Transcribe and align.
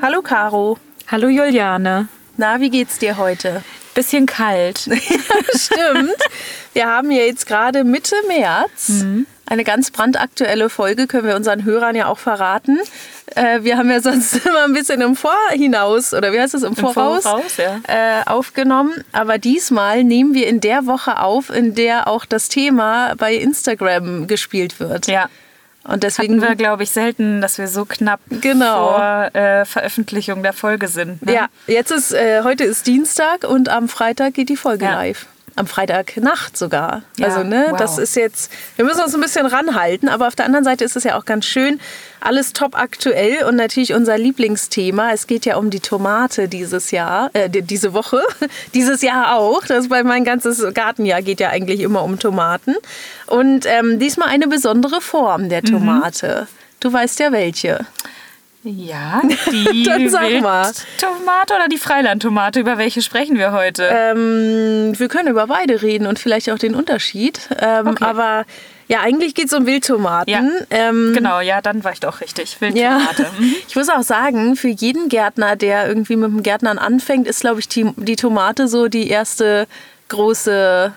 Hallo 0.00 0.20
Caro. 0.22 0.76
Hallo 1.06 1.28
Juliane. 1.28 2.08
Na, 2.36 2.58
wie 2.60 2.70
geht's 2.70 2.98
dir 2.98 3.16
heute? 3.16 3.62
Bisschen 3.94 4.26
kalt. 4.26 4.78
Stimmt. 5.54 6.16
Wir 6.72 6.86
haben 6.88 7.12
ja 7.12 7.22
jetzt 7.22 7.46
gerade 7.46 7.84
Mitte 7.84 8.16
März. 8.26 8.88
Mhm. 8.88 9.26
Eine 9.52 9.64
ganz 9.64 9.90
brandaktuelle 9.90 10.70
Folge 10.70 11.06
können 11.06 11.26
wir 11.26 11.36
unseren 11.36 11.64
Hörern 11.66 11.94
ja 11.94 12.06
auch 12.06 12.18
verraten. 12.18 12.78
Äh, 13.34 13.64
wir 13.64 13.76
haben 13.76 13.90
ja 13.90 14.00
sonst 14.00 14.46
immer 14.46 14.64
ein 14.64 14.72
bisschen 14.72 15.02
im 15.02 15.14
Vorhinaus 15.14 16.14
oder 16.14 16.32
wie 16.32 16.40
heißt 16.40 16.54
es 16.54 16.62
im 16.62 16.74
Voraus, 16.74 17.24
Voraus, 17.24 17.58
ja. 17.58 17.78
äh, 17.86 18.22
aufgenommen. 18.24 19.04
Aber 19.12 19.36
diesmal 19.36 20.04
nehmen 20.04 20.32
wir 20.32 20.46
in 20.46 20.60
der 20.62 20.86
Woche 20.86 21.20
auf, 21.20 21.50
in 21.50 21.74
der 21.74 22.08
auch 22.08 22.24
das 22.24 22.48
Thema 22.48 23.12
bei 23.18 23.34
Instagram 23.34 24.26
gespielt 24.26 24.80
wird. 24.80 25.06
Ja. 25.06 25.28
Und 25.84 26.02
deswegen 26.02 26.40
Hatten 26.40 26.48
wir, 26.48 26.56
glaube 26.56 26.84
ich, 26.84 26.90
selten, 26.90 27.42
dass 27.42 27.58
wir 27.58 27.68
so 27.68 27.84
knapp 27.84 28.20
Genau. 28.40 28.88
vor 28.88 29.34
äh, 29.34 29.66
Veröffentlichung 29.66 30.42
der 30.42 30.54
Folge 30.54 30.88
sind. 30.88 31.26
Ne? 31.26 31.34
Ja, 31.34 31.46
jetzt 31.66 31.90
ist, 31.90 32.14
äh, 32.14 32.42
heute 32.42 32.64
ist 32.64 32.86
Dienstag 32.86 33.44
und 33.44 33.68
am 33.68 33.90
Freitag 33.90 34.32
geht 34.32 34.48
die 34.48 34.56
Folge 34.56 34.86
Ja. 34.86 34.94
live. 34.94 35.26
Am 35.54 35.66
Freitagnacht 35.66 36.56
sogar. 36.56 37.02
Ja, 37.18 37.26
also, 37.28 37.42
ne, 37.44 37.66
wow. 37.70 37.78
das 37.78 37.98
ist 37.98 38.16
jetzt, 38.16 38.50
wir 38.76 38.84
müssen 38.86 39.00
uns 39.02 39.14
ein 39.14 39.20
bisschen 39.20 39.44
ranhalten, 39.46 40.08
aber 40.08 40.26
auf 40.28 40.34
der 40.34 40.46
anderen 40.46 40.64
Seite 40.64 40.84
ist 40.84 40.96
es 40.96 41.04
ja 41.04 41.18
auch 41.18 41.24
ganz 41.26 41.44
schön, 41.44 41.78
alles 42.20 42.52
top 42.54 42.74
aktuell 42.78 43.44
und 43.44 43.56
natürlich 43.56 43.92
unser 43.92 44.16
Lieblingsthema. 44.16 45.10
Es 45.12 45.26
geht 45.26 45.44
ja 45.44 45.56
um 45.56 45.68
die 45.70 45.80
Tomate 45.80 46.48
dieses 46.48 46.90
Jahr, 46.90 47.30
äh, 47.34 47.50
die- 47.50 47.62
diese 47.62 47.92
Woche, 47.92 48.22
dieses 48.74 49.02
Jahr 49.02 49.34
auch. 49.36 49.62
Das 49.66 49.88
bei 49.88 50.02
mein 50.04 50.24
ganzes 50.24 50.64
Gartenjahr 50.72 51.20
geht 51.22 51.40
ja 51.40 51.50
eigentlich 51.50 51.80
immer 51.80 52.02
um 52.02 52.18
Tomaten. 52.18 52.74
Und 53.26 53.66
ähm, 53.66 53.98
diesmal 53.98 54.28
eine 54.28 54.46
besondere 54.48 55.00
Form 55.00 55.42
Mhm. 55.42 55.48
der 55.50 55.62
Tomate. 55.62 56.46
Du 56.80 56.92
weißt 56.92 57.20
ja 57.20 57.30
welche. 57.32 57.80
Ja, 58.64 59.22
die 59.50 59.82
Dann 59.82 60.08
sag 60.08 60.40
mal. 60.40 60.66
Wildtomate 60.66 61.54
oder 61.54 61.68
die 61.68 61.78
Freilandtomate, 61.78 62.60
über 62.60 62.78
welche 62.78 63.02
sprechen 63.02 63.36
wir 63.36 63.52
heute? 63.52 63.88
Ähm, 63.90 64.92
wir 64.96 65.08
können 65.08 65.28
über 65.28 65.48
beide 65.48 65.82
reden 65.82 66.06
und 66.06 66.18
vielleicht 66.18 66.50
auch 66.50 66.58
den 66.58 66.74
Unterschied. 66.74 67.40
Ähm, 67.58 67.88
Okay. 67.88 68.04
Aber 68.04 68.44
ja, 68.88 69.00
eigentlich 69.00 69.34
geht 69.34 69.46
es 69.46 69.52
um 69.52 69.66
Wildtomaten. 69.66 70.30
Ja. 70.32 70.42
Ähm, 70.70 71.12
genau, 71.14 71.40
ja, 71.40 71.60
dann 71.60 71.82
war 71.82 71.92
ich 71.92 72.00
doch 72.00 72.20
richtig. 72.20 72.56
Ja, 72.60 72.68
Wildtomate. 72.70 73.26
Mhm. 73.38 73.54
ich 73.66 73.74
muss 73.74 73.88
auch 73.88 74.02
sagen, 74.02 74.54
für 74.56 74.68
jeden 74.68 75.08
Gärtner, 75.08 75.56
der 75.56 75.88
irgendwie 75.88 76.16
mit 76.16 76.30
dem 76.30 76.42
Gärtnern 76.42 76.78
anfängt, 76.78 77.26
ist, 77.26 77.40
glaube 77.40 77.60
ich, 77.60 77.68
die, 77.68 77.90
die 77.96 78.16
Tomate 78.16 78.68
so 78.68 78.88
die 78.88 79.08
erste 79.08 79.66
große 80.08 80.92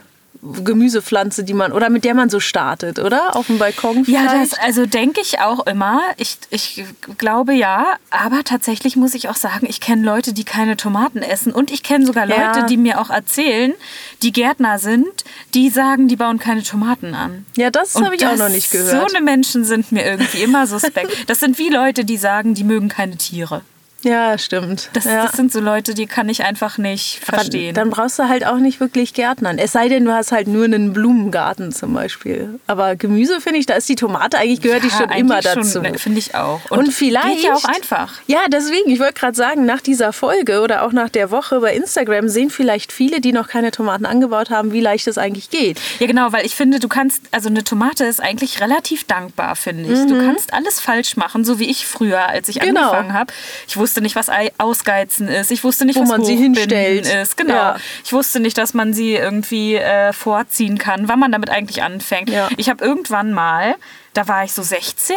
Gemüsepflanze, 0.63 1.43
die 1.43 1.53
man 1.53 1.71
oder 1.71 1.89
mit 1.89 2.03
der 2.03 2.13
man 2.13 2.29
so 2.29 2.39
startet, 2.39 2.99
oder? 2.99 3.35
Auf 3.35 3.47
dem 3.47 3.57
Balkon 3.57 4.03
Ja, 4.05 4.21
vielleicht? 4.29 4.51
das, 4.53 4.59
also 4.59 4.85
denke 4.85 5.21
ich 5.21 5.39
auch 5.39 5.65
immer. 5.65 6.01
Ich, 6.17 6.37
ich 6.49 6.85
glaube 7.17 7.53
ja, 7.53 7.85
aber 8.09 8.43
tatsächlich 8.43 8.95
muss 8.95 9.13
ich 9.15 9.29
auch 9.29 9.35
sagen, 9.35 9.65
ich 9.69 9.81
kenne 9.81 10.03
Leute, 10.05 10.33
die 10.33 10.43
keine 10.43 10.77
Tomaten 10.77 11.19
essen 11.19 11.51
und 11.51 11.71
ich 11.71 11.83
kenne 11.83 12.05
sogar 12.05 12.25
Leute, 12.25 12.41
Ja. 12.59 12.65
die 12.65 12.77
mir 12.77 12.99
auch 13.01 13.09
erzählen, 13.09 13.73
die 14.21 14.31
Gärtner 14.31 14.79
sind, 14.79 15.23
die 15.53 15.69
sagen, 15.69 16.07
die 16.07 16.15
bauen 16.15 16.39
keine 16.39 16.63
Tomaten 16.63 17.13
an. 17.15 17.45
ja, 17.55 17.69
das 17.71 17.95
habe 17.95 18.15
ich 18.15 18.25
auch 18.27 18.37
noch 18.37 18.49
nicht 18.49 18.71
gehört. 18.71 19.09
So 19.09 19.15
eine 19.15 19.23
Menschen 19.23 19.65
sind 19.65 19.91
mir 19.91 20.05
irgendwie 20.05 20.43
immer 20.43 20.67
suspekt. 20.67 21.29
Das 21.29 21.39
sind 21.39 21.57
wie 21.57 21.69
Leute, 21.69 22.05
die 22.05 22.17
sagen, 22.17 22.53
die 22.53 22.63
mögen 22.63 22.89
keine 22.89 23.17
Tiere. 23.17 23.61
Ja, 24.05 24.37
stimmt. 24.37 24.89
Das, 24.93 25.03
ja. 25.05 25.23
das 25.25 25.33
sind 25.33 25.51
so 25.51 25.59
Leute, 25.59 25.93
die 25.93 26.05
kann 26.05 26.29
ich 26.29 26.43
einfach 26.45 26.77
nicht 26.77 27.19
verstehen. 27.23 27.75
Dann 27.75 27.89
brauchst 27.89 28.17
du 28.19 28.29
halt 28.29 28.45
auch 28.45 28.57
nicht 28.57 28.79
wirklich 28.79 29.13
Gärtnern. 29.13 29.57
Es 29.57 29.71
sei 29.73 29.89
denn, 29.89 30.05
du 30.05 30.13
hast 30.13 30.31
halt 30.31 30.47
nur 30.47 30.63
einen 30.65 30.93
Blumengarten 30.93 31.71
zum 31.73 31.93
Beispiel. 31.93 32.59
Aber 32.67 32.95
Gemüse 32.95 33.41
finde 33.41 33.59
ich, 33.59 33.65
da 33.65 33.73
ist 33.73 33.89
die 33.89 33.95
Tomate 33.95 34.37
eigentlich 34.37 34.61
gehört 34.61 34.83
die 34.83 34.87
Ja, 34.87 34.93
schon 34.97 35.09
eigentlich 35.09 35.19
immer 35.19 35.41
schon, 35.41 35.55
dazu. 35.63 35.81
ne, 35.81 35.97
Finde 35.97 36.19
ich 36.19 36.35
auch. 36.35 36.61
Und, 36.69 36.91
vielleicht. 36.93 37.35
Geht 37.35 37.43
ja 37.43 37.55
auch 37.55 37.65
einfach. 37.65 38.13
Ja, 38.27 38.41
deswegen, 38.47 38.89
ich 38.91 38.99
wollte 38.99 39.13
gerade 39.13 39.35
sagen, 39.35 39.65
nach 39.65 39.81
dieser 39.81 40.13
Folge 40.13 40.61
oder 40.61 40.83
auch 40.85 40.91
nach 40.91 41.09
der 41.09 41.31
Woche 41.31 41.59
bei 41.59 41.73
Instagram 41.75 42.29
sehen 42.29 42.49
vielleicht 42.49 42.91
viele, 42.91 43.19
die 43.21 43.33
noch 43.33 43.47
keine 43.47 43.71
Tomaten 43.71 44.05
angebaut 44.05 44.49
haben, 44.51 44.71
wie 44.71 44.81
leicht 44.81 45.07
es 45.07 45.17
eigentlich 45.17 45.49
geht. 45.49 45.79
Ja, 45.99 46.07
genau, 46.07 46.31
weil 46.31 46.45
ich 46.45 46.55
finde, 46.55 46.79
du 46.79 46.87
kannst, 46.87 47.23
also 47.31 47.49
eine 47.49 47.63
Tomate 47.63 48.05
ist 48.05 48.21
eigentlich 48.21 48.61
relativ 48.61 49.03
dankbar, 49.05 49.55
finde 49.55 49.91
ich. 49.91 49.99
Du 50.07 50.17
kannst 50.25 50.53
alles 50.53 50.79
falsch 50.79 51.17
machen, 51.17 51.43
so 51.43 51.57
wie 51.59 51.69
ich 51.69 51.85
früher, 51.87 52.27
als 52.27 52.47
ich 52.49 52.57
Mhm. 52.57 52.65
Genau. 52.65 52.81
angefangen 52.91 53.13
habe. 53.13 53.33
Ich 53.67 53.77
wusste 53.77 53.94
nicht, 54.01 54.15
was 54.15 54.29
Ei- 54.29 54.51
Ausgeizen 54.57 55.27
ist. 55.27 55.51
Ich 55.51 55.63
wusste 55.63 55.85
nicht, 55.85 55.97
Wo 55.97 56.01
was 56.01 56.09
man 56.09 56.23
sie 56.23 56.35
hinstellt. 56.35 57.07
ist. 57.07 57.37
Genau. 57.37 57.53
Ja. 57.53 57.75
Ich 58.03 58.13
wusste 58.13 58.39
nicht, 58.39 58.57
dass 58.57 58.73
man 58.73 58.93
sie 58.93 59.15
irgendwie 59.15 59.75
äh, 59.75 60.13
vorziehen 60.13 60.77
kann, 60.77 61.07
wann 61.07 61.19
man 61.19 61.31
damit 61.31 61.49
eigentlich 61.49 61.83
anfängt. 61.83 62.29
Ja. 62.29 62.49
Ich 62.57 62.69
habe 62.69 62.83
irgendwann 62.83 63.33
mal, 63.33 63.75
da 64.13 64.27
war 64.27 64.43
ich 64.43 64.53
so 64.53 64.61
16, 64.63 65.15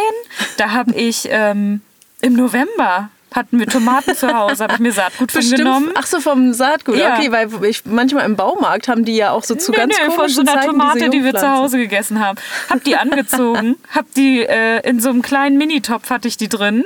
da 0.57 0.71
habe 0.73 0.93
ich 0.95 1.29
ähm, 1.31 1.81
im 2.21 2.35
November 2.35 3.11
hatten 3.35 3.59
wir 3.59 3.67
Tomaten 3.67 4.17
zu 4.17 4.33
Hause, 4.35 4.65
habe 4.65 4.75
ich 4.75 4.79
mir 4.81 4.91
Saatgut 4.93 5.31
von 5.33 5.43
genommen. 5.51 5.91
Ach 5.95 6.07
so, 6.07 6.19
vom 6.21 6.55
Saatgut. 6.55 6.97
Ja. 6.97 7.15
Okay, 7.15 7.31
weil 7.31 7.49
ich, 7.67 7.85
manchmal 7.85 8.25
im 8.25 8.37
Baumarkt 8.37 8.89
haben 8.89 9.05
die 9.05 9.17
ja 9.17 9.33
auch 9.33 9.45
so 9.45 9.55
zu 9.55 9.71
Nö, 9.71 9.77
ganz 9.77 9.97
von 9.99 10.17
komischen 10.17 10.35
so 10.35 10.41
einer 10.51 10.61
Zeiten 10.63 10.71
Tomate, 10.73 11.11
die 11.11 11.23
wir 11.23 11.35
zu. 11.35 11.49
Hause 11.49 11.79
gegessen 11.79 12.25
haben. 12.25 12.39
Hab 12.71 12.83
die 12.85 12.97
angezogen, 12.97 13.77
hab 13.95 14.13
die 14.15 14.41
äh, 14.41 14.81
in 14.89 15.01
so 15.01 15.11
einem 15.11 15.23
kleinen 15.23 15.59
Minitopf 15.59 16.09
hatte 16.11 16.27
ich 16.27 16.37
die 16.39 16.49
drin 16.49 16.85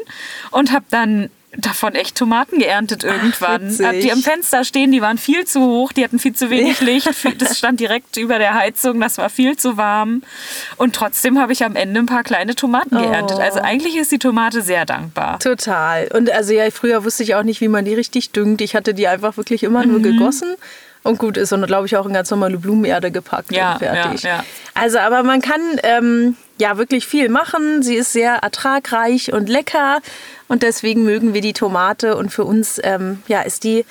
und 0.50 0.72
hab 0.72 0.82
dann 0.90 1.30
davon 1.56 1.94
echt 1.94 2.16
Tomaten 2.16 2.58
geerntet 2.58 3.04
irgendwann. 3.04 3.68
witzig. 3.68 3.86
hab 3.86 3.92
die 3.92 4.10
am 4.12 4.22
Fenster 4.22 4.64
stehen, 4.64 4.90
die 4.92 5.02
waren 5.02 5.18
viel 5.18 5.44
zu 5.44 5.60
hoch, 5.60 5.92
die 5.92 6.02
hatten 6.02 6.18
viel 6.18 6.34
zu 6.34 6.48
wenig 6.50 6.80
Licht. 6.80 7.08
Das 7.38 7.58
stand 7.58 7.78
direkt 7.80 8.16
über 8.16 8.38
der 8.38 8.54
Heizung, 8.54 9.00
das 9.00 9.18
war 9.18 9.28
viel 9.28 9.56
zu 9.56 9.76
warm. 9.76 10.22
Und 10.78 10.94
trotzdem 10.94 11.38
habe 11.38 11.52
ich 11.52 11.64
am 11.64 11.76
Ende 11.76 12.00
ein 12.00 12.06
paar 12.06 12.22
kleine 12.22 12.54
Tomaten 12.54 12.96
geerntet. 12.96 13.36
Oh. 13.38 13.42
Also 13.42 13.60
eigentlich 13.60 13.96
ist 13.96 14.10
die 14.12 14.18
Tomate 14.18 14.62
sehr 14.62 14.86
dankbar. 14.86 15.38
Total. 15.40 16.08
Und 16.14 16.30
also 16.30 16.52
ja, 16.54 16.70
früher 16.70 17.04
wusste 17.04 17.22
ich 17.22 17.34
auch 17.34 17.42
nicht, 17.42 17.60
wie 17.60 17.68
man 17.68 17.84
die 17.84 17.94
richtig 17.94 18.30
düngt. 18.32 18.60
Ich 18.62 18.74
hatte 18.74 18.94
die 18.94 19.06
einfach 19.06 19.36
wirklich 19.36 19.62
immer 19.62 19.84
nur 19.84 19.98
Mhm. 19.98 20.02
gegossen. 20.04 20.54
Und 21.04 21.18
gut 21.18 21.36
ist 21.36 21.52
und 21.52 21.66
glaube 21.66 21.86
ich 21.86 21.96
auch 21.96 22.06
in 22.06 22.12
ganz 22.12 22.30
normale 22.30 22.58
Blumenerde 22.58 23.10
gepackt 23.10 23.50
Ja, 23.50 23.72
und 23.72 23.78
fertig. 23.80 24.22
ja, 24.22 24.36
ja. 24.36 24.44
Also, 24.74 25.00
aber 25.00 25.24
man 25.24 25.40
kann 25.40 25.60
ähm, 25.82 26.36
ja 26.62 26.78
wirklich 26.78 27.06
viel 27.06 27.28
machen. 27.28 27.82
Sie 27.82 27.96
ist 27.96 28.12
sehr 28.12 28.34
ertragreich 28.36 29.32
und 29.32 29.48
lecker 29.48 30.00
und 30.48 30.62
deswegen 30.62 31.02
mögen 31.04 31.34
wir 31.34 31.40
die 31.40 31.52
Tomate 31.52 32.16
und 32.16 32.30
für 32.30 32.44
uns 32.44 32.80
ähm, 32.82 33.22
ja 33.28 33.42
ist 33.42 33.64
die 33.64 33.84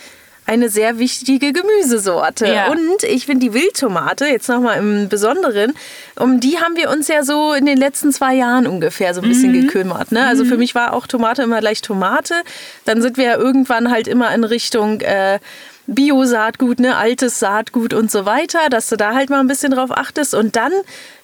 eine 0.48 0.70
sehr 0.70 0.98
wichtige 0.98 1.54
Gemüsesorte. 1.54 2.48
Ja. 2.48 2.68
Und 2.72 3.04
ich 3.04 3.28
finde 3.28 3.46
die 3.46 3.54
Wildtomate, 3.54 4.26
jetzt 4.26 4.50
nochmal 4.50 4.80
im 4.80 5.08
Besonderen, 5.08 5.74
um 6.18 6.40
die 6.40 6.58
haben 6.60 6.76
wir 6.76 6.90
uns 6.90 7.08
ja 7.08 7.24
so 7.24 7.54
in 7.54 7.66
den 7.66 7.78
letzten 7.78 8.12
zwei 8.12 8.34
Jahren 8.34 8.66
ungefähr 8.68 9.14
so 9.14 9.22
ein 9.22 9.30
bisschen 9.30 9.52
Mhm. 9.52 9.62
gekümmert. 9.68 10.12
Ne? 10.12 10.26
Also 10.26 10.44
für 10.44 10.58
mich 10.58 10.74
war 10.74 10.94
auch 10.94 11.06
Tomate 11.08 11.44
immer 11.44 11.60
gleich 11.60 11.82
Tomate. 11.82 12.34
Dann 12.86 13.02
sind 13.02 13.18
wir 13.18 13.26
ja 13.26 13.38
irgendwann 13.38 13.92
halt 13.92 14.08
immer 14.08 14.34
in 14.34 14.44
Richtung 14.44 15.00
äh, 15.02 15.40
Bio-Saatgut, 15.94 16.80
ne, 16.80 16.96
altes 16.96 17.40
Saatgut 17.40 17.94
und 17.94 18.10
so 18.10 18.26
weiter, 18.26 18.70
dass 18.70 18.90
du 18.90 18.98
da 18.98 19.14
halt 19.14 19.30
mal 19.30 19.40
ein 19.40 19.48
bisschen 19.48 19.72
drauf 19.72 19.92
achtest. 19.92 20.34
Und 20.34 20.56
dann, 20.56 20.72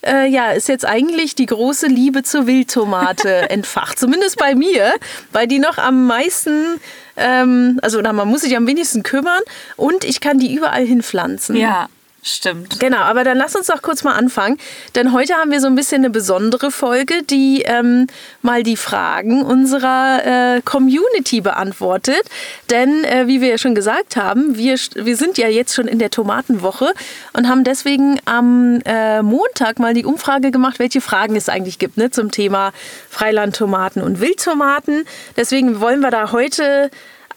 äh, 0.06 0.28
ja, 0.28 0.52
ist 0.52 0.68
jetzt 0.68 0.86
eigentlich 0.86 1.36
die 1.36 1.46
große 1.46 1.88
Liebe 1.88 2.24
zur 2.24 2.48
Wildtomate 2.48 3.30
entfacht. 3.50 4.00
Zumindest 4.00 4.38
bei 4.38 4.56
mir, 4.56 4.94
weil 5.32 5.48
die 5.48 5.60
noch 5.60 5.78
am 5.78 6.06
meisten, 6.08 6.80
ähm, 7.16 7.80
also 7.82 8.00
oder 8.00 8.14
man 8.14 8.28
muss 8.28 8.42
sich 8.42 8.56
am 8.56 8.68
wenigsten 8.68 9.04
kümmern 9.04 9.42
und 9.76 10.04
ich 10.04 10.22
kann 10.22 10.40
die 10.40 10.54
überall 10.54 10.86
hinpflanzen. 10.86 11.56
Ja, 11.56 11.90
stimmt. 12.30 12.80
Genau, 12.80 12.98
aber 12.98 13.24
dann 13.24 13.38
lass 13.38 13.56
uns 13.56 13.68
doch 13.68 13.82
kurz 13.82 14.04
mal 14.04 14.14
anfangen. 14.14 14.58
Denn 14.96 15.14
heute 15.14 15.34
haben 15.36 15.52
wir 15.52 15.62
so 15.62 15.68
ein 15.68 15.76
bisschen 15.76 16.02
eine 16.02 16.10
besondere 16.10 16.72
Folge, 16.72 17.24
die 17.24 17.64
ähm, 17.64 18.08
mal 18.42 18.64
die 18.64 18.78
Fragen 18.78 19.44
unserer 19.44 20.56
äh, 20.58 20.62
Community 20.62 21.42
beantwortet. 21.42 22.24
Denn, 22.70 23.04
äh, 23.04 23.28
wie 23.28 23.42
wir 23.42 23.50
ja 23.50 23.58
schon 23.58 23.76
gesagt 23.76 24.16
haben, 24.16 24.58
wir, 24.58 24.76
wir 24.96 25.16
sind 25.16 25.38
ja 25.38 25.48
jetzt 25.48 25.74
schon 25.74 25.88
in 25.88 26.00
der 26.00 26.10
Tomatenwoche 26.10 26.94
und 27.34 27.48
haben 27.48 27.64
deswegen 27.64 28.20
am 28.26 28.82
äh, 28.86 29.22
Montag 29.22 29.80
mal 29.80 29.94
die 29.94 30.06
Umfrage 30.06 30.52
gemacht, 30.52 30.80
welche 30.80 31.02
Fragen 31.02 31.36
es 31.36 31.50
eigentlich 31.50 31.80
gibt 31.80 31.98
ne, 31.98 32.12
zum 32.12 32.32
Thema 32.32 32.72
Freilandtomaten 33.10 34.02
und 34.02 34.22
Wildtomaten. 34.22 35.06
Deswegen 35.36 35.80
wollen 35.80 36.02
wir 36.02 36.12
da 36.12 36.32
heute 36.32 36.90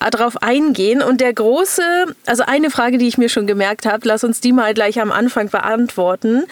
darauf 0.09 0.43
eingehen. 0.43 1.03
Und 1.03 1.21
der 1.21 1.33
große, 1.33 1.83
also 2.27 2.45
eine 2.47 2.71
Frage, 2.71 2.99
die 2.99 3.07
ich 3.07 3.19
mir 3.19 3.29
schon 3.29 3.47
gemerkt 3.47 3.85
habe, 3.85 4.09
lass 4.09 4.25
uns 4.25 4.41
die 4.41 4.53
mal 4.53 4.73
gleich 4.73 5.01
am 5.01 5.13
Anfang 5.13 5.51
beantworten. 5.51 6.45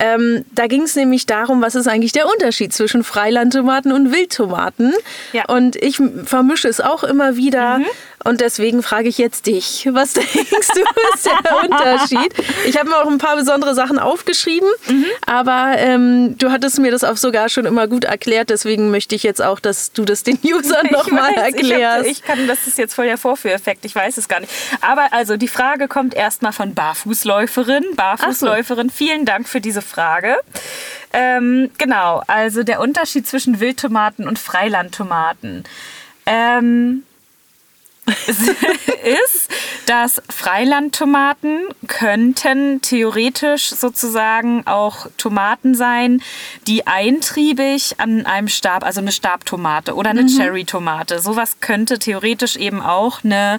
Ähm, 0.00 0.44
da 0.52 0.66
ging 0.66 0.82
es 0.82 0.96
nämlich 0.96 1.26
darum, 1.26 1.62
was 1.62 1.76
ist 1.76 1.86
eigentlich 1.86 2.12
der 2.12 2.26
Unterschied 2.26 2.72
zwischen 2.72 3.04
Freilandtomaten 3.04 3.92
und 3.92 4.12
Wildtomaten. 4.12 4.92
Ja. 5.32 5.44
Und 5.46 5.76
ich 5.76 6.00
vermische 6.24 6.68
es 6.68 6.80
auch 6.80 7.04
immer 7.04 7.36
wieder. 7.36 7.80
Und 8.24 8.40
deswegen 8.40 8.82
frage 8.82 9.08
ich 9.08 9.18
jetzt 9.18 9.46
dich, 9.46 9.88
was 9.92 10.12
denkst 10.14 10.34
du 10.50 10.80
ist 11.14 11.26
der 11.26 11.62
Unterschied? 11.64 12.32
Ich 12.66 12.76
habe 12.78 12.88
mir 12.88 12.96
auch 12.98 13.06
ein 13.06 13.18
paar 13.18 13.36
besondere 13.36 13.74
Sachen 13.74 13.98
aufgeschrieben, 13.98 14.68
aber 15.26 15.74
ähm, 15.78 16.36
du 16.38 16.50
hattest 16.50 16.78
mir 16.80 16.90
das 16.90 17.04
auch 17.04 17.16
sogar 17.16 17.48
schon 17.48 17.66
immer 17.66 17.86
gut 17.86 18.04
erklärt. 18.04 18.50
Deswegen 18.50 18.90
möchte 18.90 19.14
ich 19.14 19.22
jetzt 19.22 19.40
auch, 19.42 19.60
dass 19.60 19.92
du 19.92 20.04
das 20.04 20.22
den 20.24 20.38
Usern 20.42 20.86
nochmal 20.90 21.36
weiß, 21.36 21.36
ich 21.36 21.38
hab- 21.38 21.54
erklärst. 21.70 22.06
Ich, 22.10 22.22
kann, 22.22 22.46
das 22.48 22.66
ist 22.66 22.78
jetzt 22.78 22.94
voll 22.94 23.06
der 23.06 23.18
Vorführeffekt, 23.18 23.84
ich 23.84 23.94
weiß 23.94 24.16
es 24.16 24.28
gar 24.28 24.40
nicht. 24.40 24.52
Aber 24.80 25.12
also 25.12 25.36
die 25.36 25.48
Frage 25.48 25.86
kommt 25.86 26.14
erstmal 26.14 26.52
von 26.52 26.74
Barfußläuferin. 26.74 27.84
Barfußläuferin, 27.94 28.90
vielen 28.90 29.24
Dank 29.24 29.48
für 29.48 29.60
diese 29.60 29.82
Frage. 29.82 30.36
Ähm, 31.12 31.70
genau, 31.78 32.22
also 32.26 32.62
der 32.62 32.80
Unterschied 32.80 33.26
zwischen 33.26 33.60
Wildtomaten 33.60 34.26
und 34.26 34.38
Freilandtomaten. 34.38 35.64
Ähm, 36.26 37.04
ist, 38.06 39.50
dass 39.86 40.22
Freilandtomaten 40.28 41.60
könnten 41.86 42.80
theoretisch 42.82 43.70
sozusagen 43.70 44.66
auch 44.66 45.06
Tomaten 45.16 45.74
sein, 45.74 46.22
die 46.66 46.86
eintriebig 46.86 47.96
an 47.98 48.26
einem 48.26 48.48
Stab, 48.48 48.84
also 48.84 49.00
eine 49.00 49.12
Stabtomate 49.12 49.94
oder 49.94 50.10
eine 50.10 50.22
mhm. 50.22 50.28
Cherry-Tomate, 50.28 51.20
sowas 51.20 51.58
könnte 51.60 51.98
theoretisch 51.98 52.56
eben 52.56 52.80
auch 52.80 53.24
eine 53.24 53.58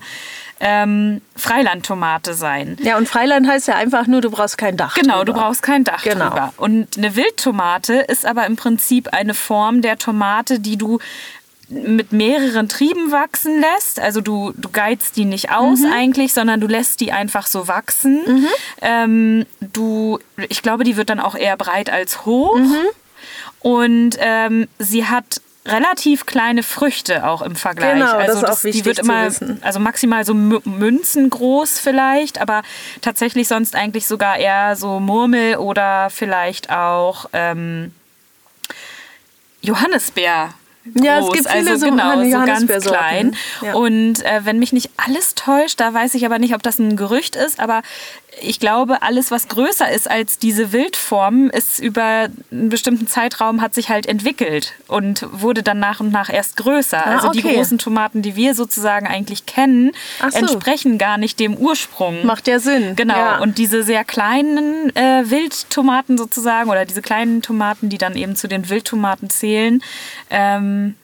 ähm, 0.60 1.22
Freilandtomate 1.36 2.34
sein. 2.34 2.78
Ja, 2.82 2.98
und 2.98 3.08
Freiland 3.08 3.48
heißt 3.48 3.68
ja 3.68 3.76
einfach 3.76 4.08
nur, 4.08 4.22
du 4.22 4.32
brauchst 4.32 4.58
kein 4.58 4.76
Dach. 4.76 4.96
Genau, 4.96 5.24
drüber. 5.24 5.26
du 5.26 5.34
brauchst 5.34 5.62
kein 5.62 5.84
Dach 5.84 6.04
genau. 6.04 6.30
drüber. 6.30 6.54
Und 6.58 6.98
eine 6.98 7.16
Wildtomate 7.16 7.94
ist 7.94 8.26
aber 8.26 8.46
im 8.46 8.56
Prinzip 8.56 9.14
eine 9.14 9.34
Form 9.34 9.82
der 9.82 9.98
Tomate, 9.98 10.60
die 10.60 10.78
du 10.78 11.00
mit 11.70 12.14
mehreren 12.14 12.70
Trieben 12.70 13.12
wachsen 13.12 13.60
lässt. 13.60 14.00
Also 14.00 14.22
du, 14.22 14.54
du 14.56 14.70
geizt 14.70 15.18
die 15.18 15.26
nicht 15.26 15.52
aus 15.52 15.80
mhm. 15.80 15.92
eigentlich, 15.92 16.34
sondern 16.34 16.62
du 16.62 16.68
lässt 16.68 17.02
die 17.02 17.12
einfach 17.12 17.48
so 17.48 17.68
wachsen. 17.68 18.22
Mhm. 18.26 18.48
Ähm, 18.82 19.46
du, 19.74 20.20
ich 20.50 20.62
glaube, 20.62 20.84
die 20.84 20.96
wird 20.96 21.10
dann 21.10 21.20
auch 21.20 21.36
eher 21.36 21.58
breit 21.58 21.90
als 21.90 22.26
hoch. 22.26 22.58
Mhm. 22.58 22.86
Und 23.60 24.18
ähm, 24.20 24.68
sie 24.80 25.06
hat 25.06 25.42
relativ 25.66 26.26
kleine 26.26 26.64
Früchte 26.64 27.28
auch 27.28 27.42
im 27.42 27.56
Vergleich. 27.56 27.94
Genau, 27.94 28.14
also 28.14 28.42
das 28.42 28.44
ist 28.44 28.60
auch 28.60 28.64
wichtig 28.64 28.84
die 28.84 28.86
wird 28.86 29.00
immer, 29.00 29.30
also 29.62 29.80
maximal 29.80 30.24
so 30.24 30.34
Münzen 30.34 31.30
groß 31.30 31.80
vielleicht, 31.80 32.40
aber 32.40 32.62
tatsächlich 33.02 33.50
sonst 33.50 33.76
eigentlich 33.76 34.08
sogar 34.08 34.38
eher 34.38 34.78
so 34.78 35.02
Murmel 35.02 35.58
oder 35.58 36.10
vielleicht 36.10 36.70
auch 36.70 37.26
ähm, 37.34 37.92
Johannisbeer 39.62 40.54
groß. 40.94 41.06
Ja, 41.06 41.20
es 41.20 41.32
gibt 41.32 41.50
viele 41.50 41.72
also, 41.72 41.86
so, 41.86 41.92
genau, 41.92 42.24
so 42.24 42.46
ganz 42.46 42.86
klein. 42.86 43.36
Ja. 43.62 43.76
Und 43.76 44.24
äh, 44.24 44.42
wenn 44.44 44.60
mich 44.60 44.74
nicht 44.74 44.90
alles 44.98 45.36
täuscht, 45.36 45.80
da 45.80 45.94
weiß 45.94 46.14
ich 46.16 46.26
aber 46.26 46.40
nicht, 46.40 46.54
ob 46.54 46.64
das 46.64 46.80
ein 46.80 46.96
Gerücht 46.96 47.36
ist, 47.36 47.60
aber 47.60 47.82
ich 48.42 48.60
glaube, 48.60 49.02
alles, 49.02 49.32
was 49.32 49.48
größer 49.48 49.92
ist 49.92 50.10
als 50.10 50.38
diese 50.38 50.72
Wildform, 50.72 51.50
ist 51.50 51.80
über 51.80 52.28
einen 52.52 52.70
bestimmten 52.70 53.08
Zeitraum 53.08 53.62
hat 53.62 53.74
sich 53.74 53.90
halt 53.90 54.06
entwickelt 54.06 54.74
und 54.88 55.26
wurde 55.32 55.64
dann 55.64 55.80
nach 55.80 56.00
und 56.00 56.12
nach 56.12 56.30
erst 56.32 56.58
größer. 56.58 57.06
Ah, 57.06 57.16
also 57.16 57.28
okay. 57.30 57.42
die 57.42 57.56
großen 57.56 57.78
Tomaten, 57.78 58.22
die 58.22 58.36
wir 58.36 58.54
sozusagen 58.54 59.08
eigentlich 59.08 59.46
kennen, 59.46 59.92
so. 60.30 60.38
entsprechen 60.38 60.98
gar 60.98 61.18
nicht 61.18 61.40
dem 61.40 61.56
Ursprung. 61.56 62.26
Macht 62.26 62.48
ja 62.48 62.60
Sinn. 62.60 62.96
Genau. 62.96 63.16
Ja. 63.16 63.40
Und 63.40 63.58
diese 63.58 63.84
sehr 63.84 64.04
kleinen 64.04 64.96
äh, 64.96 65.30
Wildtomaten 65.30 66.18
sozusagen 66.18 66.70
oder 66.70 66.86
diese 66.86 67.02
kleinen 67.02 67.42
Tomaten, 67.42 67.90
die 67.90 67.98
dann 67.98 68.16
eben 68.16 68.36
zu 68.36 68.48
den 68.48 68.70
Wildtomaten 68.70 69.30
zählen, 69.30 69.82
ähm, 70.30 70.96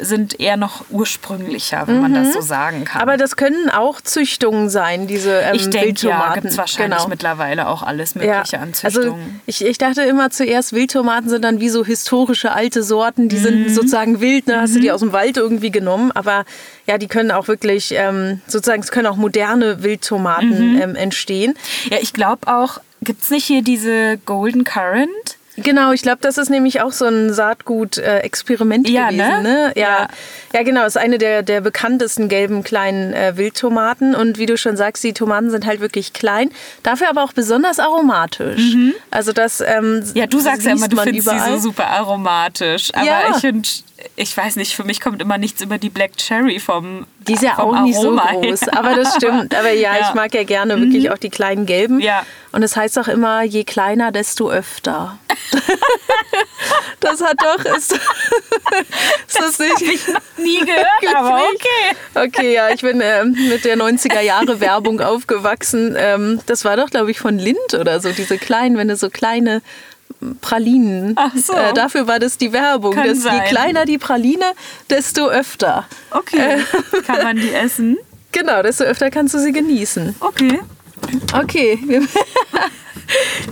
sind 0.00 0.40
eher 0.40 0.56
noch 0.56 0.84
ursprünglicher, 0.90 1.86
wenn 1.86 1.96
mhm. 1.96 2.02
man 2.02 2.14
das 2.14 2.28
mhm. 2.28 2.32
so 2.32 2.40
sagen 2.40 2.84
kann. 2.84 3.02
Aber 3.02 3.16
das 3.16 3.36
können 3.36 3.70
auch 3.70 4.00
Züchtungen 4.00 4.68
sein, 4.68 5.06
diese 5.06 5.32
ähm, 5.40 5.54
ich 5.54 5.70
denke, 5.70 5.86
Wildtomaten. 5.86 6.28
Ja, 6.28 6.34
gibt 6.34 6.46
es 6.46 6.58
wahrscheinlich 6.58 6.98
genau. 6.98 7.08
mittlerweile 7.08 7.68
auch 7.68 7.82
alles 7.82 8.14
Mögliche 8.14 8.56
ja. 8.56 8.62
an 8.62 8.72
also 8.82 9.00
Züchtungen. 9.00 9.20
Also 9.20 9.40
ich, 9.46 9.64
ich 9.64 9.78
dachte 9.78 10.02
immer 10.02 10.30
zuerst, 10.30 10.72
Wildtomaten 10.72 11.28
sind 11.28 11.42
dann 11.42 11.60
wie 11.60 11.68
so 11.68 11.84
historische 11.84 12.52
alte 12.52 12.82
Sorten, 12.82 13.28
die 13.28 13.36
mhm. 13.36 13.42
sind 13.42 13.70
sozusagen 13.70 14.20
wild, 14.20 14.48
ne? 14.48 14.60
hast 14.60 14.74
du 14.74 14.80
die 14.80 14.88
mhm. 14.88 14.94
aus 14.94 15.00
dem 15.00 15.12
Wald 15.12 15.36
irgendwie 15.36 15.70
genommen, 15.70 16.10
aber 16.12 16.44
ja, 16.86 16.98
die 16.98 17.08
können 17.08 17.30
auch 17.30 17.48
wirklich, 17.48 17.92
ähm, 17.96 18.40
sozusagen, 18.46 18.82
es 18.82 18.90
können 18.90 19.06
auch 19.06 19.16
moderne 19.16 19.82
Wildtomaten 19.82 20.74
mhm. 20.74 20.82
ähm, 20.82 20.96
entstehen. 20.96 21.54
Ja, 21.90 21.98
ich 22.00 22.12
glaube 22.12 22.48
auch, 22.48 22.80
gibt 23.02 23.22
es 23.22 23.30
nicht 23.30 23.44
hier 23.44 23.62
diese 23.62 24.18
Golden 24.24 24.64
Currant? 24.64 25.36
Genau, 25.56 25.92
ich 25.92 26.02
glaube, 26.02 26.18
das 26.20 26.38
ist 26.38 26.50
nämlich 26.50 26.80
auch 26.82 26.92
so 26.92 27.06
ein 27.06 27.32
Saatgut-Experiment 27.32 28.88
ja, 28.88 29.08
gewesen. 29.08 29.42
Ne? 29.42 29.42
ne? 29.42 29.72
Ja. 29.74 29.82
ja. 29.82 30.08
ja, 30.52 30.62
genau, 30.62 30.84
ist 30.84 30.98
eine 30.98 31.18
der, 31.18 31.42
der 31.42 31.60
bekanntesten 31.60 32.28
gelben 32.28 32.62
kleinen 32.62 33.12
äh, 33.12 33.36
Wildtomaten. 33.36 34.14
Und 34.14 34.38
wie 34.38 34.46
du 34.46 34.56
schon 34.58 34.76
sagst, 34.76 35.02
die 35.02 35.12
Tomaten 35.12 35.50
sind 35.50 35.66
halt 35.66 35.80
wirklich 35.80 36.12
klein, 36.12 36.50
dafür 36.82 37.08
aber 37.08 37.24
auch 37.24 37.32
besonders 37.32 37.78
aromatisch. 37.78 38.74
Mhm. 38.74 38.94
Also 39.10 39.32
das 39.32 39.60
ähm, 39.60 40.02
Ja, 40.14 40.26
du 40.26 40.40
sagst 40.40 40.66
ja 40.66 40.72
immer, 40.72 40.88
du 40.88 40.96
findest 40.96 41.26
überall. 41.26 41.46
sie 41.46 41.52
so 41.52 41.58
super 41.58 41.86
aromatisch. 41.86 42.90
Aber 42.94 43.06
ja. 43.06 43.20
ich 43.30 43.36
finde 43.36 43.68
ich 44.16 44.36
weiß 44.36 44.56
nicht, 44.56 44.74
für 44.74 44.84
mich 44.84 45.00
kommt 45.00 45.22
immer 45.22 45.38
nichts 45.38 45.62
über 45.62 45.78
die 45.78 45.88
Black 45.88 46.16
Cherry 46.16 46.60
vom 46.60 47.06
Die 47.26 47.34
ist 47.34 47.42
ja 47.42 47.54
auch 47.54 47.74
Aroma 47.74 47.82
nicht 47.82 47.98
so 47.98 48.14
groß, 48.14 48.68
aber 48.72 48.94
das 48.94 49.14
stimmt. 49.14 49.54
Aber 49.54 49.70
ja, 49.70 49.96
ja. 49.96 50.08
ich 50.08 50.14
mag 50.14 50.34
ja 50.34 50.44
gerne 50.44 50.78
wirklich 50.78 51.04
mhm. 51.04 51.12
auch 51.12 51.18
die 51.18 51.30
kleinen 51.30 51.66
gelben. 51.66 52.00
Ja. 52.00 52.24
Und 52.52 52.62
es 52.62 52.72
das 52.72 52.76
heißt 52.76 52.98
auch 52.98 53.08
immer, 53.08 53.42
je 53.42 53.64
kleiner, 53.64 54.12
desto 54.12 54.50
öfter. 54.50 55.18
das 57.00 57.22
hat 57.22 57.36
doch... 57.42 57.64
Ist, 57.76 57.92
ist 57.92 58.00
das, 59.34 59.56
das 59.56 59.58
nicht? 59.58 59.82
ich 59.82 60.08
noch 60.08 60.20
nie 60.38 60.60
gehört, 60.60 61.16
aber 61.16 61.42
okay. 61.44 62.26
Okay, 62.26 62.54
ja, 62.54 62.70
ich 62.70 62.82
bin 62.82 63.00
äh, 63.00 63.24
mit 63.24 63.64
der 63.64 63.76
90er 63.76 64.20
Jahre 64.20 64.60
Werbung 64.60 65.00
aufgewachsen. 65.00 65.96
Ähm, 65.98 66.40
das 66.46 66.64
war 66.64 66.76
doch, 66.76 66.90
glaube 66.90 67.10
ich, 67.10 67.18
von 67.18 67.38
Lind 67.38 67.74
oder 67.78 68.00
so, 68.00 68.10
diese 68.12 68.38
kleinen, 68.38 68.76
wenn 68.76 68.88
du 68.88 68.96
so 68.96 69.10
kleine 69.10 69.62
Pralinen. 70.40 71.14
Ach 71.16 71.32
so. 71.34 71.52
Äh, 71.52 71.72
dafür 71.74 72.06
war 72.06 72.18
das 72.18 72.38
die 72.38 72.52
Werbung. 72.52 72.94
Kann 72.94 73.08
dass 73.08 73.22
sein. 73.22 73.42
Je 73.42 73.48
kleiner 73.48 73.84
die 73.84 73.98
Praline, 73.98 74.44
desto 74.90 75.28
öfter. 75.28 75.86
Okay. 76.10 76.60
Äh, 76.60 77.02
Kann 77.02 77.22
man 77.22 77.36
die 77.36 77.52
essen? 77.52 77.96
Genau, 78.32 78.62
desto 78.62 78.84
öfter 78.84 79.10
kannst 79.10 79.32
du 79.32 79.38
sie 79.38 79.50
genießen. 79.50 80.14
Okay. 80.20 80.60
Okay. 81.32 81.78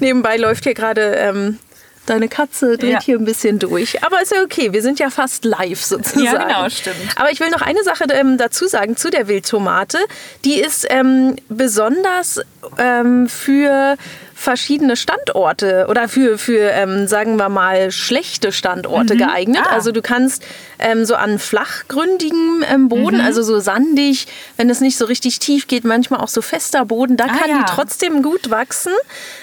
Nebenbei 0.01 0.37
läuft 0.37 0.65
hier 0.65 0.75
gerade 0.75 1.15
ähm, 1.15 1.59
deine 2.07 2.29
Katze 2.29 2.77
dreht 2.77 2.91
ja. 2.91 3.01
hier 3.01 3.19
ein 3.19 3.25
bisschen 3.25 3.59
durch. 3.59 4.03
Aber 4.05 4.21
ist 4.21 4.33
ja 4.33 4.43
okay, 4.43 4.73
wir 4.73 4.83
sind 4.83 4.99
ja 4.99 5.11
fast 5.11 5.45
live 5.45 5.83
sozusagen. 5.83 6.25
Ja, 6.25 6.45
genau, 6.45 6.69
stimmt. 6.69 6.97
Aber 7.17 7.31
ich 7.31 7.41
will 7.41 7.51
noch 7.51 7.63
eine 7.63 7.83
Sache 7.83 8.05
ähm, 8.13 8.39
dazu 8.39 8.67
sagen 8.67 8.97
zu 8.97 9.11
der 9.11 9.29
Wildtomate. 9.29 9.99
Die 10.45 10.61
ist 10.61 10.87
ähm, 10.91 11.37
besonders 11.49 12.41
ähm, 12.79 13.29
für 13.29 13.97
verschiedene 14.35 14.97
Standorte 14.97 15.87
oder 15.89 16.09
für, 16.09 16.39
für 16.39 16.71
ähm, 16.71 17.07
sagen 17.07 17.37
wir 17.37 17.49
mal, 17.49 17.91
schlechte 17.91 18.53
Standorte 18.53 19.15
mhm. 19.15 19.19
geeignet. 19.19 19.63
Ah. 19.65 19.75
Also 19.75 19.93
du 19.93 20.03
kannst 20.03 20.45
ähm, 20.79 21.05
so 21.05 21.15
an 21.15 21.39
flachgründigem 21.39 22.65
ähm, 22.71 22.89
Boden, 22.89 23.19
mhm. 23.19 23.25
also 23.25 23.43
so 23.43 23.61
sandig, 23.61 24.27
wenn 24.57 24.69
es 24.69 24.81
nicht 24.81 24.99
so 24.99 25.05
richtig 25.05 25.39
tief 25.39 25.69
geht, 25.69 25.85
manchmal 25.85 26.21
auch 26.21 26.29
so 26.29 26.43
fester 26.43 26.85
Boden, 26.85 27.17
da 27.17 27.25
ah, 27.25 27.29
kann 27.29 27.51
ja. 27.51 27.59
die 27.59 27.65
trotzdem 27.73 28.23
gut 28.23 28.51
wachsen. 28.51 28.93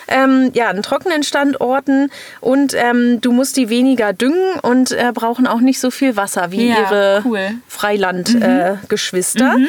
Ähm, 0.08 0.52
ja, 0.54 0.68
an 0.68 0.84
trockenen 0.84 1.24
Standorten 1.24 2.12
und 2.42 2.74
ähm, 2.76 3.22
du 3.22 3.32
musst 3.32 3.56
die 3.56 3.70
weniger 3.70 4.12
düngen 4.12 4.60
und 4.62 4.92
äh, 4.92 5.12
brauchen 5.14 5.48
auch 5.48 5.62
nicht 5.62 5.80
so 5.80 5.90
viel 5.90 6.18
Wasser 6.18 6.52
wie 6.52 6.68
ja, 6.68 6.80
ihre 6.80 7.22
cool. 7.26 7.52
Freilandgeschwister. 7.68 9.56
Äh, 9.58 9.68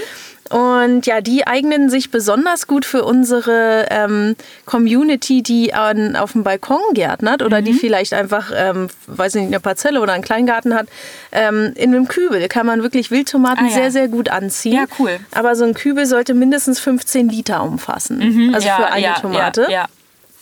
und 0.50 1.06
ja, 1.06 1.20
die 1.20 1.46
eignen 1.46 1.88
sich 1.88 2.10
besonders 2.10 2.66
gut 2.66 2.84
für 2.84 3.04
unsere 3.04 3.86
ähm, 3.90 4.36
Community, 4.66 5.42
die 5.42 5.72
an, 5.72 6.16
auf 6.16 6.32
dem 6.32 6.42
Balkon 6.42 6.80
gärtnert 6.92 7.42
oder 7.42 7.60
mhm. 7.60 7.64
die 7.66 7.72
vielleicht 7.74 8.12
einfach, 8.12 8.50
ähm, 8.54 8.88
weiß 9.06 9.34
nicht, 9.34 9.46
eine 9.46 9.60
Parzelle 9.60 10.00
oder 10.00 10.12
einen 10.12 10.24
Kleingarten 10.24 10.74
hat. 10.74 10.88
Ähm, 11.30 11.72
in 11.76 11.94
einem 11.94 12.08
Kübel 12.08 12.48
kann 12.48 12.66
man 12.66 12.82
wirklich 12.82 13.10
Wildtomaten 13.10 13.66
ah, 13.66 13.68
ja. 13.68 13.74
sehr, 13.74 13.90
sehr 13.90 14.08
gut 14.08 14.28
anziehen. 14.28 14.74
Ja, 14.74 14.84
cool. 14.98 15.20
Aber 15.30 15.56
so 15.56 15.64
ein 15.64 15.74
Kübel 15.74 16.06
sollte 16.06 16.34
mindestens 16.34 16.80
15 16.80 17.28
Liter 17.28 17.62
umfassen. 17.62 18.18
Mhm, 18.18 18.54
also 18.54 18.66
ja, 18.66 18.76
für 18.76 18.86
eine 18.86 19.06
ja, 19.06 19.14
Tomate. 19.14 19.66
Ja, 19.70 19.86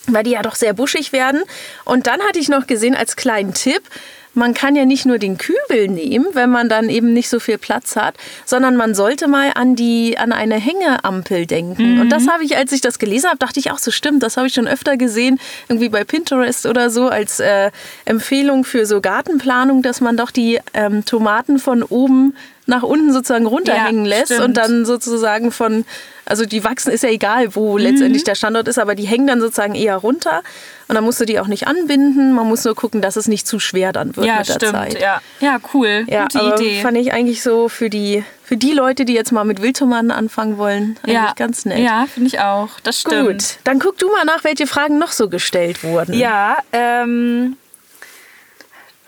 weil 0.07 0.23
die 0.23 0.31
ja 0.31 0.41
doch 0.41 0.55
sehr 0.55 0.73
buschig 0.73 1.13
werden. 1.13 1.43
Und 1.85 2.07
dann 2.07 2.21
hatte 2.21 2.39
ich 2.39 2.49
noch 2.49 2.67
gesehen 2.67 2.95
als 2.95 3.15
kleinen 3.15 3.53
Tipp, 3.53 3.83
man 4.33 4.53
kann 4.53 4.75
ja 4.75 4.85
nicht 4.85 5.05
nur 5.05 5.17
den 5.17 5.37
Kübel 5.37 5.87
nehmen, 5.87 6.27
wenn 6.33 6.49
man 6.49 6.69
dann 6.69 6.89
eben 6.89 7.13
nicht 7.13 7.29
so 7.29 7.39
viel 7.39 7.57
Platz 7.57 7.95
hat, 7.95 8.15
sondern 8.45 8.77
man 8.77 8.95
sollte 8.95 9.27
mal 9.27 9.51
an 9.55 9.75
die 9.75 10.17
an 10.17 10.31
eine 10.31 10.55
Hängeampel 10.55 11.45
denken. 11.45 11.95
Mhm. 11.95 12.01
Und 12.01 12.09
das 12.09 12.27
habe 12.27 12.43
ich, 12.43 12.55
als 12.55 12.71
ich 12.71 12.81
das 12.81 12.99
gelesen 12.99 13.27
habe, 13.27 13.39
dachte 13.39 13.59
ich 13.59 13.71
auch 13.71 13.79
so 13.79 13.91
stimmt. 13.91 14.23
Das 14.23 14.37
habe 14.37 14.47
ich 14.47 14.53
schon 14.53 14.67
öfter 14.67 14.97
gesehen, 14.97 15.39
irgendwie 15.67 15.89
bei 15.89 16.03
Pinterest 16.03 16.65
oder 16.65 16.89
so 16.89 17.07
als 17.07 17.39
äh, 17.39 17.71
Empfehlung 18.05 18.63
für 18.63 18.85
so 18.85 19.01
Gartenplanung, 19.01 19.81
dass 19.81 20.01
man 20.01 20.17
doch 20.17 20.31
die 20.31 20.59
ähm, 20.73 21.03
Tomaten 21.05 21.59
von 21.59 21.83
oben 21.83 22.33
nach 22.67 22.83
unten 22.83 23.11
sozusagen 23.11 23.45
runterhängen 23.45 24.05
ja, 24.05 24.17
lässt 24.17 24.33
stimmt. 24.33 24.45
und 24.45 24.57
dann 24.57 24.85
sozusagen 24.85 25.51
von, 25.51 25.85
also 26.25 26.45
die 26.45 26.63
wachsen 26.63 26.91
ist 26.91 27.03
ja 27.03 27.09
egal, 27.09 27.55
wo 27.55 27.73
mhm. 27.73 27.83
letztendlich 27.83 28.23
der 28.23 28.35
Standort 28.35 28.67
ist, 28.67 28.77
aber 28.77 28.95
die 28.95 29.03
hängen 29.03 29.27
dann 29.27 29.41
sozusagen 29.41 29.75
eher 29.75 29.97
runter 29.97 30.43
und 30.87 30.95
dann 30.95 31.03
musst 31.03 31.19
du 31.19 31.25
die 31.25 31.39
auch 31.39 31.47
nicht 31.47 31.67
anbinden. 31.67 32.33
Man 32.33 32.47
muss 32.47 32.63
nur 32.63 32.75
gucken, 32.75 33.01
dass 33.01 33.15
es 33.15 33.27
nicht 33.27 33.47
zu 33.47 33.59
schwer 33.59 33.93
dann 33.93 34.15
wird 34.15 34.27
ja, 34.27 34.39
mit 34.39 34.49
der 34.49 34.53
stimmt, 34.53 34.71
Zeit. 34.71 35.01
Ja, 35.01 35.21
ja 35.39 35.57
cool. 35.73 36.05
Ja, 36.07 36.23
Gute 36.23 36.39
aber 36.39 36.55
Idee. 36.55 36.81
Fand 36.81 36.97
ich 36.97 37.13
eigentlich 37.13 37.41
so 37.41 37.69
für 37.69 37.89
die, 37.89 38.23
für 38.43 38.57
die 38.57 38.73
Leute, 38.73 39.05
die 39.05 39.13
jetzt 39.13 39.31
mal 39.31 39.43
mit 39.43 39.61
Wildtomaten 39.61 40.11
anfangen 40.11 40.57
wollen, 40.57 40.97
eigentlich 41.03 41.15
ja. 41.15 41.33
ganz 41.35 41.65
nett. 41.65 41.79
Ja, 41.79 42.05
finde 42.13 42.27
ich 42.27 42.39
auch. 42.39 42.69
Das 42.83 42.99
stimmt. 42.99 43.27
Gut, 43.27 43.43
dann 43.63 43.79
guck 43.79 43.97
du 43.97 44.11
mal 44.11 44.25
nach, 44.25 44.43
welche 44.43 44.67
Fragen 44.67 44.99
noch 44.99 45.11
so 45.11 45.29
gestellt 45.29 45.83
wurden. 45.83 46.13
Ja, 46.13 46.57
ähm. 46.73 47.57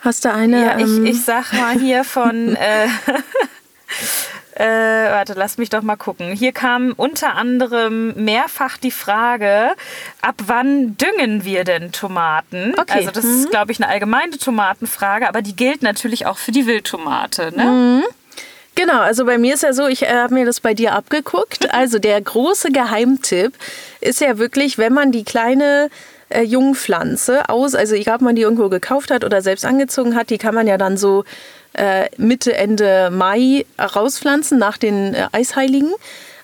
Hast 0.04 0.26
du 0.26 0.34
eine? 0.34 0.66
Ja, 0.66 0.78
ich, 0.78 0.86
ähm, 0.86 1.06
ich 1.06 1.24
sag 1.24 1.54
mal 1.54 1.80
hier 1.80 2.04
von. 2.04 2.56
äh, 2.56 2.88
äh, 4.56 5.12
warte, 5.12 5.34
lass 5.34 5.58
mich 5.58 5.70
doch 5.70 5.82
mal 5.82 5.96
gucken. 5.96 6.34
Hier 6.34 6.52
kam 6.52 6.94
unter 6.96 7.36
anderem 7.36 8.14
mehrfach 8.16 8.78
die 8.78 8.92
Frage, 8.92 9.72
ab 10.22 10.36
wann 10.46 10.98
düngen 10.98 11.46
wir 11.46 11.64
denn 11.64 11.92
Tomaten? 11.92 12.76
Okay. 12.78 12.98
Also 12.98 13.12
das 13.12 13.24
mhm. 13.24 13.32
ist, 13.32 13.50
glaube 13.50 13.72
ich, 13.72 13.82
eine 13.82 13.92
allgemeine 13.92 14.38
Tomatenfrage, 14.38 15.28
aber 15.28 15.42
die 15.42 15.56
gilt 15.56 15.82
natürlich 15.82 16.26
auch 16.26 16.38
für 16.38 16.52
die 16.52 16.68
Wildtomate. 16.68 17.52
Ne? 17.56 17.64
Mhm. 17.64 18.04
Genau, 18.76 19.02
also 19.02 19.26
bei 19.26 19.38
mir 19.38 19.54
ist 19.54 19.64
ja 19.64 19.72
so, 19.72 19.88
ich 19.88 20.04
äh, 20.04 20.14
habe 20.14 20.34
mir 20.34 20.46
das 20.46 20.60
bei 20.60 20.74
dir 20.74 20.94
abgeguckt. 20.94 21.74
Also 21.74 22.00
der 22.00 22.20
große 22.20 22.72
Geheimtipp 22.72 23.54
ist 24.02 24.20
ja 24.20 24.38
wirklich, 24.38 24.78
wenn 24.78 24.94
man 24.94 25.12
die 25.12 25.24
kleine 25.24 25.90
äh, 26.30 26.44
Jungpflanze 26.44 27.50
aus, 27.50 27.76
also 27.76 27.96
egal 27.96 28.16
ob 28.16 28.22
man 28.22 28.36
die 28.36 28.42
irgendwo 28.42 28.70
gekauft 28.70 29.12
hat 29.12 29.24
oder 29.24 29.42
selbst 29.42 29.66
angezogen 29.66 30.16
hat, 30.16 30.30
die 30.30 30.38
kann 30.38 30.56
man 30.56 30.68
ja 30.68 30.78
dann 30.78 30.98
so 30.98 31.24
äh, 31.74 32.08
Mitte, 32.18 32.56
Ende 32.56 33.10
Mai 33.12 33.66
rauspflanzen 33.80 34.58
nach 34.58 34.78
den 34.78 35.14
äh, 35.14 35.28
Eisheiligen. 35.32 35.92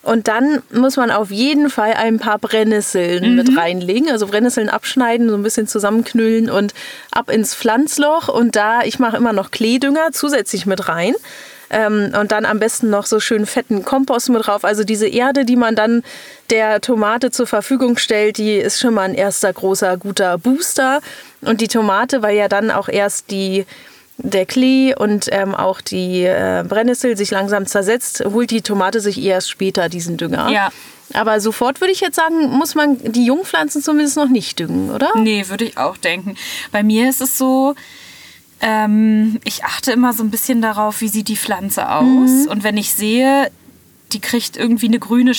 Und 0.01 0.27
dann 0.27 0.63
muss 0.71 0.95
man 0.95 1.11
auf 1.11 1.29
jeden 1.29 1.69
Fall 1.69 1.93
ein 1.93 2.19
paar 2.19 2.39
Brennnesseln 2.39 3.31
mhm. 3.31 3.35
mit 3.35 3.57
reinlegen. 3.57 4.09
Also 4.09 4.27
Brennnesseln 4.27 4.69
abschneiden, 4.69 5.29
so 5.29 5.35
ein 5.35 5.43
bisschen 5.43 5.67
zusammenknüllen 5.67 6.49
und 6.49 6.73
ab 7.11 7.29
ins 7.29 7.53
Pflanzloch. 7.53 8.29
Und 8.29 8.55
da, 8.55 8.81
ich 8.83 8.97
mache 8.99 9.17
immer 9.17 9.33
noch 9.33 9.51
Kleedünger 9.51 10.11
zusätzlich 10.13 10.65
mit 10.65 10.87
rein. 10.87 11.15
Ähm, 11.69 12.13
und 12.19 12.31
dann 12.31 12.45
am 12.45 12.59
besten 12.59 12.89
noch 12.89 13.05
so 13.05 13.19
schön 13.19 13.45
fetten 13.45 13.85
Kompost 13.85 14.29
mit 14.29 14.45
drauf. 14.45 14.65
Also 14.65 14.83
diese 14.83 15.07
Erde, 15.07 15.45
die 15.45 15.55
man 15.55 15.75
dann 15.75 16.03
der 16.49 16.81
Tomate 16.81 17.31
zur 17.31 17.47
Verfügung 17.47 17.97
stellt, 17.97 18.37
die 18.37 18.55
ist 18.55 18.79
schon 18.79 18.93
mal 18.93 19.03
ein 19.03 19.15
erster 19.15 19.53
großer, 19.53 19.97
guter 19.97 20.37
Booster. 20.37 21.01
Und 21.41 21.61
die 21.61 21.67
Tomate, 21.67 22.21
weil 22.21 22.35
ja 22.35 22.47
dann 22.47 22.71
auch 22.71 22.89
erst 22.89 23.31
die 23.31 23.65
der 24.21 24.45
Klee 24.45 24.93
und 24.93 25.27
ähm, 25.31 25.55
auch 25.55 25.79
die 25.79 26.23
äh, 26.25 26.65
Brennnessel 26.67 27.15
sich 27.15 27.31
langsam 27.31 27.65
zersetzt, 27.65 28.21
holt 28.25 28.51
die 28.51 28.61
Tomate 28.61 28.99
sich 28.99 29.21
erst 29.21 29.49
später 29.49 29.87
diesen 29.87 30.17
Dünger. 30.17 30.49
Ja. 30.49 30.69
Aber 31.13 31.39
sofort 31.39 31.81
würde 31.81 31.93
ich 31.93 32.01
jetzt 32.01 32.17
sagen, 32.17 32.49
muss 32.49 32.75
man 32.75 32.97
die 33.01 33.25
Jungpflanzen 33.25 33.81
zumindest 33.81 34.17
noch 34.17 34.29
nicht 34.29 34.59
düngen, 34.59 34.91
oder? 34.91 35.11
Nee, 35.15 35.45
würde 35.47 35.65
ich 35.65 35.77
auch 35.77 35.97
denken. 35.97 36.35
Bei 36.71 36.83
mir 36.83 37.09
ist 37.09 37.21
es 37.21 37.37
so, 37.37 37.75
ähm, 38.61 39.39
ich 39.43 39.63
achte 39.63 39.91
immer 39.91 40.13
so 40.13 40.23
ein 40.23 40.31
bisschen 40.31 40.61
darauf, 40.61 41.01
wie 41.01 41.07
sieht 41.07 41.27
die 41.27 41.37
Pflanze 41.37 41.89
aus. 41.89 42.03
Mhm. 42.29 42.47
Und 42.49 42.63
wenn 42.63 42.77
ich 42.77 42.93
sehe, 42.93 43.51
die 44.11 44.19
kriegt 44.19 44.57
irgendwie 44.57 44.87
eine 44.87 44.99
grüne 44.99 45.33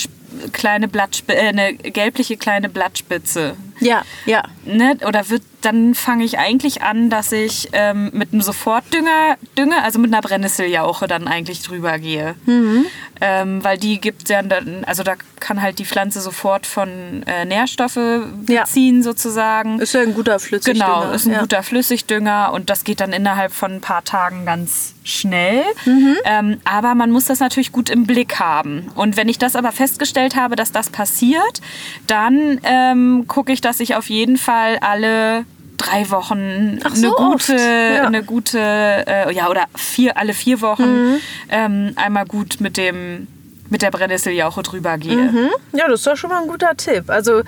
kleine 0.53 0.87
Blattspitze, 0.87 1.39
äh, 1.39 1.47
eine 1.47 1.73
gelbliche 1.75 2.37
kleine 2.37 2.69
Blattspitze. 2.69 3.55
Ja, 3.79 4.03
ja. 4.25 4.43
Ne? 4.65 4.97
Oder 5.05 5.29
wird, 5.29 5.43
dann 5.61 5.95
fange 5.95 6.23
ich 6.23 6.39
eigentlich 6.39 6.81
an, 6.81 7.09
dass 7.09 7.31
ich 7.31 7.69
ähm, 7.73 8.09
mit 8.13 8.33
einem 8.33 8.41
Sofortdünger 8.41 9.37
dünge, 9.57 9.83
also 9.83 9.99
mit 9.99 10.11
einer 10.11 10.21
Brennnesseljauche 10.21 11.07
dann 11.07 11.27
eigentlich 11.27 11.61
drüber 11.61 11.99
gehe. 11.99 12.35
Mhm. 12.45 12.85
Ähm, 13.23 13.63
weil 13.63 13.77
die 13.77 14.01
gibt 14.01 14.29
ja 14.29 14.41
dann, 14.41 14.83
also 14.85 15.03
da 15.03 15.13
kann 15.39 15.61
halt 15.61 15.77
die 15.77 15.85
Pflanze 15.85 16.21
sofort 16.21 16.65
von 16.65 17.23
äh, 17.27 17.45
Nährstoffe 17.45 17.99
beziehen 18.45 18.97
ja. 18.97 19.03
sozusagen. 19.03 19.79
Ist 19.79 19.93
ja 19.93 20.01
ein 20.01 20.15
guter 20.15 20.39
Flüssigdünger. 20.39 20.85
Genau, 20.85 21.11
ist 21.11 21.27
ein 21.27 21.33
ja. 21.33 21.39
guter 21.41 21.61
Flüssigdünger 21.61 22.51
und 22.53 22.69
das 22.71 22.83
geht 22.83 22.99
dann 22.99 23.13
innerhalb 23.13 23.53
von 23.53 23.73
ein 23.73 23.81
paar 23.81 24.03
Tagen 24.03 24.45
ganz 24.45 24.95
schnell. 25.03 25.63
Mhm. 25.85 26.17
Ähm, 26.25 26.61
aber 26.63 26.95
man 26.95 27.11
muss 27.11 27.25
das 27.25 27.39
natürlich 27.39 27.71
gut 27.71 27.89
im 27.89 28.05
Blick 28.05 28.39
haben. 28.39 28.89
Und 28.95 29.17
wenn 29.17 29.29
ich 29.29 29.37
das 29.37 29.55
aber 29.55 29.71
festgestellt 29.71 30.35
habe, 30.35 30.55
dass 30.55 30.71
das 30.71 30.89
passiert, 30.89 31.61
dann 32.07 32.59
ähm, 32.63 33.25
gucke 33.27 33.51
ich, 33.51 33.61
dass 33.61 33.79
ich 33.79 33.95
auf 33.95 34.09
jeden 34.09 34.37
Fall 34.37 34.77
alle 34.81 35.45
drei 35.77 36.09
Wochen 36.11 36.79
so, 36.93 37.15
eine 37.15 37.31
gute, 37.31 37.55
ja. 37.55 38.05
eine 38.05 38.23
gute, 38.23 38.59
äh, 38.59 39.33
ja 39.33 39.49
oder 39.49 39.65
vier, 39.75 40.17
alle 40.17 40.33
vier 40.33 40.61
Wochen 40.61 41.11
mhm. 41.11 41.17
ähm, 41.49 41.93
einmal 41.95 42.25
gut 42.25 42.57
mit 42.59 42.77
dem 42.77 43.27
mit 43.69 43.81
der 43.81 43.89
Brennnesseljauche 43.89 44.63
drüber 44.63 44.97
gehe. 44.97 45.15
Mhm. 45.15 45.49
Ja, 45.71 45.87
das 45.87 46.01
ist 46.01 46.07
doch 46.07 46.17
schon 46.17 46.29
mal 46.29 46.41
ein 46.41 46.49
guter 46.49 46.75
Tipp. 46.75 47.09
Also 47.09 47.41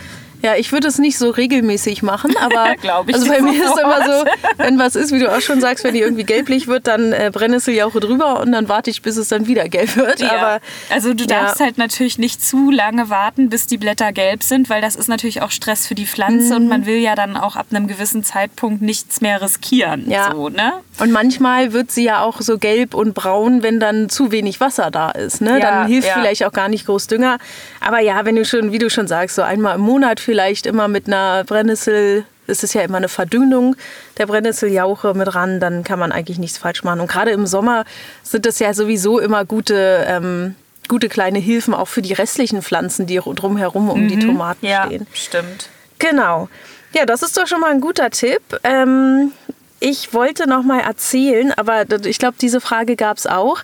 ja, 0.43 0.55
ich 0.55 0.73
würde 0.73 0.89
es 0.89 0.99
nicht 0.99 1.17
so 1.17 1.29
regelmäßig 1.29 2.03
machen, 2.03 2.35
aber 2.37 2.75
ich 3.07 3.15
also 3.15 3.27
bei 3.27 3.41
mir 3.41 3.63
ist 3.63 3.79
immer 3.79 4.05
so, 4.05 4.25
wenn 4.57 4.77
was 4.77 4.97
ist, 4.97 5.13
wie 5.13 5.19
du 5.19 5.33
auch 5.33 5.39
schon 5.39 5.61
sagst, 5.61 5.85
wenn 5.85 5.93
die 5.93 6.01
irgendwie 6.01 6.25
gelblich 6.25 6.67
wird, 6.67 6.85
dann 6.87 7.13
äh, 7.13 7.31
Brennnessel 7.33 7.73
drüber 7.73 8.41
und 8.41 8.51
dann 8.51 8.67
warte 8.67 8.89
ich, 8.89 9.01
bis 9.01 9.15
es 9.15 9.29
dann 9.29 9.47
wieder 9.47 9.69
gelb 9.69 9.95
wird. 9.95 10.19
Ja. 10.19 10.31
Aber, 10.33 10.59
also 10.89 11.13
du 11.13 11.25
darfst 11.25 11.61
ja. 11.61 11.67
halt 11.67 11.77
natürlich 11.77 12.17
nicht 12.17 12.45
zu 12.45 12.71
lange 12.71 13.09
warten, 13.09 13.47
bis 13.49 13.67
die 13.67 13.77
Blätter 13.77 14.11
gelb 14.11 14.43
sind, 14.43 14.69
weil 14.69 14.81
das 14.81 14.97
ist 14.97 15.07
natürlich 15.07 15.41
auch 15.41 15.51
Stress 15.51 15.87
für 15.87 15.95
die 15.95 16.05
Pflanze 16.05 16.49
mhm. 16.49 16.63
und 16.63 16.67
man 16.67 16.85
will 16.85 16.97
ja 16.97 17.15
dann 17.15 17.37
auch 17.37 17.55
ab 17.55 17.67
einem 17.71 17.87
gewissen 17.87 18.25
Zeitpunkt 18.25 18.81
nichts 18.81 19.21
mehr 19.21 19.41
riskieren. 19.41 20.09
Ja. 20.09 20.31
So, 20.33 20.49
ne? 20.49 20.73
Und 20.99 21.11
manchmal 21.11 21.71
wird 21.71 21.89
sie 21.89 22.03
ja 22.03 22.21
auch 22.21 22.41
so 22.41 22.57
gelb 22.57 22.93
und 22.93 23.13
braun, 23.13 23.63
wenn 23.63 23.79
dann 23.79 24.09
zu 24.09 24.33
wenig 24.33 24.59
Wasser 24.59 24.91
da 24.91 25.09
ist. 25.11 25.39
Ne? 25.39 25.59
Ja, 25.59 25.71
dann 25.71 25.87
hilft 25.87 26.09
vielleicht 26.09 26.43
auch 26.43 26.51
gar 26.51 26.67
nicht 26.67 26.85
groß 26.85 27.07
Dünger. 27.07 27.37
Aber 27.79 28.01
ja, 28.01 28.25
wenn 28.25 28.35
du 28.35 28.43
schon, 28.43 28.73
wie 28.73 28.77
du 28.77 28.89
schon 28.89 29.07
sagst, 29.07 29.35
so 29.35 29.41
einmal 29.41 29.75
im 29.75 29.81
Monat 29.81 30.19
vielleicht 30.19 30.32
vielleicht 30.33 30.65
immer 30.65 30.87
mit 30.87 31.05
einer 31.05 31.43
Brennnessel, 31.43 32.25
es 32.47 32.63
ist 32.63 32.73
ja 32.73 32.81
immer 32.81 32.97
eine 32.97 33.07
Verdünnung 33.07 33.75
der 34.17 34.25
Brennnesseljauche 34.25 35.13
mit 35.13 35.35
ran, 35.35 35.59
dann 35.59 35.83
kann 35.83 35.99
man 35.99 36.11
eigentlich 36.11 36.39
nichts 36.39 36.57
falsch 36.57 36.83
machen. 36.83 37.01
Und 37.01 37.07
gerade 37.07 37.29
im 37.29 37.45
Sommer 37.45 37.85
sind 38.23 38.47
das 38.47 38.57
ja 38.57 38.73
sowieso 38.73 39.19
immer 39.19 39.45
gute, 39.45 40.03
ähm, 40.07 40.55
gute 40.87 41.07
kleine 41.07 41.37
Hilfen 41.37 41.75
auch 41.75 41.87
für 41.87 42.01
die 42.01 42.13
restlichen 42.13 42.63
Pflanzen, 42.63 43.05
die 43.05 43.17
drumherum 43.23 43.91
um 43.91 44.05
mhm. 44.05 44.07
die 44.07 44.17
Tomaten 44.17 44.65
ja, 44.65 44.87
stehen. 44.87 45.05
Stimmt. 45.13 45.69
Genau. 45.99 46.49
Ja, 46.95 47.05
das 47.05 47.21
ist 47.21 47.37
doch 47.37 47.45
schon 47.45 47.61
mal 47.61 47.69
ein 47.69 47.79
guter 47.79 48.09
Tipp. 48.09 48.41
Ähm, 48.63 49.33
ich 49.79 50.15
wollte 50.15 50.49
noch 50.49 50.63
mal 50.63 50.79
erzählen, 50.79 51.53
aber 51.53 51.85
ich 52.05 52.17
glaube, 52.17 52.37
diese 52.41 52.59
Frage 52.59 52.95
gab 52.95 53.17
es 53.17 53.27
auch. 53.27 53.61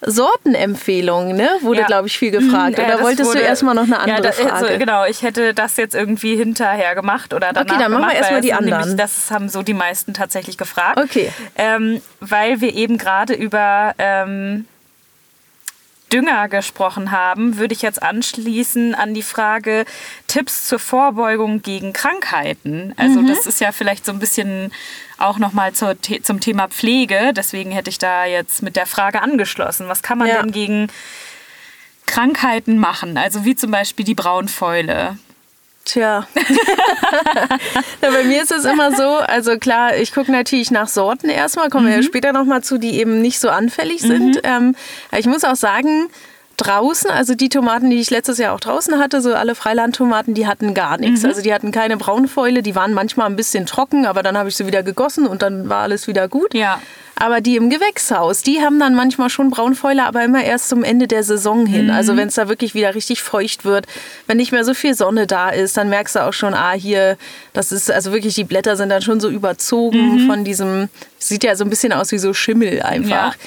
Sortenempfehlungen, 0.00 1.36
ne? 1.36 1.48
Wurde, 1.60 1.80
ja. 1.80 1.86
glaube 1.86 2.06
ich, 2.06 2.16
viel 2.16 2.30
gefragt. 2.30 2.78
Oder 2.78 2.88
ja, 2.88 3.00
wolltest 3.00 3.30
wurde, 3.30 3.40
du 3.40 3.44
erstmal 3.44 3.74
noch 3.74 3.84
eine 3.84 3.98
andere 3.98 4.16
ja, 4.16 4.22
das, 4.22 4.36
Frage? 4.36 4.52
Also, 4.52 4.78
genau, 4.78 5.04
ich 5.06 5.22
hätte 5.22 5.54
das 5.54 5.76
jetzt 5.76 5.94
irgendwie 5.94 6.36
hinterher 6.36 6.94
gemacht 6.94 7.34
oder 7.34 7.52
danach 7.52 7.62
Okay, 7.62 7.82
dann 7.82 7.92
machen 7.92 8.02
gemacht, 8.02 8.12
wir 8.12 8.18
erstmal 8.18 8.40
die 8.40 8.52
anderen. 8.52 8.80
Nämlich, 8.80 8.96
das 8.96 9.30
haben 9.30 9.48
so 9.48 9.62
die 9.62 9.74
meisten 9.74 10.14
tatsächlich 10.14 10.56
gefragt. 10.56 10.98
Okay. 11.02 11.32
Ähm, 11.56 12.00
weil 12.20 12.60
wir 12.60 12.74
eben 12.74 12.96
gerade 12.96 13.34
über 13.34 13.94
ähm, 13.98 14.66
Dünger 16.12 16.48
gesprochen 16.48 17.10
haben, 17.10 17.58
würde 17.58 17.74
ich 17.74 17.82
jetzt 17.82 18.02
anschließen 18.02 18.94
an 18.94 19.14
die 19.14 19.22
Frage 19.22 19.84
Tipps 20.26 20.68
zur 20.68 20.78
Vorbeugung 20.78 21.62
gegen 21.62 21.92
Krankheiten. 21.92 22.94
Also 22.96 23.20
mhm. 23.20 23.28
das 23.28 23.46
ist 23.46 23.60
ja 23.60 23.72
vielleicht 23.72 24.06
so 24.06 24.12
ein 24.12 24.18
bisschen 24.18 24.72
auch 25.18 25.38
nochmal 25.38 25.72
zum 25.72 26.40
Thema 26.40 26.68
Pflege. 26.68 27.32
Deswegen 27.34 27.70
hätte 27.70 27.90
ich 27.90 27.98
da 27.98 28.24
jetzt 28.24 28.62
mit 28.62 28.76
der 28.76 28.86
Frage 28.86 29.22
angeschlossen. 29.22 29.88
Was 29.88 30.02
kann 30.02 30.18
man 30.18 30.28
ja. 30.28 30.40
denn 30.40 30.52
gegen 30.52 30.88
Krankheiten 32.06 32.78
machen? 32.78 33.16
Also 33.18 33.44
wie 33.44 33.56
zum 33.56 33.70
Beispiel 33.70 34.04
die 34.04 34.14
Braunfäule. 34.14 35.18
Tja. 35.84 36.26
ja, 38.02 38.10
bei 38.10 38.24
mir 38.24 38.42
ist 38.42 38.52
es 38.52 38.66
immer 38.66 38.94
so, 38.94 39.16
also 39.16 39.56
klar, 39.58 39.96
ich 39.96 40.12
gucke 40.12 40.30
natürlich 40.30 40.70
nach 40.70 40.88
Sorten 40.88 41.30
erstmal, 41.30 41.70
kommen 41.70 41.86
mhm. 41.86 41.88
wir 41.88 41.96
ja 41.96 42.02
mhm. 42.02 42.06
später 42.06 42.32
nochmal 42.32 42.62
zu, 42.62 42.76
die 42.76 42.98
eben 42.98 43.22
nicht 43.22 43.40
so 43.40 43.48
anfällig 43.48 44.02
sind. 44.02 44.36
Mhm. 44.36 44.40
Ähm, 44.42 44.76
ich 45.16 45.26
muss 45.26 45.44
auch 45.44 45.56
sagen, 45.56 46.10
draußen, 46.58 47.10
also 47.10 47.34
die 47.34 47.48
Tomaten, 47.48 47.88
die 47.88 48.00
ich 48.00 48.10
letztes 48.10 48.38
Jahr 48.38 48.54
auch 48.54 48.60
draußen 48.60 48.98
hatte, 48.98 49.22
so 49.22 49.32
alle 49.34 49.54
Freilandtomaten, 49.54 50.34
die 50.34 50.46
hatten 50.46 50.74
gar 50.74 50.98
nichts. 50.98 51.22
Mhm. 51.22 51.28
Also 51.28 51.42
die 51.42 51.54
hatten 51.54 51.72
keine 51.72 51.96
Braunfäule, 51.96 52.62
die 52.62 52.74
waren 52.74 52.92
manchmal 52.92 53.26
ein 53.26 53.36
bisschen 53.36 53.64
trocken, 53.64 54.06
aber 54.06 54.22
dann 54.22 54.36
habe 54.36 54.48
ich 54.48 54.56
sie 54.56 54.66
wieder 54.66 54.82
gegossen 54.82 55.26
und 55.26 55.42
dann 55.42 55.68
war 55.68 55.82
alles 55.82 56.06
wieder 56.06 56.28
gut. 56.28 56.52
Ja. 56.54 56.80
Aber 57.20 57.40
die 57.40 57.56
im 57.56 57.68
Gewächshaus, 57.68 58.42
die 58.42 58.60
haben 58.60 58.78
dann 58.78 58.94
manchmal 58.94 59.28
schon 59.28 59.50
Braunfäule, 59.50 60.04
aber 60.04 60.22
immer 60.22 60.44
erst 60.44 60.68
zum 60.68 60.84
Ende 60.84 61.08
der 61.08 61.24
Saison 61.24 61.66
hin. 61.66 61.86
Mhm. 61.86 61.90
Also 61.90 62.16
wenn 62.16 62.28
es 62.28 62.34
da 62.34 62.48
wirklich 62.48 62.74
wieder 62.74 62.94
richtig 62.94 63.22
feucht 63.22 63.64
wird, 63.64 63.86
wenn 64.26 64.36
nicht 64.36 64.52
mehr 64.52 64.64
so 64.64 64.74
viel 64.74 64.94
Sonne 64.94 65.26
da 65.26 65.48
ist, 65.48 65.76
dann 65.76 65.88
merkst 65.88 66.14
du 66.16 66.24
auch 66.24 66.32
schon, 66.32 66.54
ah, 66.54 66.72
hier, 66.72 67.16
das 67.54 67.72
ist, 67.72 67.90
also 67.90 68.12
wirklich, 68.12 68.34
die 68.34 68.44
Blätter 68.44 68.76
sind 68.76 68.90
dann 68.90 69.02
schon 69.02 69.18
so 69.18 69.28
überzogen 69.30 70.24
mhm. 70.24 70.26
von 70.28 70.44
diesem, 70.44 70.88
sieht 71.18 71.42
ja 71.42 71.56
so 71.56 71.64
ein 71.64 71.70
bisschen 71.70 71.92
aus 71.92 72.12
wie 72.12 72.18
so 72.18 72.34
Schimmel 72.34 72.82
einfach. 72.82 73.34
Ja. 73.34 73.40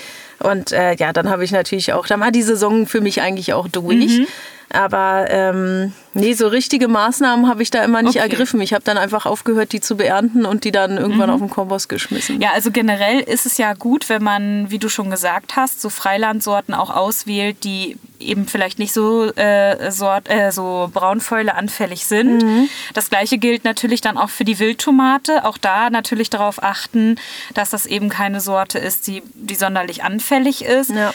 Und 0.44 0.72
äh, 0.72 0.96
ja, 0.96 1.14
dann 1.14 1.30
habe 1.30 1.44
ich 1.44 1.52
natürlich 1.52 1.94
auch, 1.94 2.08
dann 2.08 2.20
war 2.20 2.32
die 2.32 2.42
Saison 2.42 2.86
für 2.86 3.02
mich 3.02 3.22
eigentlich 3.22 3.54
auch 3.54 3.68
durch. 3.68 4.20
Mhm. 4.20 4.28
Aber 4.74 5.26
ähm, 5.30 5.94
nee, 6.14 6.34
so 6.34 6.48
richtige 6.48 6.88
Maßnahmen 6.88 7.48
habe 7.48 7.64
ich 7.64 7.72
da 7.72 7.84
immer 7.84 8.02
nicht 8.02 8.18
okay. 8.18 8.30
ergriffen. 8.30 8.62
Ich 8.62 8.74
habe 8.74 8.84
dann 8.84 8.98
einfach 8.98 9.26
aufgehört, 9.26 9.74
die 9.74 9.82
zu 9.82 9.98
beernten 9.98 10.46
und 10.46 10.64
die 10.64 10.72
dann 10.72 10.98
irgendwann 10.98 11.30
mhm. 11.30 11.36
auf 11.36 11.42
den 11.42 11.50
Kompost 11.50 11.90
geschmissen. 11.90 12.42
Ja, 12.42 12.52
also 12.54 12.72
generell 12.72 13.20
ist 13.20 13.46
es 13.46 13.58
ja 13.58 13.74
gut, 13.74 14.10
wenn 14.10 14.24
man, 14.24 14.72
wie 14.72 14.80
du 14.80 14.90
schon 14.90 15.10
gesagt 15.10 15.56
hast, 15.56 15.82
so 15.82 15.90
Freilandsorten 15.90 16.74
auch 16.74 16.90
auswählt, 16.90 17.64
die 17.64 17.98
eben 18.20 18.48
vielleicht 18.48 18.80
nicht 18.80 18.94
so, 18.94 19.26
äh, 19.36 19.92
Sort, 19.92 20.30
äh, 20.30 20.52
so 20.52 20.90
Braunfäule 20.94 21.56
anfällig 21.56 22.06
sind. 22.06 22.44
Mhm. 22.44 22.70
Das 22.94 23.10
gleiche 23.10 23.38
gilt 23.38 23.64
natürlich 23.64 24.02
dann 24.02 24.18
auch 24.18 24.30
für 24.30 24.44
die 24.44 24.60
Wildtomate. 24.60 25.46
Auch 25.46 25.58
da 25.58 25.90
natürlich 25.90 26.30
darauf 26.30 26.62
achten, 26.64 27.18
dass 27.54 27.72
das 27.72 27.86
eben 27.86 28.10
keine 28.10 28.40
Sorte 28.40 28.80
ist, 28.80 29.08
die, 29.08 29.24
die 29.34 29.56
sonderlich 29.56 30.04
anfällig 30.04 30.64
ist. 30.64 30.92
Ja. 30.92 31.14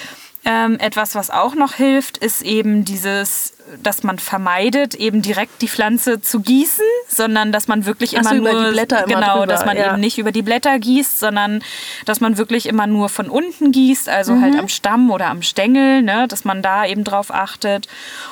Ähm, 0.48 0.78
etwas, 0.78 1.16
was 1.16 1.30
auch 1.30 1.56
noch 1.56 1.74
hilft, 1.74 2.18
ist 2.18 2.42
eben 2.42 2.84
dieses 2.84 3.55
dass 3.82 4.02
man 4.02 4.18
vermeidet, 4.18 4.94
eben 4.94 5.23
direkt 5.23 5.61
die 5.62 5.68
Pflanze 5.68 6.20
zu 6.20 6.40
gießen, 6.40 6.85
sondern 7.08 7.52
dass 7.52 7.68
man 7.68 7.85
wirklich 7.87 8.14
immer 8.14 8.30
so, 8.30 8.35
nur 8.37 8.50
über 8.50 8.64
die 8.66 8.70
Blätter 8.73 9.04
immer 9.04 9.20
genau, 9.20 9.32
drüber, 9.35 9.46
dass 9.46 9.66
man 9.66 9.76
ja. 9.76 9.90
eben 9.92 10.00
nicht 10.00 10.18
über 10.18 10.32
die 10.32 10.42
Blätter 10.42 10.78
gießt, 10.78 11.18
sondern 11.18 11.62
dass 12.04 12.20
man 12.20 12.38
wirklich 12.38 12.66
immer 12.66 12.87
nur 12.87 13.08
von 13.08 13.28
unten 13.28 13.73
gießt, 13.73 14.08
also 14.08 14.35
Mhm. 14.35 14.42
halt 14.42 14.58
am 14.58 14.68
Stamm 14.68 15.11
oder 15.11 15.26
am 15.26 15.42
Stängel, 15.42 16.02
ne, 16.02 16.26
dass 16.28 16.44
man 16.44 16.62
da 16.62 16.87
eben 16.87 17.04
drauf 17.04 17.32
achtet. 17.32 17.88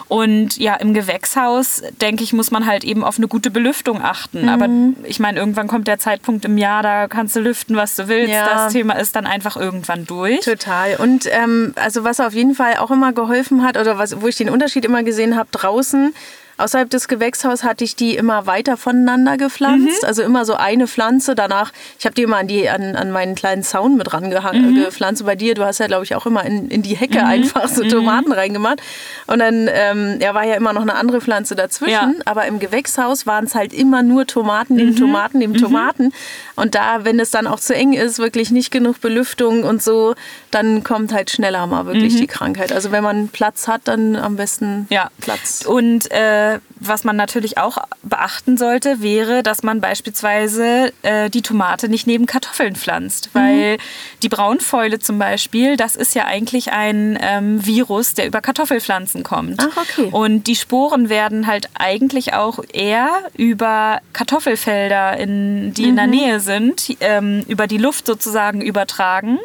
Und 0.09 0.57
ja, 0.59 0.75
im 0.77 0.95
Gewächshaus 0.95 1.83
denke 2.01 2.23
ich, 2.23 2.33
muss 2.33 2.51
man 2.51 2.67
halt 2.67 2.85
eben 2.85 3.03
auf 3.05 3.19
eine 3.19 3.27
gute 3.29 3.51
Belüftung 3.51 4.03
achten. 4.03 4.49
Aber 4.49 4.69
Mhm. 4.69 4.97
ich 5.05 5.19
meine, 5.21 5.39
irgendwann 5.39 5.67
kommt 5.67 5.89
der 5.89 5.99
Zeitpunkt 5.99 6.45
im 6.45 6.59
Jahr, 6.59 6.83
da 6.83 7.09
kannst 7.09 7.35
du 7.37 7.41
lüften, 7.41 7.77
was 7.77 7.97
du 7.97 8.09
willst. 8.09 8.33
Ja. 8.33 8.47
Das 8.47 8.73
Thema 8.73 8.95
ist 8.95 9.17
dann 9.17 9.27
einfach 9.27 9.57
irgendwann 9.57 10.05
durch. 10.07 10.41
Total. 10.41 10.97
Und 10.97 11.27
ähm, 11.31 11.73
also 11.77 12.05
was 12.05 12.21
auf 12.21 12.35
jeden 12.35 12.55
Fall 12.55 12.77
auch 12.77 12.91
immer 12.91 13.13
geholfen 13.13 13.63
hat, 13.63 13.77
oder 13.77 13.99
was, 13.99 14.21
wo 14.21 14.29
ich 14.29 14.37
den 14.37 14.51
Unterschied 14.51 14.85
immer 14.85 15.03
gesehen 15.03 15.24
habe, 15.33 15.49
draußen. 15.51 16.15
Außerhalb 16.57 16.89
des 16.91 17.09
Gewächshauses 17.09 17.65
hatte 17.65 17.85
ich 17.85 17.97
die 17.97 18.17
immer 18.17 18.47
weiter 18.47 18.77
voneinander 18.77 19.37
gepflanzt. 19.37 20.03
Mhm. 20.03 20.07
Also 20.07 20.23
immer 20.23 20.45
so 20.45 20.55
eine 20.55 20.87
Pflanze. 20.87 21.35
Danach, 21.35 21.73
ich 21.99 22.05
habe 22.07 22.15
die 22.15 22.23
immer 22.23 22.37
an, 22.37 22.47
die, 22.49 22.69
an, 22.69 22.95
an 22.97 23.11
meinen 23.11 23.35
kleinen 23.35 23.63
Zaun 23.63 23.97
mit 23.97 24.13
rangehangen, 24.13 24.73
Mhm. 24.75 24.85
gepflanzt. 24.85 25.25
Bei 25.27 25.35
dir, 25.37 25.55
du 25.55 25.65
hast 25.65 25.79
ja, 25.79 25.87
glaube 25.87 26.05
ich, 26.05 26.15
auch 26.15 26.27
immer 26.27 26.45
in, 26.45 26.69
in 26.69 26.83
die 26.83 26.97
Hecke 26.97 27.25
einfach 27.25 27.69
Mhm. 27.71 27.75
so 27.75 27.83
Tomaten 27.85 28.33
reingemacht. 28.33 28.81
Und 29.27 29.41
dann 29.41 29.69
ähm, 29.73 30.19
ja, 30.21 30.35
war 30.35 30.45
ja 30.45 30.55
immer 30.55 30.73
noch 30.73 30.83
eine 30.83 30.95
andere 30.95 31.21
Pflanze 31.21 31.55
dazwischen. 31.57 31.91
Ja. 31.93 32.13
Aber 32.25 32.47
im 32.47 32.59
Gewächshaus 32.61 33.27
waren 33.27 33.47
es 33.47 33.55
halt 33.55 33.73
immer 33.73 34.03
nur 34.03 34.27
Tomaten, 34.27 34.75
neben 34.77 34.95
Tomaten, 34.97 35.39
neben 35.39 35.55
Tomaten. 35.55 36.13
Und 36.57 36.75
da, 36.75 37.05
wenn 37.05 37.19
es 37.19 37.31
dann 37.31 37.47
auch 37.47 37.59
zu 37.61 37.75
eng 37.75 37.93
ist, 37.95 38.19
wirklich 38.19 38.51
nicht 38.51 38.71
genug 38.71 39.01
Belüftung 39.01 39.65
und 39.65 39.83
so, 39.83 40.15
dann 40.51 40.85
kommt 40.85 41.13
halt 41.13 41.31
schneller 41.31 41.67
mal 41.67 41.87
wirklich 41.87 42.17
die 42.17 42.27
Krankheit. 42.29 42.71
Also 42.73 42.93
wenn 42.93 43.03
man 43.03 43.29
Platz 43.29 43.67
hat, 43.67 43.83
dann 43.85 44.15
am 44.17 44.37
besten 44.37 44.87
Ja. 44.91 45.11
Platz. 45.21 45.65
Und 45.67 46.11
äh, 46.13 46.44
was 46.77 47.05
man 47.05 47.17
natürlich 47.17 47.59
auch 47.59 47.79
beachten 48.03 48.57
sollte, 48.57 49.01
wäre, 49.01 49.43
dass 49.43 49.63
man 49.63 49.81
beispielsweise 49.81 50.93
äh, 51.03 51.31
die 51.31 51.43
Tomate 51.43 51.89
nicht 51.89 52.07
neben 52.07 52.27
Kartoffeln 52.27 52.77
pflanzt. 52.77 53.31
Weil 53.33 53.79
die 54.23 54.29
Braunfäule 54.29 54.99
zum 54.99 55.19
Beispiel, 55.19 55.77
das 55.77 55.97
ist 55.97 56.15
ja 56.15 56.25
eigentlich 56.25 56.73
ein 56.73 57.19
ähm, 57.21 57.65
Virus, 57.65 58.15
der 58.15 58.27
über 58.27 58.41
Kartoffelpflanzen 58.41 59.23
kommt. 59.23 59.61
Ach, 59.61 59.77
okay. 59.77 60.09
Und 60.11 60.47
die 60.47 60.57
Sporen 60.57 61.09
werden 61.09 61.47
halt 61.47 61.69
eigentlich 61.75 62.35
auch 62.35 62.59
eher 62.73 63.09
über 63.37 64.01
Kartoffelfelder, 64.13 65.17
in, 65.17 65.73
die 65.75 65.85
in 65.85 65.97
der 65.97 66.07
Nähe 66.07 66.41
sind, 66.41 66.97
ähm, 67.01 67.45
über 67.49 67.67
die 67.67 67.79
Luft 67.79 68.07
sozusagen 68.07 68.61
übertragen. 68.61 69.39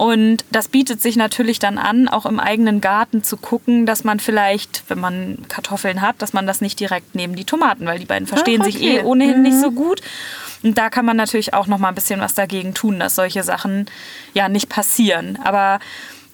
Und 0.00 0.46
das 0.50 0.68
bietet 0.68 1.02
sich 1.02 1.16
natürlich 1.16 1.58
dann 1.58 1.76
an, 1.76 2.08
auch 2.08 2.24
im 2.24 2.40
eigenen 2.40 2.80
Garten 2.80 3.22
zu 3.22 3.36
gucken, 3.36 3.84
dass 3.84 4.02
man 4.02 4.18
vielleicht, 4.18 4.82
wenn 4.88 4.98
man 4.98 5.44
Kartoffeln 5.50 6.00
hat, 6.00 6.22
dass 6.22 6.32
man 6.32 6.46
das 6.46 6.62
nicht 6.62 6.80
direkt 6.80 7.14
neben 7.14 7.36
die 7.36 7.44
Tomaten, 7.44 7.84
weil 7.84 7.98
die 7.98 8.06
beiden 8.06 8.26
verstehen 8.26 8.62
sich 8.64 8.76
okay. 8.76 8.96
eh 8.96 9.02
ohnehin 9.02 9.42
nicht 9.42 9.60
so 9.60 9.70
gut. 9.70 10.00
Und 10.62 10.78
da 10.78 10.88
kann 10.88 11.04
man 11.04 11.18
natürlich 11.18 11.52
auch 11.52 11.66
noch 11.66 11.76
mal 11.76 11.88
ein 11.88 11.94
bisschen 11.94 12.18
was 12.18 12.32
dagegen 12.32 12.72
tun, 12.72 12.98
dass 12.98 13.14
solche 13.14 13.42
Sachen 13.42 13.90
ja 14.32 14.48
nicht 14.48 14.70
passieren. 14.70 15.38
Aber 15.44 15.80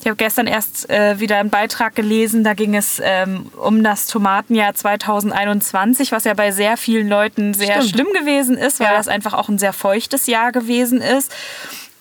ich 0.00 0.06
habe 0.06 0.14
gestern 0.16 0.46
erst 0.46 0.88
äh, 0.88 1.18
wieder 1.18 1.38
einen 1.38 1.50
Beitrag 1.50 1.96
gelesen, 1.96 2.44
da 2.44 2.54
ging 2.54 2.76
es 2.76 3.00
ähm, 3.02 3.50
um 3.60 3.82
das 3.82 4.06
Tomatenjahr 4.06 4.74
2021, 4.74 6.12
was 6.12 6.22
ja 6.22 6.34
bei 6.34 6.52
sehr 6.52 6.76
vielen 6.76 7.08
Leuten 7.08 7.52
sehr 7.52 7.82
Stimmt. 7.82 7.90
schlimm 7.90 8.08
gewesen 8.12 8.56
ist, 8.56 8.78
weil 8.78 8.92
Ja. 8.92 8.96
das 8.96 9.08
einfach 9.08 9.34
auch 9.34 9.48
ein 9.48 9.58
sehr 9.58 9.72
feuchtes 9.72 10.28
Jahr 10.28 10.52
gewesen 10.52 11.00
ist. 11.00 11.32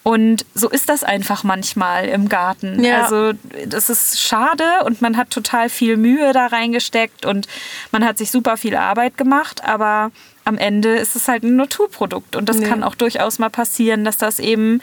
Und 0.08 0.46
so 0.54 0.70
ist 0.70 0.88
das 0.88 1.04
einfach 1.04 1.44
manchmal 1.44 2.06
im 2.06 2.30
Garten. 2.30 2.84
Ja. 2.84 3.02
Also 3.02 3.32
das 3.66 3.90
ist 3.90 4.22
schade 4.22 4.64
und 4.86 5.02
man 5.02 5.18
hat 5.18 5.32
total 5.32 5.68
viel 5.68 5.98
Mühe 5.98 6.32
da 6.32 6.46
reingesteckt 6.46 7.26
und 7.26 7.48
man 7.92 8.06
hat 8.06 8.20
sich 8.20 8.30
super 8.30 8.56
viel 8.56 8.76
Arbeit 8.76 9.18
gemacht, 9.18 9.64
aber 9.64 10.12
am 10.44 10.60
Ende 10.60 10.90
ist 10.90 11.16
es 11.16 11.28
halt 11.28 11.42
ein 11.42 11.56
Naturprodukt 11.56 12.36
und 12.36 12.48
das 12.50 12.58
Nee. 12.58 12.68
kann 12.68 12.84
auch 12.84 12.94
durchaus 12.94 13.40
mal 13.40 13.50
passieren, 13.50 14.06
dass 14.06 14.18
das 14.18 14.38
eben 14.38 14.80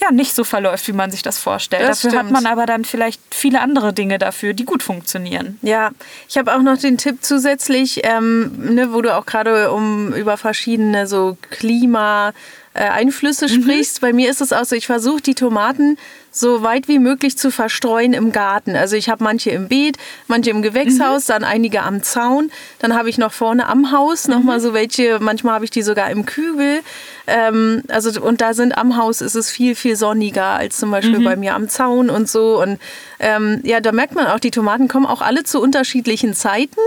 ja 0.00 0.10
nicht 0.10 0.34
so 0.34 0.44
verläuft, 0.44 0.88
wie 0.88 0.94
man 0.94 1.10
sich 1.10 1.20
das 1.22 1.38
vorstellt. 1.38 1.86
Das 1.86 2.00
dafür 2.00 2.18
hat 2.20 2.26
stimmt. 2.28 2.42
man 2.42 2.50
aber 2.50 2.64
dann 2.64 2.86
vielleicht 2.86 3.20
viele 3.32 3.60
andere 3.60 3.92
Dinge 3.92 4.18
dafür, 4.18 4.54
die 4.54 4.64
gut 4.64 4.82
funktionieren. 4.82 5.58
Ja, 5.60 5.90
ich 6.26 6.38
habe 6.38 6.54
auch 6.54 6.62
noch 6.62 6.78
den 6.78 6.96
Tipp 6.96 7.18
zusätzlich, 7.20 8.00
ähm, 8.04 8.74
ne, 8.74 8.94
wo 8.94 9.02
du 9.02 9.14
auch 9.14 9.26
gerade 9.26 9.70
um 9.72 10.14
über 10.14 10.38
verschiedene 10.38 11.06
so 11.06 11.36
Klima 11.50 12.32
äh, 12.74 12.82
Einflüsse 12.82 13.48
sprichst. 13.48 14.00
Bei 14.00 14.12
mir 14.12 14.30
ist 14.30 14.40
es 14.40 14.52
auch 14.52 14.64
so, 14.64 14.76
ich 14.76 14.86
versuche 14.86 15.22
die 15.22 15.34
Tomaten 15.34 15.96
so 16.32 16.62
weit 16.62 16.88
wie 16.88 16.98
möglich 16.98 17.38
zu 17.38 17.52
verstreuen 17.52 18.12
im 18.12 18.32
Garten. 18.32 18.74
Also 18.74 18.96
ich 18.96 19.08
habe 19.08 19.22
manche 19.22 19.50
im 19.50 19.68
Beet, 19.68 19.96
manche 20.26 20.50
im 20.50 20.62
Gewächshaus, 20.62 21.26
dann 21.26 21.44
einige 21.44 21.82
am 21.82 22.02
Zaun. 22.02 22.50
Dann 22.80 22.96
habe 22.96 23.08
ich 23.08 23.18
noch 23.18 23.32
vorne 23.32 23.68
am 23.68 23.92
Haus 23.92 24.26
noch 24.26 24.42
mal 24.42 24.58
so 24.58 24.74
welche, 24.74 25.20
manchmal 25.20 25.54
habe 25.54 25.64
ich 25.64 25.70
die 25.70 25.82
sogar 25.82 26.10
im 26.10 26.26
Kübel. 26.26 26.80
Ähm, 27.28 27.84
also 27.88 28.20
und 28.20 28.40
da 28.40 28.52
sind 28.52 28.76
am 28.76 28.96
Haus 28.96 29.20
ist 29.20 29.36
es 29.36 29.50
viel, 29.50 29.76
viel 29.76 29.94
sonniger 29.94 30.44
als 30.44 30.78
zum 30.78 30.90
Beispiel 30.90 31.20
bei 31.22 31.36
mir 31.36 31.54
am 31.54 31.68
Zaun 31.68 32.10
und 32.10 32.28
so. 32.28 32.60
Und 32.60 32.80
ähm, 33.20 33.60
ja, 33.62 33.80
da 33.80 33.92
merkt 33.92 34.16
man 34.16 34.26
auch, 34.26 34.40
die 34.40 34.50
Tomaten 34.50 34.88
kommen 34.88 35.06
auch 35.06 35.22
alle 35.22 35.44
zu 35.44 35.60
unterschiedlichen 35.60 36.34
Zeiten. 36.34 36.80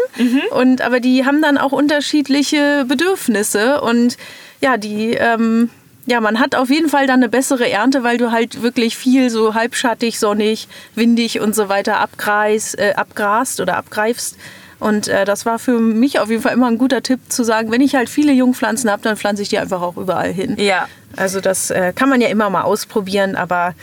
Und 0.51 0.81
aber 0.81 0.99
die 0.99 1.25
haben 1.25 1.41
dann 1.41 1.57
auch 1.57 1.71
unterschiedliche 1.71 2.83
Bedürfnisse. 2.85 3.79
Und 3.79 4.17
ja, 4.59 4.75
die 4.77 5.13
ähm, 5.13 5.69
ja, 6.07 6.21
man 6.21 6.39
hat 6.39 6.55
auf 6.55 6.69
jeden 6.69 6.89
Fall 6.89 7.05
dann 7.05 7.19
eine 7.19 7.29
bessere 7.29 7.69
Ernte, 7.69 8.01
weil 8.01 8.17
du 8.17 8.31
halt 8.31 8.61
wirklich 8.61 8.97
viel 8.97 9.29
so 9.29 9.53
halbschattig, 9.53 10.19
sonnig, 10.19 10.69
windig 10.95 11.41
und 11.41 11.53
so 11.53 11.67
weiter 11.67 11.99
abgreis, 11.99 12.73
äh, 12.75 12.93
abgrast 12.95 13.59
oder 13.59 13.75
abgreifst. 13.75 14.37
Und 14.79 15.09
äh, 15.09 15.25
das 15.25 15.45
war 15.45 15.59
für 15.59 15.79
mich 15.79 16.19
auf 16.19 16.29
jeden 16.29 16.41
Fall 16.41 16.53
immer 16.53 16.67
ein 16.67 16.77
guter 16.77 17.03
Tipp 17.03 17.19
zu 17.27 17.43
sagen, 17.43 17.71
wenn 17.71 17.81
ich 17.81 17.95
halt 17.95 18.09
viele 18.09 18.31
Jungpflanzen 18.31 18.89
habe, 18.89 19.01
dann 19.01 19.17
pflanze 19.17 19.41
ich 19.41 19.49
die 19.49 19.59
einfach 19.59 19.81
auch 19.81 19.97
überall 19.97 20.31
hin. 20.31 20.55
Ja. 20.57 20.87
Also 21.17 21.41
das 21.41 21.71
äh, 21.71 21.91
kann 21.93 22.09
man 22.09 22.21
ja 22.21 22.29
immer 22.29 22.49
mal 22.49 22.61
ausprobieren, 22.61 23.35
aber 23.35 23.75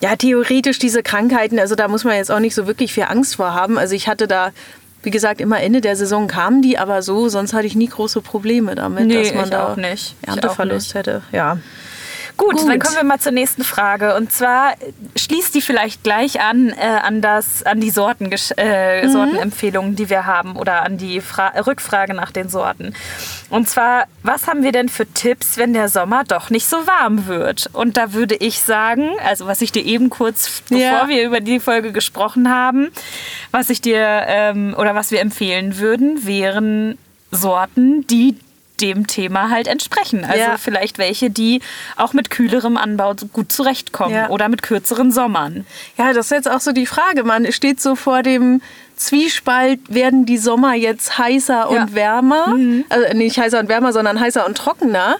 ja, 0.00 0.16
theoretisch 0.16 0.78
diese 0.78 1.02
Krankheiten, 1.02 1.58
also 1.58 1.74
da 1.74 1.88
muss 1.88 2.04
man 2.04 2.14
jetzt 2.14 2.30
auch 2.30 2.38
nicht 2.38 2.54
so 2.54 2.66
wirklich 2.66 2.94
viel 2.94 3.04
Angst 3.04 3.36
vor 3.36 3.52
haben. 3.52 3.76
Also 3.76 3.94
ich 3.94 4.08
hatte 4.08 4.28
da, 4.28 4.52
wie 5.02 5.10
gesagt, 5.10 5.40
immer 5.40 5.60
Ende 5.60 5.80
der 5.80 5.96
Saison 5.96 6.26
kamen 6.26 6.62
die, 6.62 6.78
aber 6.78 7.02
so, 7.02 7.28
sonst 7.28 7.52
hatte 7.52 7.66
ich 7.66 7.76
nie 7.76 7.88
große 7.88 8.20
Probleme 8.20 8.74
damit, 8.74 9.06
Nee, 9.06 9.22
dass 9.22 9.34
man 9.34 9.50
da 9.50 9.68
auch 9.68 9.76
nicht. 9.76 10.16
Ich 10.22 10.28
Ernteverlust 10.28 10.90
auch 10.90 10.94
hätte. 10.96 11.22
Ja. 11.32 11.58
Gut, 12.38 12.56
Gut. 12.56 12.68
dann 12.68 12.78
kommen 12.78 12.94
wir 12.96 13.02
mal 13.04 13.18
zur 13.18 13.32
nächsten 13.32 13.64
Frage. 13.64 14.14
Und 14.14 14.32
zwar 14.32 14.74
schließt 15.16 15.54
die 15.56 15.60
vielleicht 15.60 16.04
gleich 16.04 16.40
an, 16.40 16.70
äh, 16.70 16.76
an, 17.02 17.20
das, 17.20 17.64
an 17.64 17.80
die 17.80 17.90
Sorten, 17.90 18.30
äh, 18.56 19.04
Mhm. 19.06 19.10
Sortenempfehlungen, 19.12 19.96
die 19.96 20.08
wir 20.08 20.24
haben 20.24 20.56
oder 20.56 20.82
an 20.84 20.98
die 20.98 21.20
Fra 21.20 21.48
Rückfrage 21.66 22.14
nach 22.14 22.30
den 22.30 22.48
Sorten. 22.48 22.94
Und 23.50 23.68
zwar, 23.68 24.04
was 24.22 24.46
haben 24.46 24.62
wir 24.62 24.70
denn 24.70 24.88
für 24.88 25.04
Tipps, 25.12 25.56
wenn 25.58 25.72
der 25.74 25.88
Sommer 25.88 26.22
doch 26.24 26.48
nicht 26.48 26.66
so 26.68 26.76
warm 26.86 27.26
wird? 27.26 27.68
Und 27.72 27.96
da 27.96 28.12
würde 28.12 28.36
ich 28.36 28.60
sagen, 28.62 29.10
also 29.26 29.46
was 29.46 29.60
ich 29.60 29.72
dir 29.72 29.84
eben 29.84 30.08
kurz, 30.08 30.62
bevor 30.68 30.78
Ja. 30.80 31.08
wir 31.08 31.26
über 31.26 31.40
die 31.40 31.58
Folge 31.58 31.90
gesprochen 31.92 32.48
haben, 32.48 32.90
was 33.50 33.68
ich 33.68 33.80
dir 33.80 33.98
ähm, 34.28 34.74
oder 34.78 34.94
was 34.94 35.10
wir 35.10 35.20
empfehlen 35.20 35.78
würden, 35.78 36.24
wären 36.24 36.98
Sorten, 37.32 38.06
die 38.06 38.36
dem 38.80 39.06
Thema 39.06 39.50
halt 39.50 39.66
entsprechen. 39.66 40.24
Also 40.24 40.38
Ja. 40.38 40.56
vielleicht 40.56 40.98
welche, 40.98 41.30
die 41.30 41.60
auch 41.96 42.12
mit 42.12 42.30
kühlerem 42.30 42.76
Anbau 42.76 43.14
gut 43.32 43.52
zurechtkommen 43.52 44.14
Ja. 44.14 44.28
oder 44.30 44.48
mit 44.48 44.62
kürzeren 44.62 45.10
Sommern. 45.12 45.66
Ja, 45.96 46.12
das 46.12 46.26
ist 46.26 46.30
jetzt 46.32 46.50
auch 46.50 46.60
so 46.60 46.72
die 46.72 46.86
Frage. 46.86 47.24
Man 47.24 47.50
steht 47.52 47.80
so 47.80 47.96
vor 47.96 48.22
dem 48.22 48.60
Zwiespalt, 48.96 49.80
werden 49.88 50.26
die 50.26 50.38
Sommer 50.38 50.74
jetzt 50.74 51.18
heißer 51.18 51.68
Ja. 51.72 51.82
und 51.82 51.94
wärmer? 51.94 52.54
Also 52.88 53.16
nicht 53.16 53.38
heißer 53.38 53.60
und 53.60 53.68
wärmer, 53.68 53.92
sondern 53.92 54.18
heißer 54.20 54.44
und 54.46 54.56
trockener. 54.58 55.16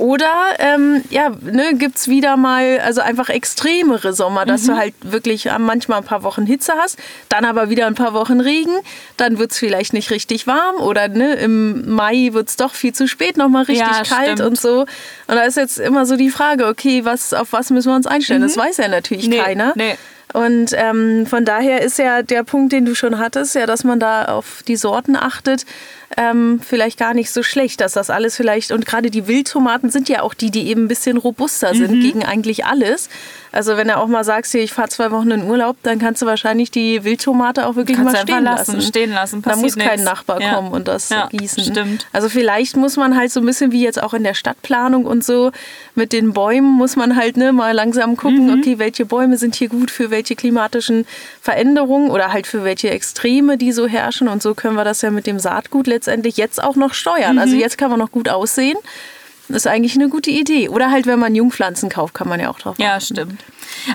Oder 0.00 0.32
ähm, 0.58 1.04
ja, 1.10 1.28
ne, 1.42 1.74
gibt 1.74 1.98
es 1.98 2.08
wieder 2.08 2.38
mal 2.38 2.80
also 2.80 3.02
einfach 3.02 3.28
extremere 3.28 4.14
Sommer, 4.14 4.46
dass 4.46 4.64
du 4.64 4.74
halt 4.74 4.94
wirklich 5.02 5.44
äh, 5.46 5.58
manchmal 5.58 5.98
ein 5.98 6.04
paar 6.04 6.22
Wochen 6.22 6.46
Hitze 6.46 6.72
hast, 6.80 6.98
dann 7.28 7.44
aber 7.44 7.68
wieder 7.68 7.86
ein 7.86 7.94
paar 7.94 8.14
Wochen 8.14 8.40
Regen, 8.40 8.72
dann 9.18 9.38
wird 9.38 9.50
es 9.52 9.58
vielleicht 9.58 9.92
nicht 9.92 10.10
richtig 10.10 10.46
warm 10.46 10.76
oder 10.76 11.08
ne, 11.08 11.34
im 11.34 11.94
Mai 11.94 12.30
wird 12.32 12.48
es 12.48 12.56
doch 12.56 12.72
viel 12.72 12.94
zu 12.94 13.06
spät 13.08 13.36
nochmal 13.36 13.64
richtig 13.64 13.86
Ja, 13.86 14.02
kalt 14.02 14.38
stimmt. 14.38 14.40
und 14.40 14.58
so. 14.58 14.80
Und 14.80 14.88
da 15.26 15.42
ist 15.42 15.58
jetzt 15.58 15.78
immer 15.78 16.06
so 16.06 16.16
die 16.16 16.30
Frage, 16.30 16.66
okay, 16.68 17.04
was, 17.04 17.34
auf 17.34 17.52
was 17.52 17.68
müssen 17.68 17.90
wir 17.92 17.96
uns 17.96 18.06
einstellen? 18.06 18.40
Das 18.40 18.56
weiß 18.56 18.78
ja 18.78 18.88
natürlich 18.88 19.28
Nee, 19.28 19.36
keiner. 19.36 19.74
nee. 19.76 19.96
Und 20.32 20.72
ähm, 20.76 21.26
von 21.26 21.44
daher 21.44 21.82
ist 21.82 21.98
ja 21.98 22.22
der 22.22 22.44
Punkt, 22.44 22.72
den 22.72 22.84
du 22.84 22.94
schon 22.94 23.18
hattest, 23.18 23.54
ja, 23.54 23.66
dass 23.66 23.84
man 23.84 23.98
da 24.00 24.26
auf 24.26 24.62
die 24.66 24.76
Sorten 24.76 25.16
achtet. 25.16 25.64
ähm, 26.16 26.60
vielleicht 26.60 26.98
gar 26.98 27.14
nicht 27.14 27.30
so 27.30 27.44
schlecht, 27.44 27.80
dass 27.80 27.92
das 27.92 28.10
alles 28.10 28.34
vielleicht, 28.36 28.72
und 28.72 28.84
gerade 28.84 29.10
die 29.10 29.28
Wildtomaten 29.28 29.90
sind 29.90 30.08
ja 30.08 30.22
auch 30.22 30.34
die, 30.34 30.50
die 30.50 30.66
eben 30.66 30.84
ein 30.86 30.88
bisschen 30.88 31.16
robuster 31.16 31.72
sind 31.72 31.92
Mhm. 31.92 32.00
gegen 32.00 32.24
eigentlich 32.24 32.64
alles. 32.64 33.08
Also 33.52 33.76
wenn 33.76 33.88
du 33.88 33.96
auch 33.96 34.06
mal 34.06 34.22
sagst, 34.22 34.52
hier, 34.52 34.62
ich 34.62 34.72
fahre 34.72 34.88
zwei 34.88 35.10
Wochen 35.10 35.30
in 35.32 35.42
Urlaub, 35.44 35.76
dann 35.82 35.98
kannst 35.98 36.22
du 36.22 36.26
wahrscheinlich 36.26 36.70
die 36.70 37.02
Wildtomate 37.02 37.66
auch 37.66 37.74
wirklich 37.74 37.96
Kannst 37.96 38.12
mal 38.12 38.20
stehen 38.22 38.44
lassen, 38.44 38.72
lassen. 38.76 38.88
stehen 38.88 39.12
lassen, 39.12 39.42
Da 39.42 39.56
muss 39.56 39.76
kein 39.76 39.90
nix. 39.98 40.04
Nachbar 40.04 40.40
Ja. 40.40 40.54
kommen 40.54 40.70
und 40.72 40.86
das 40.86 41.08
Ja, 41.08 41.26
gießen. 41.26 41.64
stimmt. 41.64 42.06
Also 42.12 42.28
vielleicht 42.28 42.76
muss 42.76 42.96
man 42.96 43.16
halt 43.16 43.32
so 43.32 43.40
ein 43.40 43.46
bisschen 43.46 43.72
wie 43.72 43.82
jetzt 43.82 44.00
auch 44.02 44.14
in 44.14 44.22
der 44.22 44.34
Stadtplanung 44.34 45.04
und 45.04 45.24
so 45.24 45.50
mit 45.96 46.12
den 46.12 46.32
Bäumen 46.32 46.70
muss 46.70 46.94
man 46.96 47.16
halt 47.16 47.36
ne, 47.36 47.52
mal 47.52 47.72
langsam 47.74 48.16
gucken, 48.16 48.46
Mhm. 48.46 48.60
okay, 48.60 48.78
welche 48.78 49.04
Bäume 49.04 49.36
sind 49.36 49.56
hier 49.56 49.68
gut 49.68 49.90
für 49.90 50.10
welche 50.10 50.36
klimatischen 50.36 51.04
Veränderungen 51.40 52.10
oder 52.10 52.32
halt 52.32 52.46
für 52.46 52.62
welche 52.64 52.90
Extreme, 52.90 53.56
die 53.58 53.72
so 53.72 53.86
herrschen. 53.88 54.28
Und 54.28 54.42
so 54.42 54.54
können 54.54 54.76
wir 54.76 54.84
das 54.84 55.02
ja 55.02 55.10
mit 55.10 55.26
dem 55.26 55.38
Saatgut 55.40 55.86
letztendlich 55.86 56.36
jetzt 56.36 56.62
auch 56.62 56.76
noch 56.76 56.94
steuern. 56.94 57.38
Also 57.38 57.54
Mhm. 57.54 57.60
jetzt 57.60 57.78
kann 57.78 57.90
man 57.90 57.98
noch 57.98 58.12
gut 58.12 58.28
aussehen. 58.28 58.76
Das 59.52 59.64
ist 59.64 59.66
eigentlich 59.66 59.94
eine 59.96 60.08
gute 60.08 60.30
Idee. 60.30 60.68
Oder 60.68 60.90
halt, 60.90 61.06
wenn 61.06 61.18
man 61.18 61.34
Jungpflanzen 61.34 61.88
kauft, 61.88 62.14
kann 62.14 62.28
man 62.28 62.40
ja 62.40 62.50
auch 62.50 62.58
drauf 62.58 62.78
Ja, 62.78 63.00
stimmt. 63.00 63.42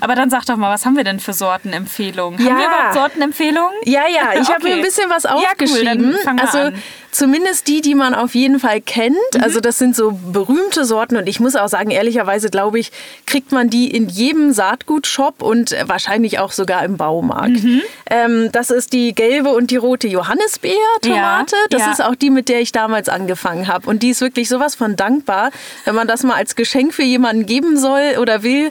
Aber 0.02 0.16
dann 0.16 0.30
sag 0.30 0.46
doch 0.46 0.58
mal, 0.58 0.72
was 0.74 0.86
haben 0.86 0.96
wir 0.98 1.04
denn 1.04 1.20
für 1.20 1.34
Sortenempfehlungen? 1.34 2.40
Ja. 2.40 2.52
Haben 2.52 2.58
wir 2.60 2.66
überhaupt 2.68 2.94
Sortenempfehlungen? 2.94 3.72
Ja, 3.86 4.04
ja, 4.14 4.40
ich 4.40 4.48
habe 4.50 4.60
Okay. 4.62 4.70
mir 4.70 4.76
ein 4.76 4.82
bisschen 4.82 5.10
was 5.10 5.24
Ja, 5.24 5.36
cool, 5.36 5.44
aufgeschrieben. 5.46 6.16
fang 6.24 6.36
mal 6.38 6.46
also 6.46 6.58
an. 6.60 6.74
Mhm. 6.74 6.82
zumindest 7.12 7.68
die, 7.68 7.82
die 7.82 7.96
man 7.96 8.14
auf 8.14 8.36
jeden 8.36 8.60
Fall 8.60 8.82
kennt. 8.82 9.16
Also 9.42 9.60
das 9.60 9.78
sind 9.78 9.96
so 9.96 10.12
berühmte 10.12 10.86
Sorten 10.86 11.18
und 11.18 11.28
ich 11.28 11.40
muss 11.40 11.56
auch 11.56 11.68
sagen, 11.70 11.92
ehrlicherweise 11.92 12.50
glaube 12.50 12.80
ich, 12.80 12.92
kriegt 13.26 13.52
man 13.52 13.70
die 13.70 13.90
in 13.96 14.10
jedem 14.10 14.52
Saatgutshop 14.54 15.42
und 15.42 15.76
wahrscheinlich 15.88 16.40
auch 16.40 16.52
sogar 16.52 16.84
im 16.84 16.98
Baumarkt. 16.98 17.64
Mhm. 17.64 17.82
Ähm, 18.10 18.50
das 18.52 18.70
ist 18.70 18.94
die 18.94 19.14
gelbe 19.14 19.50
und 19.50 19.72
die 19.72 19.78
rote 19.78 20.08
Johannisbeer-Tomate. 20.08 21.56
Ja, 21.56 21.68
das 21.70 21.82
ja. 21.82 21.92
ist 21.92 22.04
auch 22.04 22.16
die, 22.16 22.30
mit 22.30 22.50
der 22.50 22.62
ich 22.62 22.72
damals 22.72 23.10
angefangen 23.10 23.68
habe. 23.68 23.90
Und 23.90 24.04
die 24.04 24.10
ist 24.10 24.22
wirklich 24.22 24.50
sowas 24.50 24.76
von 24.76 24.96
dankbar, 24.96 25.52
wenn 25.86 25.96
man 25.96 26.08
das 26.08 26.24
mal 26.24 26.36
als 26.36 26.56
Geschenk 26.56 26.94
für 26.94 27.04
jemanden 27.04 27.46
geben 27.46 27.78
soll 27.78 28.16
oder 28.20 28.44
will 28.44 28.70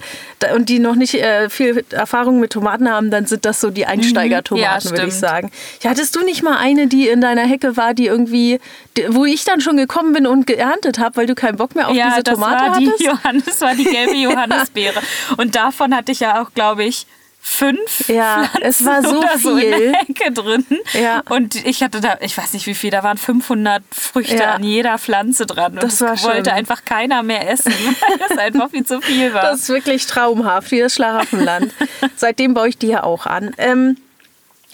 und 0.55 0.68
die 0.68 0.79
noch 0.79 0.94
nicht 0.94 1.03
äh, 1.12 1.50
viel 1.50 1.84
Erfahrung 1.90 2.40
mit 2.40 2.52
Tomaten 2.52 2.90
haben, 2.90 3.10
dann 3.10 3.26
sind 3.26 3.44
das 3.44 3.60
so 3.60 3.70
die 3.70 3.84
Einsteigertomaten, 3.84 4.88
Ja, 4.88 4.96
würde 4.96 5.08
ich 5.08 5.14
sagen. 5.14 5.50
Ja, 5.82 5.90
hattest 5.90 6.16
du 6.16 6.24
nicht 6.24 6.42
mal 6.42 6.56
eine, 6.56 6.86
die 6.86 7.08
in 7.08 7.20
deiner 7.20 7.42
Hecke 7.42 7.76
war, 7.76 7.92
die 7.92 8.06
irgendwie, 8.06 8.60
wo 9.08 9.26
ich 9.26 9.44
dann 9.44 9.60
schon 9.60 9.76
gekommen 9.76 10.14
bin 10.14 10.26
und 10.26 10.46
geerntet 10.46 10.98
habe, 10.98 11.16
weil 11.16 11.26
du 11.26 11.34
keinen 11.34 11.56
Bock 11.56 11.74
mehr 11.74 11.88
auf 11.88 11.94
ja, 11.94 12.10
diese 12.10 12.22
das 12.22 12.34
Tomate 12.34 12.70
war 12.70 12.78
die 12.78 12.86
hattest? 12.86 13.04
Johannes, 13.04 13.60
war 13.60 13.74
die 13.74 13.84
gelbe 13.84 14.14
Johannisbeere. 14.16 15.00
Und 15.36 15.54
davon 15.54 15.94
hatte 15.94 16.12
ich 16.12 16.20
ja 16.20 16.40
auch, 16.40 16.52
glaube 16.54 16.84
ich, 16.84 17.06
fünf 17.46 18.09
Ja, 18.09 18.44
Pflanzen 18.48 18.62
es 18.66 18.85
war 18.87 19.02
so 19.02 19.18
oder 19.18 19.38
so 19.38 19.50
in 19.57 19.61
viel. 19.61 19.90
der 19.90 19.92
Hecke 20.00 20.33
drin. 20.33 20.64
Ja. 20.94 21.22
Und 21.28 21.54
ich 21.66 21.83
hatte 21.83 22.00
da, 22.00 22.16
ich 22.22 22.37
weiß 22.38 22.54
nicht 22.54 22.66
wie 22.66 22.74
viel, 22.74 22.90
da 22.90 23.02
waren 23.02 23.18
500 23.18 23.83
Früchte 23.92 24.37
Ja. 24.37 24.52
an 24.54 24.64
jeder 24.64 24.98
Pflanze 24.98 25.44
dran. 25.44 25.74
Und 25.74 25.83
Das 25.83 26.00
war 26.00 26.20
wollte 26.22 26.50
schon- 26.50 26.59
einfach 26.59 26.85
keiner 26.87 27.22
mehr 27.22 27.48
essen, 27.50 27.72
weil 28.00 28.18
das 28.28 28.38
einfach 28.38 28.70
viel 28.70 28.87
zu 28.87 29.00
viel 29.02 29.35
war. 29.35 29.42
Das 29.42 29.61
ist 29.61 29.68
wirklich 29.68 30.07
traumhaft, 30.07 30.70
wie 30.70 30.80
das 30.80 30.94
Schlaraffenland. 30.94 31.72
Seitdem 32.16 32.54
baue 32.54 32.68
ich 32.68 32.78
die 32.78 32.88
ja 32.88 33.02
auch 33.02 33.26
an. 33.26 33.54
Ähm, 33.59 33.98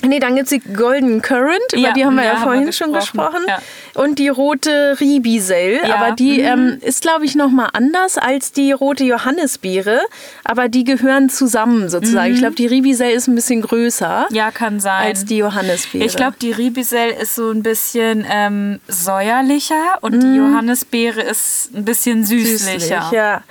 nee, 0.04 0.18
dann 0.18 0.34
gibt 0.36 0.50
es 0.50 0.62
die 0.62 0.72
Golden 0.72 1.22
Currant, 1.22 1.60
über 1.72 1.80
Ja, 1.82 1.92
die 1.92 2.04
haben 2.04 2.16
wir 2.16 2.24
ja, 2.24 2.34
ja, 2.34 2.40
vorhin 2.40 2.64
wir 2.66 2.72
schon 2.72 2.92
gesprochen. 2.92 3.44
gesprochen. 3.44 3.62
Ja. 3.94 4.02
Und 4.02 4.18
die 4.18 4.28
rote 4.28 4.96
Ribisel, 5.00 5.80
aber 5.92 6.12
die 6.12 6.38
mhm. 6.40 6.44
ähm, 6.46 6.78
ist, 6.80 7.02
glaube 7.02 7.24
ich, 7.24 7.34
noch 7.34 7.50
mal 7.50 7.68
anders 7.72 8.18
als 8.18 8.52
die 8.52 8.72
rote 8.72 9.04
Johannisbeere. 9.04 10.00
Aber 10.44 10.68
die 10.68 10.84
gehören 10.84 11.28
zusammen 11.28 11.88
sozusagen. 11.88 12.32
Ich 12.32 12.38
glaube, 12.40 12.54
die 12.54 12.66
Ribisel 12.66 13.10
ist 13.10 13.26
ein 13.28 13.34
bisschen 13.34 13.62
größer 13.62 14.26
Mhm. 14.30 14.34
ja, 14.36 14.50
kann 14.50 14.80
sein. 14.80 15.06
als 15.06 15.24
die 15.24 15.38
Johannisbeere. 15.38 16.04
Ich 16.04 16.16
glaube, 16.16 16.36
die 16.40 16.52
Ribisel 16.52 17.10
ist 17.20 17.34
so 17.34 17.50
ein 17.50 17.62
bisschen 17.62 18.24
ähm, 18.30 18.80
säuerlicher 18.88 19.98
und 20.00 20.14
Mhm. 20.16 20.20
die 20.20 20.36
Johannisbeere 20.36 21.20
ist 21.22 21.70
ein 21.74 21.84
bisschen 21.84 22.24
süßlicher. 22.24 22.78
Süßlich, 22.78 23.10
ja. 23.12 23.42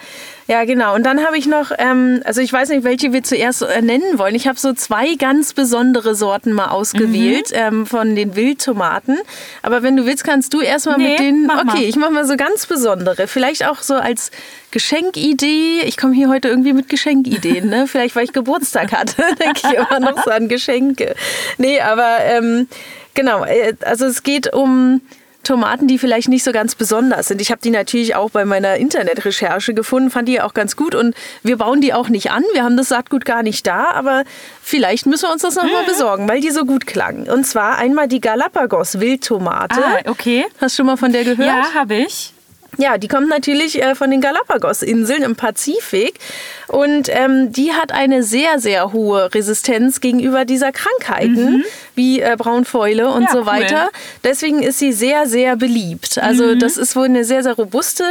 Ja, 0.49 0.65
genau. 0.65 0.95
Und 0.95 1.03
dann 1.03 1.23
habe 1.23 1.38
ich 1.38 1.45
noch, 1.45 1.71
ähm, 1.77 2.21
also 2.25 2.41
ich 2.41 2.51
weiß 2.51 2.69
nicht, 2.69 2.83
welche 2.83 3.13
wir 3.13 3.21
zuerst 3.21 3.62
äh, 3.62 3.83
nennen 3.83 4.17
wollen. 4.17 4.33
Ich 4.33 4.47
habe 4.47 4.57
so 4.57 4.73
zwei 4.73 5.13
ganz 5.13 5.53
besondere 5.53 6.15
Sorten 6.15 6.53
mal 6.53 6.69
ausgewählt 6.69 7.51
Mhm. 7.51 7.55
ähm, 7.57 7.85
von 7.85 8.15
den 8.15 8.35
Wildtomaten. 8.35 9.19
Aber 9.62 9.83
wenn 9.83 9.95
du 9.95 10.07
willst, 10.07 10.23
kannst 10.23 10.51
du 10.55 10.59
erstmal 10.62 10.97
Nee, 10.97 11.09
mit 11.12 11.19
denen. 11.19 11.45
mach 11.45 11.57
okay, 11.59 11.65
mal. 11.67 11.83
ich 11.83 11.95
mache 11.97 12.09
mal 12.12 12.25
so 12.25 12.35
ganz 12.35 12.65
besondere. 12.65 13.27
Vielleicht 13.27 13.63
auch 13.67 13.83
so 13.83 13.93
als 13.93 14.31
Geschenkidee. 14.71 15.81
Ich 15.85 15.97
komme 15.97 16.15
hier 16.15 16.29
heute 16.29 16.47
irgendwie 16.47 16.73
mit 16.73 16.89
Geschenkideen, 16.89 17.69
ne? 17.69 17.85
Vielleicht, 17.91 18.15
weil 18.15 18.23
ich 18.23 18.33
Geburtstag 18.33 18.91
hatte, 18.91 19.21
denke 19.39 19.62
ich 19.63 19.73
immer 19.77 19.99
noch 19.99 20.23
so 20.23 20.31
an 20.31 20.47
Geschenke. 20.47 21.13
Nee, 21.59 21.79
aber 21.79 22.17
ähm, 22.23 22.67
genau, 23.13 23.45
äh, 23.45 23.75
also 23.85 24.05
es 24.05 24.23
geht 24.23 24.51
um 24.51 25.01
Tomaten, 25.43 25.88
die 25.88 25.97
vielleicht 25.97 26.30
nicht 26.30 26.43
so 26.43 26.52
ganz 26.52 26.75
besonders 26.75 27.28
sind. 27.28 27.41
Ich 27.41 27.52
habe 27.52 27.62
die 27.62 27.69
natürlich 27.69 28.15
auch 28.15 28.30
bei 28.30 28.45
meiner 28.45 28.75
Internetrecherche 28.75 29.73
gefunden, 29.73 30.10
fand 30.10 30.28
die 30.28 30.41
auch 30.41 30.54
ganz 30.54 30.75
gut 30.75 30.95
und 30.95 31.15
wir 31.43 31.58
bauen 31.58 31.82
die 31.82 31.93
auch 31.93 32.10
nicht 32.10 32.32
an. 32.32 32.43
Wir 32.54 32.63
haben 32.63 32.78
das 32.78 32.89
Saatgut 32.89 33.25
gar 33.25 33.43
nicht 33.43 33.65
da, 33.65 33.91
aber 33.91 34.23
vielleicht 34.62 35.06
müssen 35.06 35.28
wir 35.28 35.34
uns 35.34 35.41
das 35.41 35.56
nochmal 35.56 35.86
besorgen, 35.86 36.28
weil 36.28 36.41
die 36.41 36.52
so 36.52 36.65
gut 36.65 36.86
klangen. 36.86 37.30
Und 37.30 37.45
zwar 37.45 37.78
einmal 37.78 38.08
die 38.08 38.21
Galapagos 38.21 38.99
Wildtomate. 38.99 39.84
Ah, 39.84 40.10
okay. 40.10 40.45
Hast 40.60 40.78
du 40.78 40.82
schon 40.82 40.86
mal 40.86 40.97
von 40.97 41.12
der 41.12 41.23
gehört? 41.23 41.47
Ja, 41.47 41.73
habe 41.73 41.95
ich. 41.95 42.34
Ja, 42.77 42.97
die 42.97 43.08
kommt 43.08 43.27
natürlich 43.29 43.82
äh, 43.82 43.95
von 43.95 44.12
den 44.12 44.21
Galapagos-Inseln 44.21 45.23
im 45.23 45.36
Pazifik 45.36 46.19
und 46.67 47.10
ähm, 47.10 47.51
die 47.51 47.73
hat 47.73 47.91
eine 47.91 48.23
sehr, 48.23 48.60
sehr 48.60 48.93
hohe 48.93 49.34
Resistenz 49.34 49.99
gegenüber 50.01 50.45
dieser 50.45 50.71
Krankheiten 50.71 51.65
wie 51.95 52.21
äh, 52.21 52.36
Braunfäule 52.38 53.10
und 53.10 53.23
Ja, 53.23 53.32
so 53.32 53.39
cool. 53.39 53.45
weiter. 53.47 53.89
Deswegen 54.23 54.62
ist 54.62 54.79
sie 54.79 54.93
sehr, 54.93 55.27
sehr 55.27 55.55
beliebt. 55.55 56.17
Also 56.19 56.55
das 56.55 56.77
ist 56.77 56.95
wohl 56.95 57.05
eine 57.05 57.23
sehr, 57.25 57.43
sehr 57.43 57.53
robuste 57.53 58.03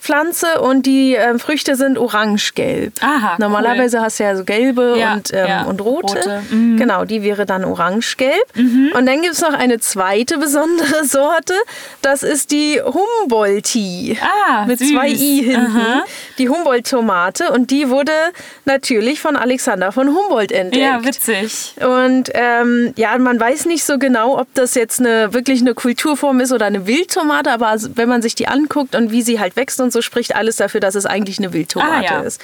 Pflanze 0.00 0.60
und 0.60 0.86
die 0.86 1.14
ähm, 1.14 1.38
Früchte 1.38 1.76
sind 1.76 1.98
orange-gelb. 1.98 2.94
Aha, 3.02 3.36
Normalerweise 3.38 4.00
hast 4.00 4.18
du 4.18 4.24
ja 4.24 4.34
so 4.36 4.44
gelbe 4.44 4.96
Ja, 4.98 5.12
und, 5.14 5.32
ähm, 5.32 5.46
ja, 5.46 5.62
und 5.64 5.80
rote. 5.82 6.16
rote. 6.18 6.42
Mhm. 6.50 6.76
Genau, 6.78 7.04
die 7.04 7.22
wäre 7.22 7.44
dann 7.46 7.64
orange-gelb. 7.64 8.32
Und 8.56 9.06
dann 9.06 9.20
gibt 9.22 9.34
es 9.34 9.40
noch 9.42 9.52
eine 9.52 9.78
zweite 9.78 10.38
besondere 10.38 11.04
Sorte. 11.04 11.54
Das 12.02 12.22
ist 12.22 12.50
die 12.50 12.80
Humboldti. 12.82 14.18
Ah, 14.20 14.64
Mit 14.66 14.78
süß. 14.78 14.90
zwei 14.92 15.08
I 15.08 15.42
hinten. 15.42 15.76
Aha. 15.76 16.02
Die 16.38 16.48
Humboldt-Tomate. 16.48 17.50
Und 17.52 17.70
die 17.70 17.88
wurde 17.90 18.12
natürlich 18.64 19.20
von 19.20 19.36
Alexander 19.36 19.92
von 19.92 20.08
Humboldt 20.08 20.52
entdeckt. 20.52 20.82
Ja, 20.82 21.04
witzig. 21.04 21.74
Und 21.80 22.30
ähm, 22.34 22.92
ja, 22.96 23.16
man 23.18 23.38
weiß 23.38 23.66
nicht 23.66 23.84
so 23.84 23.98
genau, 23.98 24.38
ob 24.38 24.48
das 24.54 24.74
jetzt 24.74 25.00
eine, 25.00 25.32
wirklich 25.34 25.60
eine 25.60 25.74
Kulturform 25.74 26.40
ist 26.40 26.52
oder 26.52 26.66
eine 26.66 26.86
Wildtomate, 26.86 27.50
aber 27.50 27.76
wenn 27.94 28.08
man 28.08 28.22
sich 28.22 28.34
die 28.34 28.48
anguckt 28.48 28.94
und 28.94 29.10
wie 29.12 29.22
sie 29.22 29.38
halt 29.40 29.56
wächst 29.56 29.80
und 29.80 29.89
so, 29.92 30.02
spricht 30.02 30.34
alles 30.36 30.56
dafür, 30.56 30.80
dass 30.80 30.94
es 30.94 31.06
eigentlich 31.06 31.38
eine 31.38 31.52
Wildtomate 31.52 31.90
Ah, 31.92 32.02
ja. 32.02 32.20
ist. 32.20 32.40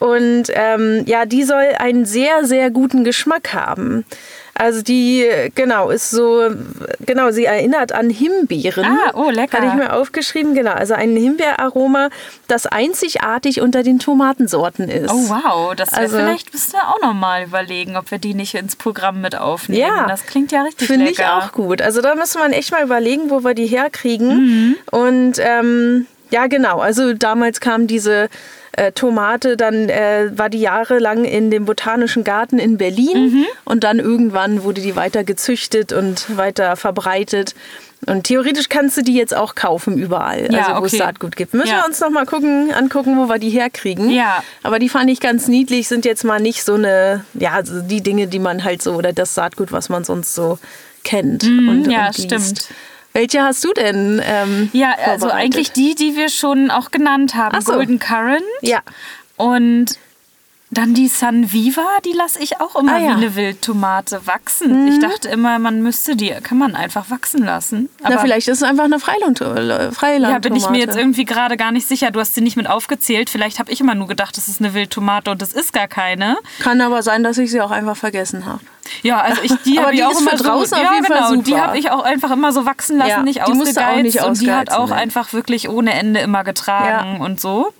Und 0.00 0.44
ähm, 0.50 1.02
ja, 1.06 1.26
die 1.26 1.44
soll 1.44 1.64
einen 1.78 2.04
sehr, 2.04 2.44
sehr 2.44 2.70
guten 2.70 3.04
Geschmack 3.04 3.52
haben. 3.54 4.04
Also 4.60 4.82
die, 4.82 5.24
genau, 5.54 5.88
ist 5.90 6.10
so, 6.10 6.50
genau, 7.06 7.30
sie 7.30 7.44
erinnert 7.44 7.92
an 7.92 8.10
Himbeeren. 8.10 8.84
Ah, 8.84 9.12
oh, 9.14 9.30
lecker. 9.30 9.58
Hatte 9.58 9.68
ich 9.68 9.74
mir 9.74 9.92
aufgeschrieben, 9.92 10.52
genau. 10.54 10.72
Also 10.72 10.94
ein 10.94 11.14
Himbeeraroma, 11.14 12.08
das 12.48 12.66
einzigartig 12.66 13.60
unter 13.60 13.84
den 13.84 14.00
Tomatensorten 14.00 14.88
ist. 14.88 15.12
Oh 15.12 15.28
wow, 15.28 15.76
das 15.76 15.92
wär 15.92 15.98
Also- 15.98 16.16
vielleicht 16.16 16.52
müssen 16.52 16.72
wir 16.72 16.88
auch 16.88 17.00
noch 17.00 17.14
mal 17.14 17.44
überlegen, 17.44 17.96
ob 17.96 18.10
wir 18.10 18.18
die 18.18 18.34
nicht 18.34 18.56
ins 18.56 18.74
Programm 18.74 19.20
mit 19.20 19.38
aufnehmen. 19.38 19.80
Ja. 19.80 20.06
das 20.08 20.26
klingt 20.26 20.50
ja 20.50 20.62
richtig 20.64 20.88
Finde 20.88 21.08
ich 21.08 21.24
auch 21.24 21.52
gut. 21.52 21.80
Also 21.80 22.00
da 22.02 22.16
müsste 22.16 22.40
man 22.40 22.52
echt 22.52 22.72
mal 22.72 22.82
überlegen, 22.82 23.30
wo 23.30 23.44
wir 23.44 23.54
die 23.54 23.66
herkriegen. 23.66 24.28
Mhm. 24.28 24.76
Und 24.90 25.34
ähm, 25.38 26.06
ja, 26.30 26.46
genau. 26.46 26.78
Also 26.80 27.12
damals 27.14 27.60
kam 27.60 27.86
diese 27.86 28.28
äh, 28.72 28.92
Tomate, 28.92 29.56
dann 29.56 29.88
äh, 29.88 30.30
war 30.36 30.48
die 30.50 30.60
jahrelang 30.60 31.24
in 31.24 31.50
dem 31.50 31.64
Botanischen 31.64 32.22
Garten 32.24 32.58
in 32.58 32.78
Berlin 32.78 33.32
Mhm. 33.32 33.46
und 33.64 33.82
dann 33.84 33.98
irgendwann 33.98 34.62
wurde 34.62 34.80
die 34.80 34.94
weiter 34.94 35.24
gezüchtet 35.24 35.92
und 35.92 36.36
weiter 36.36 36.76
verbreitet. 36.76 37.54
Und 38.06 38.24
theoretisch 38.28 38.68
kannst 38.68 38.96
du 38.96 39.02
die 39.02 39.14
jetzt 39.14 39.34
auch 39.34 39.56
kaufen 39.56 39.98
überall, 39.98 40.52
Ja, 40.52 40.68
also 40.68 40.82
wo 40.82 40.84
es 40.86 40.92
okay. 40.94 41.02
Saatgut 41.02 41.34
gibt. 41.34 41.52
Müssen 41.54 41.70
Ja. 41.70 41.78
wir 41.78 41.86
uns 41.86 41.98
noch 41.98 42.10
mal 42.10 42.26
gucken, 42.26 42.72
angucken, 42.72 43.16
wo 43.18 43.28
wir 43.28 43.38
die 43.40 43.50
herkriegen. 43.50 44.10
Ja. 44.10 44.44
Aber 44.62 44.78
die 44.78 44.88
fand 44.88 45.10
ich 45.10 45.18
ganz 45.18 45.48
niedlich, 45.48 45.88
sind 45.88 46.04
jetzt 46.04 46.22
mal 46.22 46.38
nicht 46.38 46.62
so 46.62 46.74
eine, 46.74 47.24
ja, 47.34 47.60
die 47.62 48.00
Dinge, 48.00 48.28
die 48.28 48.38
man 48.38 48.62
halt 48.62 48.82
so, 48.82 48.92
oder 48.94 49.12
das 49.12 49.34
Saatgut, 49.34 49.72
was 49.72 49.88
man 49.88 50.04
sonst 50.04 50.36
so 50.36 50.60
kennt 51.02 51.42
und, 51.42 51.86
Mhm, 51.86 51.90
ja, 51.90 52.06
und 52.08 52.14
stimmt. 52.14 52.68
Welche 53.18 53.42
hast 53.42 53.64
du 53.64 53.72
denn? 53.72 54.22
Ähm, 54.24 54.70
Ja, 54.72 54.94
also 55.06 55.28
eigentlich 55.28 55.72
die, 55.72 55.96
die 55.96 56.14
wir 56.14 56.28
schon 56.28 56.70
auch 56.70 56.92
genannt 56.92 57.34
haben. 57.34 57.60
So. 57.60 57.72
Golden 57.72 57.98
Currant 57.98 58.44
Ja. 58.62 58.78
und 59.36 59.98
Dann 60.70 60.92
die 60.92 61.08
San 61.08 61.50
Viva, 61.50 61.86
die 62.04 62.12
lasse 62.12 62.40
ich 62.42 62.60
auch 62.60 62.76
immer 62.76 62.92
Ah, 62.94 62.98
ja. 62.98 63.08
wie 63.08 63.12
eine 63.12 63.34
Wildtomate 63.36 64.26
wachsen. 64.26 64.86
Ich 64.88 64.98
dachte 64.98 65.28
immer, 65.28 65.58
man 65.58 65.82
müsste 65.82 66.14
die, 66.14 66.28
kann 66.42 66.58
man 66.58 66.74
einfach 66.74 67.08
wachsen 67.10 67.42
lassen. 67.42 67.88
Na, 68.02 68.18
vielleicht 68.18 68.48
ist 68.48 68.58
es 68.58 68.62
einfach 68.62 68.84
eine 68.84 68.98
Freiland 69.00 69.38
Freilandtomate. 69.38 70.30
Ja, 70.32 70.38
bin 70.38 70.56
ich 70.56 70.68
mir 70.68 70.78
jetzt 70.78 70.96
irgendwie 70.96 71.24
gerade 71.24 71.56
gar 71.56 71.72
nicht 71.72 71.88
sicher. 71.88 72.10
Du 72.10 72.20
hast 72.20 72.34
sie 72.34 72.42
nicht 72.42 72.56
mit 72.56 72.68
aufgezählt. 72.68 73.30
Vielleicht 73.30 73.58
habe 73.58 73.72
ich 73.72 73.80
immer 73.80 73.94
nur 73.94 74.08
gedacht, 74.08 74.36
das 74.36 74.48
ist 74.48 74.60
eine 74.60 74.74
Wildtomate 74.74 75.30
und 75.30 75.40
das 75.40 75.52
ist 75.54 75.72
gar 75.72 75.88
keine. 75.88 76.36
Kann 76.60 76.80
aber 76.82 77.02
sein, 77.02 77.22
dass 77.22 77.38
ich 77.38 77.50
sie 77.50 77.60
auch 77.62 77.70
einfach 77.70 77.96
vergessen 77.96 78.44
habe. 78.44 78.60
Ja, 79.02 79.20
also 79.20 79.42
ich, 79.42 79.52
die 79.64 79.78
Aber 79.78 79.86
habe 79.88 79.92
die 79.96 79.98
ich 80.02 80.04
auch 80.06 80.20
immer 80.20 80.30
draußen 80.32 80.66
so, 80.66 80.76
auf 80.76 80.82
ja, 80.82 80.94
jeden 80.94 81.06
Fall 81.06 81.16
genau, 81.30 81.42
die 81.42 81.50
super. 81.50 81.62
habe 81.66 81.78
ich 81.78 81.90
auch 81.90 82.02
einfach 82.02 82.30
immer 82.30 82.52
so 82.52 82.66
wachsen 82.66 82.98
lassen, 82.98 83.10
Ja, 83.10 83.22
nicht 83.22 83.38
die 83.38 83.42
auch 83.42 83.48
ausgegeizt 83.50 84.02
nicht 84.02 84.22
und 84.24 84.40
die 84.40 84.52
hat 84.52 84.70
auch 84.72 84.88
ne. 84.90 84.94
einfach 84.96 85.32
wirklich 85.32 85.68
ohne 85.68 85.92
Ende 85.94 86.20
immer 86.20 86.44
getragen 86.44 87.16
Ja. 87.18 87.24
und 87.24 87.40
so. 87.40 87.72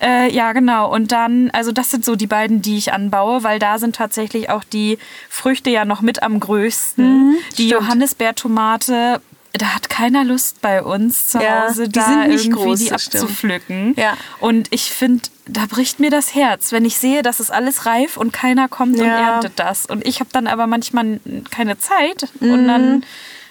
Äh, 0.00 0.30
ja, 0.32 0.52
genau. 0.52 0.92
Und 0.92 1.10
dann, 1.12 1.50
also 1.52 1.72
das 1.72 1.90
sind 1.90 2.04
so 2.04 2.16
die 2.16 2.26
beiden, 2.26 2.60
die 2.62 2.76
ich 2.76 2.92
anbaue, 2.92 3.42
weil 3.44 3.58
da 3.58 3.78
sind 3.78 3.96
tatsächlich 3.96 4.50
auch 4.50 4.62
die 4.64 4.98
Früchte 5.30 5.70
ja 5.70 5.84
noch 5.84 6.00
mit 6.02 6.22
am 6.22 6.38
größten. 6.40 7.36
die 7.56 7.68
stimmt. 7.68 7.70
Johannisbeertomate, 7.72 9.20
da 9.54 9.74
hat 9.74 9.88
keiner 9.88 10.22
Lust 10.24 10.60
bei 10.60 10.82
uns 10.82 11.28
zu 11.30 11.38
Ja, 11.38 11.66
Hause, 11.68 11.84
die 11.88 11.92
da 11.92 12.24
irgendwie 12.26 12.50
groß, 12.50 12.78
die 12.78 12.92
abzupflücken. 12.92 13.94
Ja. 13.96 14.16
Und 14.38 14.68
ich 14.70 14.90
finde, 14.90 15.22
da 15.46 15.62
bricht 15.66 15.98
mir 15.98 16.10
das 16.10 16.34
Herz, 16.34 16.72
wenn 16.72 16.84
ich 16.84 16.98
sehe, 16.98 17.22
dass 17.22 17.40
es 17.40 17.50
alles 17.50 17.86
reif 17.86 18.16
und 18.18 18.32
keiner 18.34 18.68
kommt 18.68 18.98
und 18.98 19.06
Ja. 19.06 19.34
erntet 19.34 19.54
das. 19.56 19.86
Und 19.86 20.06
ich 20.06 20.20
habe 20.20 20.28
dann 20.32 20.46
aber 20.46 20.66
manchmal 20.66 21.20
keine 21.50 21.78
Zeit 21.78 22.28
Mhm. 22.40 22.50
und 22.50 22.68
dann 22.68 23.04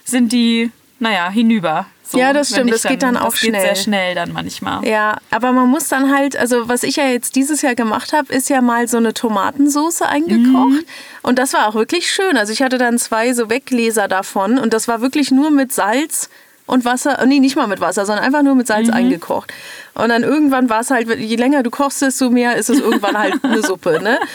sind 0.04 0.32
die, 0.32 0.70
naja, 1.00 1.30
hinüber. 1.30 1.88
So, 2.16 2.20
Ja, 2.20 2.34
das 2.34 2.50
stimmt, 2.50 2.72
das 2.74 2.84
geht 2.84 3.04
dann 3.04 3.18
auch 3.18 3.32
das 3.32 3.42
Geht 3.42 3.52
sehr 3.54 3.62
schnell. 3.62 3.76
schnell 3.76 4.16
dann 4.16 4.34
manchmal. 4.34 4.86
Ja, 4.88 5.18
aber 5.32 5.52
man 5.52 5.68
muss 5.70 5.88
dann 5.88 6.14
halt, 6.16 6.36
also 6.38 6.68
was 6.70 6.84
ich 6.84 6.96
ja 6.96 7.06
jetzt 7.08 7.36
dieses 7.36 7.62
Jahr 7.62 7.76
gemacht 7.76 8.14
habe, 8.14 8.34
ist 8.34 8.50
ja 8.50 8.62
mal 8.62 8.88
so 8.88 8.98
eine 8.98 9.14
Tomatensauce 9.14 10.02
eingekocht. 10.02 10.70
Mhm. 10.70 10.86
Und 11.22 11.40
das 11.40 11.54
war 11.54 11.68
auch 11.68 11.76
wirklich 11.76 12.10
schön. 12.12 12.38
Also 12.38 12.54
ich 12.54 12.62
hatte 12.62 12.78
dann 12.78 12.98
zwei 12.98 13.34
so 13.34 13.50
Weggläser 13.50 14.08
davon 14.08 14.58
und 14.58 14.74
das 14.74 14.88
war 14.88 15.02
wirklich 15.02 15.32
nur 15.32 15.52
mit 15.52 15.72
Salz 15.74 16.30
und 16.68 16.84
Wasser, 16.84 17.24
nee, 17.28 17.40
nicht 17.40 17.56
mal 17.56 17.68
mit 17.68 17.80
Wasser, 17.80 18.06
sondern 18.08 18.26
einfach 18.26 18.42
nur 18.42 18.56
mit 18.56 18.66
Mhm. 18.68 18.74
Salz 18.74 18.90
eingekocht. 18.90 19.54
Und 19.94 20.10
dann 20.10 20.24
irgendwann 20.24 20.70
war 20.70 20.80
es 20.82 20.90
halt, 20.90 21.08
je 21.20 21.36
länger 21.36 21.62
du 21.64 21.70
kochst, 21.70 22.02
desto 22.02 22.30
mehr 22.32 22.56
ist 22.56 22.70
es 22.70 22.80
irgendwann 22.80 23.18
halt 23.18 23.44
eine 23.44 23.62
Suppe, 23.62 24.00
ne? 24.02 24.18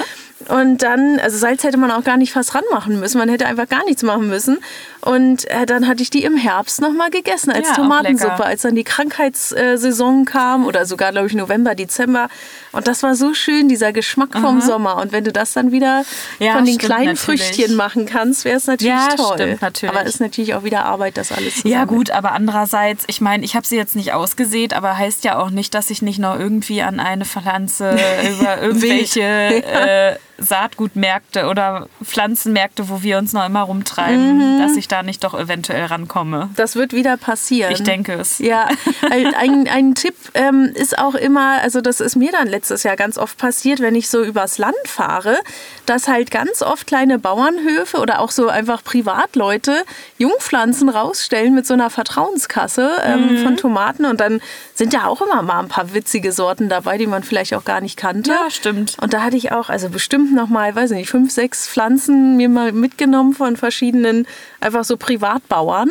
Und 0.51 0.83
dann, 0.83 1.19
also 1.21 1.37
Salz 1.39 1.63
hätte 1.65 1.77
man 1.77 1.91
auch 1.91 2.03
gar 2.05 2.17
nicht 2.17 2.33
fast 2.33 2.55
ranmachen 2.55 2.99
müssen. 2.99 3.19
Man 3.19 3.29
hätte 3.29 3.47
einfach 3.47 3.69
gar 3.69 3.85
nichts 3.85 4.03
machen 4.03 4.29
müssen. 4.29 4.59
Und 5.01 5.49
äh, 5.51 5.65
dann 5.67 5.87
hatte 5.89 6.03
ich 6.03 6.11
die 6.11 6.25
im 6.25 6.37
Herbst 6.37 6.81
nochmal 6.81 7.11
gegessen 7.11 7.51
als 7.51 7.69
Ja, 7.69 7.75
Tomatensuppe, 7.75 8.45
als 8.45 8.63
dann 8.63 8.75
die 8.75 8.85
Krankheitssaison 8.85 10.25
kam 10.25 10.67
oder 10.67 10.85
sogar, 10.87 11.13
glaube 11.13 11.27
ich, 11.29 11.35
November, 11.35 11.75
Dezember. 11.75 12.29
Und 12.73 12.87
das 12.89 13.03
war 13.03 13.15
so 13.15 13.33
schön, 13.35 13.69
dieser 13.69 13.93
Geschmack 13.93 14.31
vom 14.39 14.61
Sommer. 14.61 14.97
Und 14.97 15.13
wenn 15.13 15.25
du 15.25 15.33
das 15.33 15.53
dann 15.53 15.73
wieder 15.73 16.05
Ja, 16.39 16.53
von 16.55 16.65
den 16.65 16.79
kleinen 16.79 17.15
natürlich. 17.15 17.21
Früchtchen 17.43 17.77
machen 17.77 18.07
kannst, 18.07 18.45
wäre 18.45 18.57
es 18.57 18.67
natürlich 18.67 18.93
Ja, 18.93 19.09
toll. 19.17 19.35
stimmt 19.39 19.63
natürlich. 19.63 19.97
Aber 19.97 20.07
ist 20.07 20.21
natürlich 20.21 20.55
auch 20.55 20.65
wieder 20.65 20.85
Arbeit, 20.85 21.17
das 21.17 21.33
alles 21.33 21.55
zusammen. 21.57 21.73
Ja 21.73 21.85
gut, 21.85 22.11
aber 22.11 22.33
andererseits, 22.33 23.05
ich 23.07 23.21
meine, 23.21 23.45
ich 23.45 23.57
habe 23.57 23.67
sie 23.67 23.77
jetzt 23.77 23.97
nicht 23.97 24.13
ausgesät, 24.13 24.75
aber 24.75 24.97
heißt 24.99 25.25
ja 25.25 25.39
auch 25.39 25.51
nicht, 25.51 25.75
dass 25.75 25.91
ich 25.91 26.03
nicht 26.03 26.19
noch 26.19 26.39
irgendwie 26.39 26.83
an 26.83 27.01
eine 27.01 27.25
Pflanze 27.25 27.97
über 28.39 28.61
irgendwelche 28.61 29.23
äh, 29.23 30.17
Saatgutmärkte 30.40 31.46
oder 31.46 31.88
Pflanzenmärkte, 32.03 32.88
wo 32.88 33.03
wir 33.03 33.18
uns 33.18 33.33
noch 33.33 33.46
immer 33.46 33.62
rumtreiben, 33.62 34.59
dass 34.59 34.76
ich 34.76 34.88
da 34.88 35.03
nicht 35.03 35.22
doch 35.22 35.38
eventuell 35.38 35.85
rankomme. 35.85 36.50
Das 36.57 36.76
wird 36.76 36.92
wieder 36.92 37.16
passieren. 37.16 37.72
Ich 37.72 37.83
denke 37.83 38.14
es. 38.14 38.38
Ja, 38.38 38.68
ein, 39.11 39.68
ein 39.68 39.94
Tipp 39.94 40.14
ähm, 40.35 40.72
ist 40.74 40.98
auch 40.98 41.14
immer, 41.14 41.61
also 41.61 41.81
das 41.81 42.00
ist 42.00 42.16
mir 42.16 42.33
dann 42.33 42.48
letztes 42.48 42.83
Jahr 42.83 42.96
ganz 42.96 43.18
oft 43.18 43.37
passiert, 43.38 43.81
wenn 43.81 43.94
ich 43.94 44.09
so 44.09 44.22
übers 44.22 44.59
Land 44.59 44.74
fahre, 44.87 45.38
dass 45.87 46.09
halt 46.09 46.31
ganz 46.31 46.62
oft 46.62 46.87
kleine 46.87 47.18
Bauernhöfe 47.18 47.98
oder 47.98 48.20
auch 48.20 48.31
so 48.31 48.48
einfach 48.48 48.83
Privatleute 48.83 49.85
Jungpflanzen 50.18 50.88
rausstellen 50.88 51.55
mit 51.55 51.66
so 51.66 51.74
einer 51.74 51.90
Vertrauenskasse 51.90 52.92
ähm, 53.05 53.38
von 53.42 53.57
Tomaten 53.57 54.07
und 54.07 54.20
dann 54.20 54.40
sind 54.81 54.95
ja 54.95 55.07
auch 55.07 55.21
immer 55.21 55.43
mal 55.43 55.59
ein 55.59 55.69
paar 55.69 55.93
witzige 55.93 56.33
Sorten 56.33 56.71
dabei, 56.71 56.97
die 56.97 57.07
man 57.07 57.23
vielleicht 57.23 57.53
auch 57.53 57.66
gar 57.66 57.83
nicht 57.83 57.99
kannte. 57.99 58.31
Ja, 58.31 58.51
stimmt. 58.51 58.97
Und 59.03 59.12
da 59.12 59.21
hatte 59.21 59.37
ich 59.37 59.53
auch, 59.53 59.69
also 59.69 59.90
bestimmt 59.90 60.35
noch 60.35 60.49
mal, 60.49 60.75
weiß 60.75 60.93
nicht, 60.93 61.11
fünf, 61.11 61.31
sechs 61.33 61.69
Pflanzen 61.69 62.38
mir 62.38 62.49
mal 62.49 62.73
mitgenommen 62.73 63.35
von 63.35 63.59
verschiedenen, 63.59 64.27
einfach 64.59 64.85
so 64.85 64.97
Privatbauern. 64.97 65.90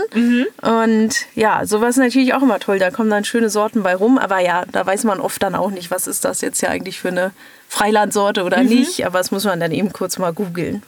Und 0.64 1.12
ja, 1.36 1.68
sowas 1.68 1.98
ist 1.98 2.04
natürlich 2.04 2.34
auch 2.34 2.42
immer 2.42 2.60
toll. 2.60 2.80
Da 2.80 2.90
kommen 2.90 3.12
dann 3.12 3.26
schöne 3.26 3.52
Sorten 3.52 3.84
bei 3.84 3.96
rum. 3.96 4.18
Aber 4.18 4.40
ja, 4.40 4.66
da 4.72 4.84
weiß 4.84 5.04
man 5.04 5.20
oft 5.20 5.44
dann 5.44 5.54
auch 5.54 5.70
nicht, 5.70 5.92
was 5.92 6.08
ist 6.08 6.26
das 6.26 6.42
jetzt 6.42 6.60
ja 6.62 6.70
eigentlich 6.70 7.00
für 7.00 7.10
eine 7.10 7.30
Freilandsorte 7.68 8.44
oder 8.44 8.64
nicht. 8.64 9.06
Aber 9.06 9.20
das 9.20 9.30
muss 9.30 9.46
man 9.46 9.60
dann 9.60 9.72
eben 9.72 9.94
kurz 9.94 10.18
mal 10.18 10.34
googeln. 10.34 10.82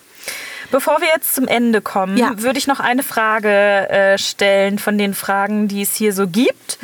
Bevor 0.69 1.01
wir 1.01 1.07
jetzt 1.07 1.33
zum 1.35 1.47
Ende 1.47 1.81
kommen, 1.81 2.17
Ja. 2.17 2.31
würde 2.35 2.59
ich 2.59 2.67
noch 2.67 2.79
eine 2.79 3.03
Frage 3.03 3.49
äh, 3.89 4.17
stellen 4.17 4.77
von 4.79 4.97
den 4.97 5.13
Fragen, 5.13 5.67
die 5.67 5.81
es 5.81 5.95
hier 5.95 6.13
so 6.13 6.27
gibt. 6.27 6.77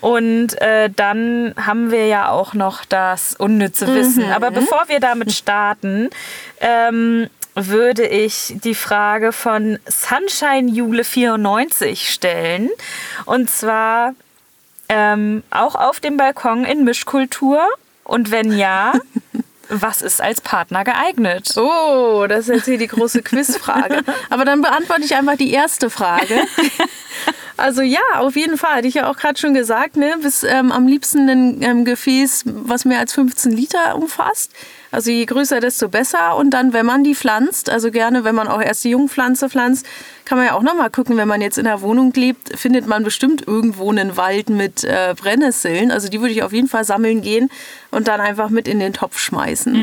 Und 0.00 0.60
äh, 0.60 0.90
dann 0.94 1.54
haben 1.56 1.90
wir 1.90 2.06
ja 2.06 2.28
auch 2.30 2.54
noch 2.54 2.84
das 2.84 3.34
unnütze 3.36 3.86
Wissen. 3.94 4.30
Aber 4.32 4.50
bevor 4.50 4.84
wir 4.88 5.00
damit 5.00 5.32
starten, 5.32 6.10
ähm, 6.60 7.28
würde 7.54 8.06
ich 8.06 8.54
die 8.62 8.74
Frage 8.74 9.32
von 9.32 9.78
Sunshine 9.86 10.70
Jule 10.70 11.04
94 11.04 12.08
stellen. 12.10 12.70
Und 13.26 13.50
zwar 13.50 14.14
ähm, 14.88 15.42
auch 15.50 15.74
auf 15.74 16.00
dem 16.00 16.16
Balkon 16.16 16.64
in 16.64 16.84
Mischkultur. 16.84 17.60
Und 18.04 18.30
wenn 18.30 18.52
ja, 18.56 18.92
was 19.70 20.02
ist 20.02 20.20
als 20.20 20.40
Partner 20.40 20.84
geeignet? 20.84 21.56
Oh, 21.56 22.26
das 22.28 22.48
ist 22.48 22.54
jetzt 22.56 22.64
hier 22.66 22.78
die 22.78 22.88
große 22.88 23.22
Quizfrage. 23.24 24.02
Aber 24.28 24.44
dann 24.44 24.60
beantworte 24.62 25.02
ich 25.04 25.14
einfach 25.14 25.36
die 25.36 25.52
erste 25.52 25.90
Frage. 25.90 26.42
Also 27.56 27.82
ja, 27.82 28.00
auf 28.14 28.36
jeden 28.36 28.56
Fall. 28.56 28.76
Hatte 28.76 28.88
ich 28.88 28.94
ja 28.94 29.10
auch 29.10 29.18
gerade 29.18 29.38
schon 29.38 29.52
gesagt, 29.52 29.94
ne? 29.94 30.16
Bis 30.22 30.44
ähm, 30.44 30.72
am 30.72 30.86
liebsten 30.86 31.28
ein 31.28 31.62
ähm, 31.62 31.84
Gefäß, 31.84 32.44
was 32.46 32.86
mehr 32.86 33.00
als 33.00 33.12
15 33.12 33.52
Liter 33.52 33.96
umfasst. 33.96 34.50
Also 34.92 35.10
je 35.10 35.24
größer, 35.24 35.60
desto 35.60 35.88
besser. 35.88 36.36
Und 36.36 36.50
dann, 36.50 36.72
wenn 36.72 36.86
man 36.86 37.04
die 37.04 37.14
pflanzt, 37.14 37.70
also 37.70 37.90
gerne, 37.90 38.24
wenn 38.24 38.34
man 38.34 38.48
auch 38.48 38.60
erst 38.60 38.84
die 38.84 38.90
Jungpflanze 38.90 39.48
pflanzt, 39.48 39.86
kann 40.24 40.38
man 40.38 40.48
ja 40.48 40.54
auch 40.54 40.62
nochmal 40.62 40.90
gucken, 40.90 41.16
wenn 41.16 41.28
man 41.28 41.40
jetzt 41.40 41.58
in 41.58 41.64
der 41.64 41.80
Wohnung 41.80 42.12
lebt, 42.14 42.58
findet 42.58 42.86
man 42.86 43.04
bestimmt 43.04 43.46
irgendwo 43.46 43.90
einen 43.90 44.16
Wald 44.16 44.50
mit 44.50 44.84
äh, 44.84 45.14
Brennnesseln. 45.16 45.90
Also 45.90 46.08
die 46.08 46.20
würde 46.20 46.32
ich 46.32 46.42
auf 46.42 46.52
jeden 46.52 46.68
Fall 46.68 46.84
sammeln 46.84 47.22
gehen 47.22 47.50
und 47.90 48.08
dann 48.08 48.20
einfach 48.20 48.50
mit 48.50 48.66
in 48.66 48.80
den 48.80 48.92
Topf 48.92 49.18
schmeißen. 49.18 49.74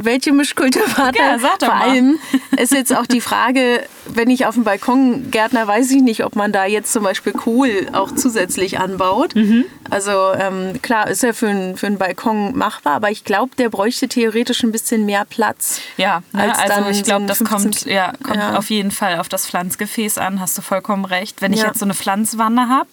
Welche 0.00 0.32
Mischkulturpartner? 0.32 1.20
Ja, 1.32 1.38
sag 1.40 1.58
doch 1.58 1.66
Vor 1.66 1.74
mal. 1.76 1.88
allem 1.90 2.18
ist 2.56 2.72
jetzt 2.72 2.94
auch 2.96 3.06
die 3.06 3.20
Frage, 3.20 3.82
wenn 4.06 4.30
ich 4.30 4.46
auf 4.46 4.54
dem 4.54 4.62
Balkon 4.62 5.30
Gärtner, 5.32 5.66
weiß 5.66 5.90
ich 5.90 6.02
nicht, 6.02 6.24
ob 6.24 6.36
man 6.36 6.52
da 6.52 6.64
jetzt 6.66 6.92
zum 6.92 7.02
Beispiel 7.02 7.32
Kohl 7.32 7.88
auch 7.92 8.12
zusätzlich 8.14 8.78
anbaut. 8.78 9.34
Mhm. 9.34 9.64
Also 9.90 10.12
ähm, 10.38 10.80
klar, 10.82 11.08
ist 11.08 11.22
ja 11.24 11.32
für, 11.32 11.48
einen- 11.48 11.76
für 11.76 11.86
einen 11.88 11.98
Balkon 11.98 12.56
machbar, 12.56 12.94
aber 12.94 13.10
ich 13.10 13.24
glaube, 13.24 13.56
der 13.58 13.70
bräuchte 13.70 14.06
theoretisch 14.08 14.62
ein 14.62 14.70
bisschen 14.70 15.04
mehr 15.04 15.24
Platz. 15.24 15.80
Ja, 15.96 16.22
ne? 16.32 16.42
als 16.42 16.58
also 16.58 16.74
dann 16.82 16.90
ich 16.92 17.02
glaube, 17.02 17.24
ein 17.24 17.28
das 17.28 17.38
15 17.38 17.60
kommt, 17.60 17.84
ja, 17.86 18.12
kommt 18.22 18.36
Ja. 18.36 18.56
auf 18.56 18.70
jeden 18.70 18.92
Fall 18.92 19.18
auf 19.18 19.28
das 19.28 19.46
Pflanzgefäß 19.46 20.18
an, 20.18 20.40
hast 20.40 20.56
du 20.56 20.62
vollkommen 20.62 21.04
recht. 21.06 21.42
Wenn 21.42 21.52
ich 21.52 21.60
Ja. 21.60 21.66
jetzt 21.66 21.80
so 21.80 21.84
eine 21.84 21.94
Pflanzwanne 21.94 22.68
habe, 22.68 22.88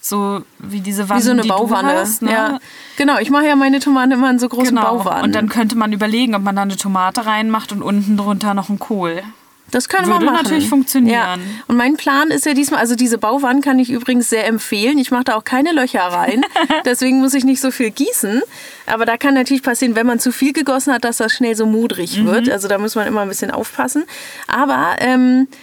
so 0.00 0.42
wie 0.58 0.80
diese 0.80 1.08
Wanne, 1.08 1.20
Wie 1.20 1.24
so 1.24 1.30
eine 1.32 1.42
die 1.42 1.48
Bauwanne. 1.48 1.92
hast, 1.92 2.22
ne? 2.22 2.32
ja. 2.32 2.58
Genau, 2.96 3.18
ich 3.18 3.30
mache 3.30 3.46
ja 3.46 3.56
meine 3.56 3.80
Tomaten 3.80 4.12
immer 4.12 4.30
in 4.30 4.38
so 4.38 4.48
großen 4.48 4.68
Genau. 4.74 4.98
Bauwannen. 4.98 5.24
Und 5.24 5.34
dann 5.34 5.48
könnte 5.48 5.76
man 5.76 5.92
überlegen, 5.92 6.34
ob 6.34 6.42
man 6.42 6.56
da 6.56 6.62
eine 6.62 6.76
Tomate 6.76 7.26
reinmacht 7.26 7.72
und 7.72 7.82
unten 7.82 8.16
drunter 8.16 8.54
noch 8.54 8.68
einen 8.68 8.78
Kohl. 8.78 9.22
Das 9.70 9.90
können 9.90 10.06
Würde 10.06 10.20
wir 10.24 10.30
machen. 10.30 10.44
natürlich 10.44 10.66
funktionieren. 10.70 11.12
Ja. 11.14 11.36
Und 11.66 11.76
mein 11.76 11.98
Plan 11.98 12.28
ist 12.30 12.46
ja 12.46 12.54
diesmal, 12.54 12.80
also 12.80 12.94
diese 12.94 13.18
Bauwand 13.18 13.62
kann 13.62 13.78
ich 13.78 13.90
übrigens 13.90 14.30
sehr 14.30 14.46
empfehlen. 14.46 14.96
Ich 14.96 15.10
mache 15.10 15.24
da 15.24 15.34
auch 15.36 15.44
keine 15.44 15.72
Löcher 15.72 16.00
rein. 16.00 16.42
Deswegen 16.86 17.20
muss 17.20 17.34
ich 17.34 17.44
nicht 17.44 17.60
so 17.60 17.70
viel 17.70 17.90
gießen. 17.90 18.40
Aber 18.86 19.04
da 19.04 19.18
kann 19.18 19.34
natürlich 19.34 19.62
passieren, 19.62 19.94
wenn 19.94 20.06
man 20.06 20.20
zu 20.20 20.32
viel 20.32 20.54
gegossen 20.54 20.94
hat, 20.94 21.04
dass 21.04 21.18
das 21.18 21.32
schnell 21.34 21.54
so 21.54 21.66
modrig 21.66 22.16
Mhm. 22.16 22.26
wird. 22.28 22.48
Also 22.48 22.66
da 22.66 22.78
muss 22.78 22.94
man 22.94 23.06
immer 23.06 23.20
ein 23.20 23.28
bisschen 23.28 23.50
aufpassen. 23.50 24.04
Aber 24.46 24.96
ähm, 25.00 25.48
äh, 25.50 25.56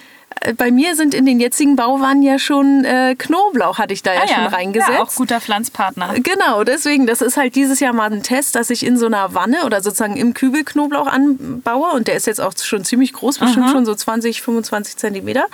bei 0.56 0.70
mir 0.70 0.94
sind 0.96 1.14
in 1.14 1.26
den 1.26 1.40
jetzigen 1.40 1.76
Bauwannen 1.76 2.22
ja 2.22 2.38
schon 2.38 2.84
äh, 2.84 3.14
Knoblauch, 3.16 3.78
hatte 3.78 3.94
ich 3.94 4.02
da 4.02 4.12
ja, 4.14 4.22
Ah 4.22 4.28
schon 4.28 4.46
reingesetzt. 4.46 4.92
Ja, 4.92 5.02
auch 5.02 5.14
guter 5.14 5.40
Pflanzpartner. 5.40 6.14
Genau, 6.20 6.62
deswegen, 6.62 7.06
das 7.06 7.20
ist 7.20 7.36
halt 7.36 7.54
dieses 7.54 7.80
Jahr 7.80 7.92
mal 7.92 8.12
ein 8.12 8.22
Test, 8.22 8.54
dass 8.54 8.70
ich 8.70 8.84
in 8.84 8.96
so 8.96 9.06
einer 9.06 9.34
Wanne 9.34 9.64
oder 9.64 9.80
sozusagen 9.80 10.16
im 10.16 10.34
Kübel 10.34 10.64
Knoblauch 10.64 11.06
anbaue. 11.06 11.90
Und 11.92 12.08
der 12.08 12.16
ist 12.16 12.26
jetzt 12.26 12.40
auch 12.40 12.52
schon 12.56 12.84
ziemlich 12.84 13.12
groß, 13.12 13.38
bestimmt 13.38 13.70
schon 13.70 13.86
so 13.86 13.94
20, 13.94 14.42
25 14.42 14.96
Zentimeter. 14.96 15.46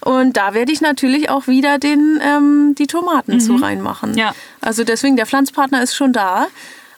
Und 0.00 0.36
da 0.36 0.52
werde 0.52 0.72
ich 0.72 0.80
natürlich 0.80 1.30
auch 1.30 1.46
wieder 1.46 1.78
den, 1.78 2.20
ähm, 2.22 2.74
die 2.76 2.86
Tomaten 2.86 3.40
zu 3.40 3.56
reinmachen. 3.56 4.16
Ja. 4.16 4.34
Also 4.60 4.84
deswegen, 4.84 5.16
der 5.16 5.26
Pflanzpartner 5.26 5.82
ist 5.82 5.94
schon 5.94 6.12
da. 6.12 6.48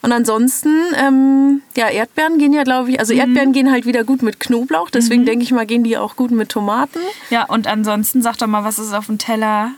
Und 0.03 0.13
ansonsten, 0.13 0.71
ähm, 0.97 1.63
ja, 1.77 1.89
Erdbeeren 1.89 2.39
gehen 2.39 2.53
ja, 2.53 2.63
glaube 2.63 2.91
ich, 2.91 3.01
also 3.01 3.13
Erdbeeren 3.13 3.53
gehen 3.53 3.71
halt 3.71 3.87
wieder 3.87 4.05
gut 4.05 4.23
mit 4.23 4.41
Knoblauch. 4.41 4.91
Deswegen 4.91 5.25
denke 5.25 5.45
ich 5.45 5.53
mal, 5.53 5.67
gehen 5.67 5.85
die 5.85 5.97
auch 5.97 6.17
gut 6.17 6.31
mit 6.31 6.51
Tomaten. 6.51 7.01
Ja, 7.31 7.45
und 7.45 7.67
ansonsten 7.67 8.23
sag 8.23 8.37
doch 8.39 8.47
mal, 8.47 8.65
was 8.65 8.79
ist 8.79 8.93
auf 8.93 9.07
dem 9.07 9.19
Teller 9.19 9.73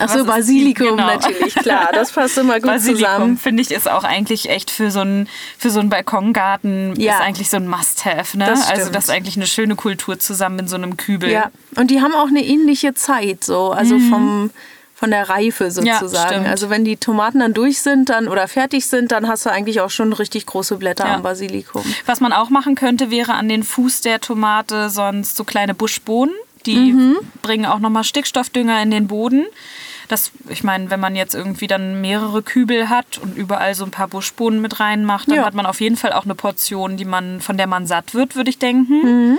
Ach 0.00 0.08
so, 0.08 0.24
Basilikum 0.24 0.96
genau. 0.96 1.06
natürlich, 1.06 1.54
klar. 1.54 1.90
Das 1.92 2.12
passt 2.12 2.38
immer 2.38 2.54
gut 2.54 2.70
Basilikum, 2.70 3.04
zusammen. 3.04 3.38
finde 3.38 3.62
ich, 3.62 3.70
ist 3.70 3.90
auch 3.90 4.04
eigentlich 4.04 4.48
echt 4.48 4.70
für 4.70 4.90
so 4.90 5.00
einen, 5.00 5.28
für 5.58 5.70
so 5.70 5.80
einen 5.80 5.90
Balkongarten 5.90 6.94
ja. 7.00 7.14
ist 7.14 7.20
eigentlich 7.20 7.50
so 7.50 7.56
ein 7.56 7.68
Must-Have. 7.68 8.38
Ne? 8.38 8.46
Das 8.46 8.68
also 8.68 8.90
das 8.90 9.04
ist 9.04 9.10
eigentlich 9.10 9.36
eine 9.36 9.46
schöne 9.46 9.76
Kultur 9.76 10.18
zusammen 10.18 10.60
in 10.60 10.68
so 10.68 10.76
einem 10.76 10.96
Kübel. 10.96 11.30
Ja, 11.30 11.50
und 11.76 11.90
die 11.90 12.00
haben 12.00 12.14
auch 12.14 12.28
eine 12.28 12.44
ähnliche 12.44 12.94
Zeit 12.94 13.44
so, 13.44 13.70
also 13.70 13.96
mhm. 13.96 14.10
vom 14.10 14.50
von 14.98 15.12
der 15.12 15.28
Reife 15.28 15.70
sozusagen. 15.70 16.44
Ja, 16.44 16.50
also 16.50 16.70
wenn 16.70 16.84
die 16.84 16.96
Tomaten 16.96 17.38
dann 17.38 17.54
durch 17.54 17.80
sind 17.80 18.08
dann 18.08 18.26
oder 18.26 18.48
fertig 18.48 18.86
sind, 18.86 19.12
dann 19.12 19.28
hast 19.28 19.46
du 19.46 19.50
eigentlich 19.50 19.80
auch 19.80 19.90
schon 19.90 20.12
richtig 20.12 20.44
große 20.46 20.74
Blätter 20.74 21.06
ja. 21.06 21.14
am 21.14 21.22
Basilikum. 21.22 21.84
Was 22.04 22.18
man 22.18 22.32
auch 22.32 22.50
machen 22.50 22.74
könnte, 22.74 23.08
wäre 23.08 23.34
an 23.34 23.48
den 23.48 23.62
Fuß 23.62 24.00
der 24.00 24.20
Tomate 24.20 24.90
sonst 24.90 25.36
so 25.36 25.44
kleine 25.44 25.72
Buschbohnen. 25.72 26.34
Die 26.66 26.92
mhm. 26.92 27.16
bringen 27.42 27.64
auch 27.64 27.78
nochmal 27.78 28.02
Stickstoffdünger 28.02 28.82
in 28.82 28.90
den 28.90 29.06
Boden. 29.06 29.46
Das, 30.08 30.32
ich 30.48 30.64
meine, 30.64 30.90
wenn 30.90 30.98
man 30.98 31.14
jetzt 31.14 31.36
irgendwie 31.36 31.68
dann 31.68 32.00
mehrere 32.00 32.42
Kübel 32.42 32.88
hat 32.88 33.18
und 33.18 33.36
überall 33.36 33.76
so 33.76 33.84
ein 33.84 33.92
paar 33.92 34.08
Buschbohnen 34.08 34.60
mit 34.60 34.80
reinmacht, 34.80 35.28
dann 35.28 35.36
ja. 35.36 35.44
hat 35.44 35.54
man 35.54 35.64
auf 35.64 35.80
jeden 35.80 35.96
Fall 35.96 36.12
auch 36.12 36.24
eine 36.24 36.34
Portion, 36.34 36.96
die 36.96 37.04
man, 37.04 37.40
von 37.40 37.56
der 37.56 37.68
man 37.68 37.86
satt 37.86 38.14
wird, 38.14 38.34
würde 38.34 38.50
ich 38.50 38.58
denken. 38.58 39.30
Mhm. 39.30 39.38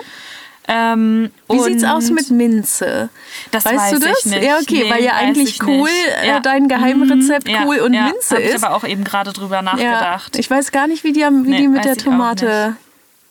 Ähm, 0.71 1.31
Wie 1.49 1.59
sieht's 1.61 1.83
aus 1.83 2.11
mit 2.11 2.29
Minze? 2.29 3.09
Das 3.49 3.65
weißt 3.65 3.93
du 3.93 3.99
das? 3.99 4.25
Nicht. 4.25 4.43
Ja, 4.43 4.59
okay, 4.59 4.83
nee, 4.83 4.91
weil 4.91 5.03
ja 5.03 5.13
eigentlich 5.13 5.57
Kohl 5.57 5.89
äh, 6.21 6.27
ja. 6.27 6.39
dein 6.41 6.67
Geheimrezept 6.67 7.47
mhm. 7.47 7.63
Kohl 7.63 7.77
ja, 7.77 7.83
und 7.83 7.93
ja. 7.93 8.03
Minze 8.03 8.35
Hab 8.35 8.43
ist. 8.43 8.55
Ich 8.55 8.63
aber 8.63 8.75
auch 8.75 8.83
eben 8.83 9.03
gerade 9.03 9.33
drüber 9.33 9.63
nachgedacht. 9.63 10.37
Ich 10.37 10.49
weiß 10.49 10.71
gar 10.71 10.85
nicht, 10.85 11.03
wie 11.03 11.11
die, 11.11 11.21
wie 11.21 11.49
nee, 11.49 11.57
die 11.57 11.67
mit 11.67 11.85
der 11.85 11.97
Tomate. 11.97 12.75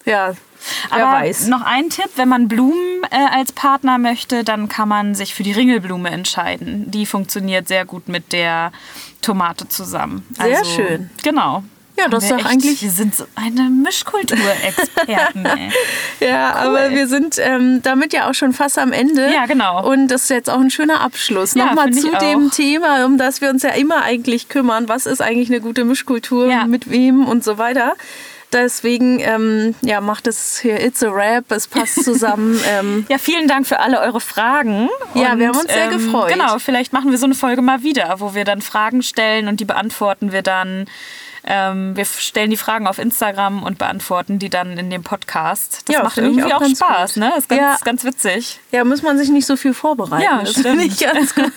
Ja, 0.05 0.35
Wer 0.91 1.07
Aber 1.07 1.21
weiß. 1.21 1.47
noch 1.47 1.63
ein 1.63 1.89
Tipp, 1.91 2.11
wenn 2.17 2.29
man 2.29 2.49
Blumen 2.49 3.03
äh, 3.11 3.17
als 3.31 3.53
Partner 3.53 3.99
möchte, 3.99 4.43
dann 4.43 4.69
kann 4.69 4.89
man 4.89 5.15
sich 5.15 5.35
für 5.35 5.45
die 5.45 5.53
Ringelblume 5.53 6.11
entscheiden. 6.11 6.91
Die 6.91 7.07
funktioniert 7.07 7.69
sehr 7.69 7.85
gut 7.85 8.09
mit 8.09 8.33
der 8.33 8.73
Tomate 9.23 9.69
zusammen. 9.69 10.27
Sehr 10.33 10.59
also, 10.59 10.71
schön. 10.71 11.11
Genau. 11.23 11.63
Ja, 11.99 12.09
das 12.09 12.25
ist 12.25 12.31
doch 12.31 12.45
eigentlich. 12.45 12.83
Wir 12.83 12.91
sind 12.91 13.15
so 13.15 13.25
eine 13.35 13.69
Mischkulturexperten. 13.71 15.45
ja, 16.21 16.55
cool. 16.55 16.77
aber 16.77 16.91
wir 16.91 17.09
sind 17.09 17.37
ähm, 17.39 17.81
damit 17.83 18.13
ja 18.13 18.31
auch 18.31 18.35
schon 18.35 18.53
fast 18.53 18.79
am 18.79 18.93
Ende. 18.93 19.33
Ja, 19.33 19.47
genau. 19.47 19.91
Und 19.91 20.09
das 20.09 20.25
ist 20.25 20.31
jetzt 20.31 20.51
auch 20.51 20.61
ein 20.61 20.71
schöner 20.71 21.01
Abschluss. 21.01 21.55
Ja, 21.55 21.67
Nochmal 21.67 21.93
zu 21.93 22.11
dem 22.11 22.51
Thema, 22.51 23.05
um 23.05 23.19
das 23.19 23.41
wir 23.41 23.51
uns 23.51 23.63
ja 23.63 23.71
immer 23.71 24.03
eigentlich 24.03 24.49
kümmern. 24.49 24.89
Was 24.89 25.07
ist 25.07 25.21
eigentlich 25.21 25.49
eine 25.49 25.61
gute 25.61 25.85
Mischkultur? 25.85 26.49
Ja. 26.49 26.67
Mit 26.67 26.91
wem 26.91 27.27
und 27.27 27.43
so 27.43 27.59
weiter. 27.59 27.95
Deswegen 28.53 29.21
ähm, 29.21 29.75
ja, 29.83 30.01
macht 30.01 30.27
es 30.27 30.59
hier 30.59 30.83
It's 30.83 31.03
a 31.03 31.11
Rap, 31.11 31.51
es 31.51 31.67
passt 31.67 32.03
zusammen. 32.05 32.59
Ähm. 32.67 33.07
Ja, 33.09 33.19
vielen 33.19 33.47
Dank 33.47 33.67
für 33.67 33.81
alle 33.81 34.01
eure 34.01 34.21
Fragen. 34.21 34.89
Ja, 35.15 35.33
und, 35.33 35.39
wir 35.39 35.49
haben 35.49 35.59
uns 35.59 35.71
sehr 35.71 35.91
ähm, 35.91 35.99
gefreut. 35.99 36.33
Genau, 36.33 36.59
vielleicht 36.59 36.93
machen 36.93 37.11
wir 37.11 37.19
so 37.19 37.27
eine 37.27 37.35
Folge 37.35 37.61
mal 37.61 37.83
wieder, 37.83 38.17
wo 38.19 38.35
wir 38.35 38.45
dann 38.45 38.63
Fragen 38.63 39.03
stellen 39.03 39.49
und 39.49 39.61
die 39.61 39.67
beantworten 39.67 40.33
wir 40.33 40.43
dann 40.43 40.87
ähm, 41.51 41.97
wir 41.97 42.05
stellen 42.05 42.51
die 42.51 42.59
Fragen 42.59 42.87
auf 42.87 42.99
Instagram 42.99 43.63
und 43.63 43.79
beantworten 43.79 44.39
die 44.39 44.51
dann 44.51 44.77
in 44.77 44.91
dem 44.91 45.03
Podcast. 45.03 45.81
Das 45.87 45.97
ja, 45.97 46.03
macht 46.03 46.19
irgendwie 46.19 46.45
auch, 46.45 46.61
auch 46.61 46.69
Spaß, 46.69 47.15
gut. 47.15 47.23
ne? 47.23 47.33
Ist 47.39 47.49
ganz, 47.49 47.61
ja. 47.61 47.77
ganz 47.85 48.05
witzig. 48.05 48.61
Ja, 48.71 48.85
muss 48.85 49.01
man 49.03 49.17
sich 49.17 49.31
nicht 49.31 49.47
so 49.47 49.57
viel 49.57 49.73
vorbereiten. 49.73 50.23
Ja, 50.23 50.43
das 50.43 50.61
finde 50.61 50.85
ich 50.85 50.99
ganz 50.99 51.35
gut. 51.35 51.49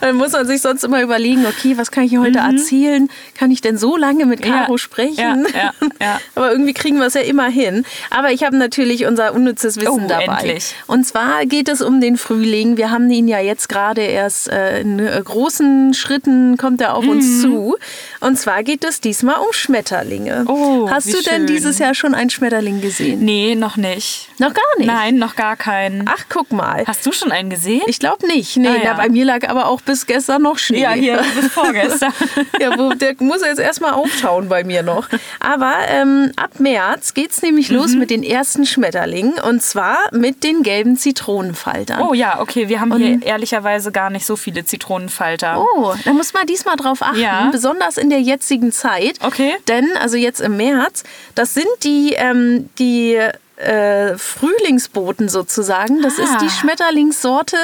Dann 0.00 0.16
muss 0.16 0.32
man 0.32 0.46
sich 0.46 0.62
sonst 0.62 0.82
immer 0.82 1.02
überlegen, 1.02 1.44
okay, 1.46 1.76
was 1.76 1.90
kann 1.90 2.04
ich 2.04 2.16
heute 2.16 2.40
mhm. 2.40 2.56
erzählen? 2.56 3.10
Kann 3.34 3.50
ich 3.50 3.60
denn 3.60 3.76
so 3.76 3.98
lange 3.98 4.24
mit 4.24 4.40
Caro 4.40 4.72
ja. 4.72 4.78
sprechen? 4.78 5.46
Ja, 5.52 5.74
ja, 6.00 6.20
Aber 6.34 6.50
irgendwie 6.50 6.72
kriegen 6.72 6.98
wir 6.98 7.06
es 7.06 7.14
ja 7.14 7.20
immer 7.20 7.48
hin. 7.48 7.84
Aber 8.08 8.32
ich 8.32 8.44
habe 8.44 8.56
natürlich 8.56 9.04
unser 9.04 9.34
unnützes 9.34 9.76
Wissen 9.76 10.04
oh, 10.06 10.08
dabei. 10.08 10.38
Endlich. 10.38 10.74
Und 10.86 11.04
zwar 11.04 11.44
geht 11.44 11.68
es 11.68 11.82
um 11.82 12.00
den 12.00 12.16
Frühling. 12.16 12.78
Wir 12.78 12.90
haben 12.90 13.10
ihn 13.10 13.28
ja 13.28 13.40
jetzt 13.40 13.68
gerade 13.68 14.00
erst 14.00 14.48
äh, 14.48 14.80
in 14.80 14.98
äh, 14.98 15.20
großen 15.22 15.92
Schritten 15.92 16.56
kommt 16.56 16.80
er 16.80 16.94
auf 16.94 17.04
mhm. 17.04 17.10
uns 17.10 17.42
zu. 17.42 17.76
Und 18.20 18.38
zwar 18.38 18.62
geht 18.62 18.84
es 18.84 19.02
diesmal 19.18 19.40
um 19.40 19.52
Schmetterlinge. 19.52 20.44
Oh, 20.46 20.88
Hast 20.88 21.12
du 21.12 21.20
denn 21.20 21.46
dieses 21.46 21.78
Jahr 21.78 21.94
schon 21.94 22.14
einen 22.14 22.30
Schmetterling 22.30 22.80
gesehen? 22.80 23.24
Nee, 23.24 23.56
noch 23.56 23.76
nicht. 23.76 24.28
Noch 24.38 24.54
gar 24.54 24.62
nicht? 24.78 24.86
Nein, 24.86 25.16
noch 25.16 25.34
gar 25.34 25.56
keinen. 25.56 26.04
Ach, 26.08 26.26
guck 26.28 26.52
mal. 26.52 26.84
Hast 26.86 27.04
du 27.04 27.10
schon 27.10 27.32
einen 27.32 27.50
gesehen? 27.50 27.82
Ich 27.86 27.98
glaube 27.98 28.28
nicht. 28.28 28.56
Nee, 28.56 28.68
ah, 28.68 28.84
ja. 28.84 28.94
bei 28.94 29.08
mir 29.08 29.24
lag 29.24 29.48
aber 29.48 29.66
auch 29.66 29.80
bis 29.80 30.06
gestern 30.06 30.42
noch 30.42 30.58
Schnee. 30.58 30.82
Ja, 30.82 30.92
hier 30.92 31.20
bis 31.40 31.50
vorgestern. 31.50 32.12
ja, 32.60 32.78
wo, 32.78 32.90
der 32.90 33.16
muss 33.18 33.42
jetzt 33.42 33.58
erstmal 33.58 33.94
auftauen 33.94 34.48
bei 34.48 34.62
mir 34.62 34.84
noch. 34.84 35.08
Aber 35.40 35.74
ähm, 35.88 36.32
ab 36.36 36.60
März 36.60 37.14
geht 37.14 37.32
es 37.32 37.42
nämlich 37.42 37.70
mhm. 37.70 37.76
los 37.76 37.94
mit 37.94 38.10
den 38.10 38.22
ersten 38.22 38.66
Schmetterlingen 38.66 39.40
und 39.40 39.62
zwar 39.62 39.98
mit 40.12 40.44
den 40.44 40.62
gelben 40.62 40.96
Zitronenfaltern. 40.96 42.02
Oh 42.02 42.14
ja, 42.14 42.40
okay. 42.40 42.68
Wir 42.68 42.80
haben 42.80 42.92
und 42.92 43.02
hier 43.02 43.22
ehrlicherweise 43.22 43.90
gar 43.90 44.10
nicht 44.10 44.26
so 44.26 44.36
viele 44.36 44.64
Zitronenfalter. 44.64 45.60
Oh, 45.60 45.94
da 46.04 46.12
muss 46.12 46.32
man 46.34 46.46
diesmal 46.46 46.76
drauf 46.76 47.02
achten. 47.02 47.18
Ja. 47.18 47.48
Besonders 47.50 47.98
in 47.98 48.10
der 48.10 48.20
jetzigen 48.20 48.70
Zeit. 48.70 48.97
Okay. 49.22 49.54
Denn, 49.68 49.96
also 49.98 50.16
jetzt 50.16 50.40
im 50.40 50.56
März, 50.56 51.04
das 51.34 51.54
sind 51.54 51.66
die, 51.82 52.14
ähm, 52.16 52.68
die 52.78 53.18
äh, 53.58 54.16
Frühlingsboten 54.16 55.28
sozusagen. 55.28 56.00
Das 56.02 56.18
ah. 56.18 56.22
ist 56.22 56.40
die 56.40 56.46
ah. 56.46 56.60
Schmetterlingssorte, 56.60 57.56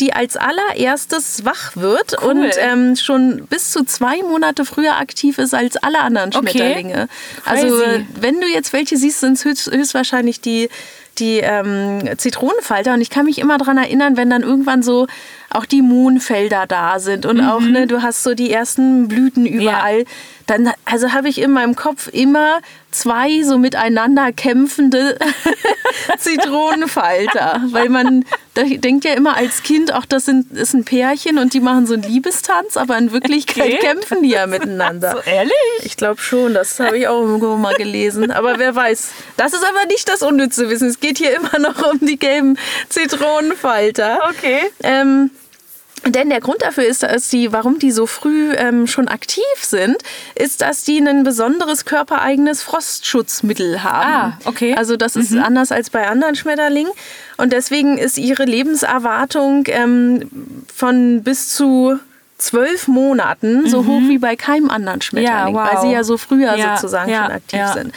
die 0.00 0.12
als 0.12 0.36
allererstes 0.36 1.44
wach 1.44 1.76
wird 1.76 2.16
cool. 2.22 2.30
und 2.30 2.50
ähm, 2.58 2.96
schon 2.96 3.46
bis 3.46 3.70
zu 3.70 3.84
zwei 3.84 4.22
Monate 4.22 4.64
früher 4.64 4.96
aktiv 4.96 5.38
ist 5.38 5.54
als 5.54 5.76
alle 5.76 6.00
anderen 6.00 6.32
Schmetterlinge. 6.32 7.08
Okay. 7.38 7.42
Also 7.44 7.80
wenn 8.14 8.40
du 8.40 8.46
jetzt 8.46 8.72
welche 8.72 8.96
siehst, 8.96 9.20
sind 9.20 9.34
es 9.34 9.44
höchst, 9.44 9.70
höchstwahrscheinlich 9.70 10.40
die 10.40 10.70
die 11.18 11.38
ähm, 11.38 12.00
Zitronenfalter. 12.16 12.94
Und 12.94 13.00
ich 13.00 13.10
kann 13.10 13.26
mich 13.26 13.38
immer 13.38 13.58
daran 13.58 13.78
erinnern, 13.78 14.16
wenn 14.16 14.30
dann 14.30 14.42
irgendwann 14.42 14.82
so 14.82 15.06
auch 15.50 15.66
die 15.66 15.82
Mohnfelder 15.82 16.66
da 16.66 16.98
sind 16.98 17.26
und 17.26 17.38
mhm. 17.38 17.48
auch, 17.48 17.60
ne, 17.60 17.86
du 17.86 18.02
hast 18.02 18.22
so 18.22 18.34
die 18.34 18.50
ersten 18.50 19.08
Blüten 19.08 19.44
überall. 19.46 19.98
Ja. 20.00 20.04
Dann, 20.46 20.72
also 20.84 21.12
habe 21.12 21.28
ich 21.28 21.40
in 21.40 21.52
meinem 21.52 21.76
Kopf 21.76 22.08
immer 22.12 22.60
zwei 22.90 23.42
so 23.42 23.58
miteinander 23.58 24.32
kämpfende 24.32 25.18
Zitronenfalter. 26.18 27.60
Weil 27.70 27.88
man 27.88 28.24
denkt 28.54 29.04
ja 29.04 29.14
immer 29.14 29.36
als 29.36 29.62
Kind, 29.62 29.94
auch 29.94 30.04
das 30.04 30.26
sind, 30.26 30.52
ist 30.52 30.74
ein 30.74 30.84
Pärchen 30.84 31.38
und 31.38 31.54
die 31.54 31.60
machen 31.60 31.86
so 31.86 31.94
einen 31.94 32.02
Liebestanz, 32.02 32.76
aber 32.76 32.98
in 32.98 33.12
Wirklichkeit 33.12 33.64
okay. 33.64 33.78
kämpfen 33.78 34.22
die 34.22 34.30
ja 34.30 34.46
miteinander. 34.46 35.12
So 35.22 35.30
ehrlich? 35.30 35.52
Ich 35.84 35.96
glaube 35.96 36.20
schon, 36.20 36.54
das 36.54 36.80
habe 36.80 36.96
ich 36.96 37.06
auch 37.06 37.20
irgendwo 37.20 37.56
mal 37.56 37.74
gelesen. 37.74 38.30
Aber 38.30 38.58
wer 38.58 38.74
weiß. 38.74 39.10
Das 39.36 39.52
ist 39.52 39.62
aber 39.62 39.86
nicht 39.86 40.08
das 40.08 40.22
unnütze 40.22 40.70
Wissen. 40.70 40.88
Es 40.88 41.00
geht 41.00 41.18
hier 41.18 41.36
immer 41.36 41.58
noch 41.58 41.92
um 41.92 41.98
die 42.00 42.18
gelben 42.18 42.58
Zitronenfalter. 42.88 44.20
Okay. 44.30 44.60
Ähm, 44.82 45.30
denn 46.06 46.30
der 46.30 46.40
Grund 46.40 46.62
dafür 46.62 46.84
ist, 46.84 47.02
dass 47.02 47.28
die, 47.28 47.52
warum 47.52 47.78
die 47.78 47.92
so 47.92 48.06
früh 48.06 48.52
ähm, 48.54 48.86
schon 48.86 49.08
aktiv 49.08 49.44
sind, 49.60 49.98
ist, 50.34 50.60
dass 50.60 50.84
die 50.84 50.98
ein 50.98 51.22
besonderes 51.22 51.84
körpereigenes 51.84 52.62
Frostschutzmittel 52.62 53.84
haben. 53.84 54.34
Ah, 54.34 54.38
okay. 54.44 54.74
Also 54.76 54.96
das 54.96 55.14
ist 55.14 55.30
mhm. 55.30 55.42
anders 55.42 55.70
als 55.70 55.90
bei 55.90 56.08
anderen 56.08 56.34
Schmetterlingen. 56.34 56.92
Und 57.36 57.52
deswegen 57.52 57.98
ist 57.98 58.18
ihre 58.18 58.44
Lebenserwartung 58.44 59.64
ähm, 59.68 60.28
von 60.74 61.22
bis 61.22 61.54
zu 61.54 61.98
zwölf 62.36 62.88
Monaten 62.88 63.68
so 63.68 63.82
mhm. 63.82 63.86
hoch 63.86 64.00
wie 64.08 64.18
bei 64.18 64.34
keinem 64.34 64.70
anderen 64.70 65.00
Schmetterling, 65.00 65.54
ja, 65.54 65.60
wow. 65.60 65.72
weil 65.72 65.80
sie 65.82 65.92
ja 65.92 66.02
so 66.02 66.18
früher 66.18 66.56
ja, 66.56 66.76
sozusagen 66.76 67.10
ja, 67.10 67.24
schon 67.24 67.32
aktiv 67.32 67.60
sind. 67.74 67.94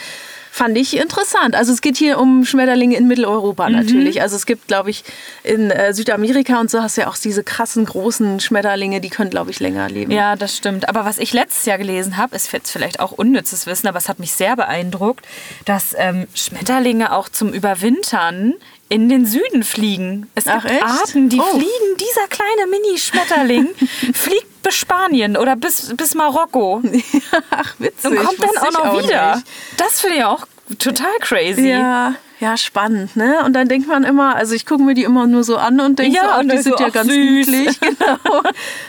Fand 0.56 0.78
ich 0.78 0.96
interessant. 0.96 1.54
Also 1.54 1.70
es 1.74 1.82
geht 1.82 1.98
hier 1.98 2.18
um 2.18 2.46
Schmetterlinge 2.46 2.96
in 2.96 3.06
Mitteleuropa 3.06 3.68
mhm. 3.68 3.76
natürlich. 3.76 4.22
Also 4.22 4.36
es 4.36 4.46
gibt, 4.46 4.68
glaube 4.68 4.88
ich, 4.88 5.04
in 5.44 5.70
äh, 5.70 5.92
Südamerika 5.92 6.58
und 6.58 6.70
so 6.70 6.80
hast 6.80 6.96
du 6.96 7.02
ja 7.02 7.08
auch 7.08 7.16
diese 7.18 7.44
krassen 7.44 7.84
großen 7.84 8.40
Schmetterlinge, 8.40 9.02
die 9.02 9.10
können, 9.10 9.28
glaube 9.28 9.50
ich, 9.50 9.60
länger 9.60 9.90
leben. 9.90 10.10
Ja, 10.10 10.34
das 10.34 10.56
stimmt. 10.56 10.88
Aber 10.88 11.04
was 11.04 11.18
ich 11.18 11.34
letztes 11.34 11.66
Jahr 11.66 11.76
gelesen 11.76 12.16
habe, 12.16 12.34
ist 12.34 12.50
jetzt 12.54 12.70
vielleicht 12.70 13.00
auch 13.00 13.12
unnützes 13.12 13.66
Wissen, 13.66 13.86
aber 13.86 13.98
es 13.98 14.08
hat 14.08 14.18
mich 14.18 14.32
sehr 14.32 14.56
beeindruckt, 14.56 15.26
dass 15.66 15.94
ähm, 15.98 16.26
Schmetterlinge 16.32 17.12
auch 17.12 17.28
zum 17.28 17.52
Überwintern 17.52 18.54
in 18.88 19.10
den 19.10 19.26
Süden 19.26 19.62
fliegen. 19.62 20.30
Es 20.34 20.46
Ach, 20.46 20.62
gibt 20.62 20.72
echt? 20.72 20.82
Arten, 20.84 21.28
die 21.28 21.38
oh. 21.38 21.50
fliegen. 21.50 21.96
Dieser 22.00 22.28
kleine 22.28 22.70
Mini-Schmetterling 22.70 23.68
fliegt 24.14 24.55
bis 24.66 24.74
Spanien 24.74 25.36
oder 25.36 25.54
bis, 25.54 25.94
bis 25.96 26.14
Marokko. 26.14 26.82
Ach, 27.50 27.74
witzig. 27.78 28.10
Und 28.10 28.16
kommt 28.16 28.40
dann 28.40 28.58
auch 28.58 28.72
noch 28.72 28.86
auch 28.86 29.02
wieder. 29.02 29.36
Nicht. 29.36 29.46
Das 29.76 30.00
finde 30.00 30.16
ich 30.16 30.24
auch 30.24 30.46
total 30.78 31.12
crazy. 31.20 31.68
Ja. 31.68 32.14
Ja, 32.38 32.58
spannend, 32.58 33.16
ne? 33.16 33.42
Und 33.46 33.54
dann 33.54 33.66
denkt 33.66 33.88
man 33.88 34.04
immer, 34.04 34.36
also 34.36 34.54
ich 34.54 34.66
gucke 34.66 34.82
mir 34.82 34.92
die 34.92 35.04
immer 35.04 35.26
nur 35.26 35.42
so 35.42 35.56
an 35.56 35.80
und 35.80 35.98
denke 35.98 36.18
ja, 36.18 36.24
so, 36.24 36.30
ach, 36.32 36.42
die 36.42 36.58
sind 36.58 36.76
so, 36.76 36.84
ja 36.84 36.90
ganz 36.90 37.08
süß. 37.10 37.16
niedlich. 37.16 37.80
Genau. 37.80 38.42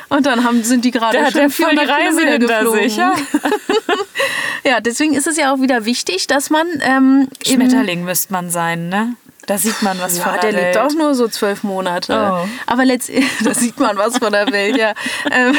Und 0.10 0.26
dann 0.26 0.44
haben, 0.44 0.64
sind 0.64 0.84
die 0.84 0.92
gerade 0.92 1.18
schon 1.32 1.34
der 1.34 1.50
400 1.50 1.88
Reise 1.88 2.20
Kilometer 2.20 2.40
geflogen. 2.40 2.82
Sich, 2.82 2.98
ja. 2.98 3.16
ja, 4.66 4.82
deswegen 4.82 5.14
ist 5.14 5.28
es 5.28 5.38
ja 5.38 5.54
auch 5.54 5.62
wieder 5.62 5.86
wichtig, 5.86 6.28
dass 6.28 6.50
man... 6.50 6.68
Ähm, 6.82 7.30
Schmetterling 7.46 8.04
müsste 8.04 8.34
man 8.34 8.50
sein, 8.50 8.90
ne? 8.90 9.16
Da 9.48 9.58
sieht 9.58 9.82
man 9.82 9.98
was 10.00 10.18
ja, 10.18 10.24
von 10.24 10.34
der, 10.42 10.52
der 10.52 10.62
lebt 10.62 10.78
auch 10.78 10.94
nur 10.94 11.16
so 11.16 11.30
zwölf 11.30 11.64
Monate. 11.64 12.14
Oh. 12.14 12.48
Aber 12.66 12.84
letztendlich, 12.84 13.26
da 13.44 13.54
sieht 13.54 13.80
man 13.80 13.98
was 13.98 14.18
von 14.18 14.34
der 14.34 14.52
Welt, 14.52 14.76
ja. 14.76 14.94
Ähm, 15.32 15.56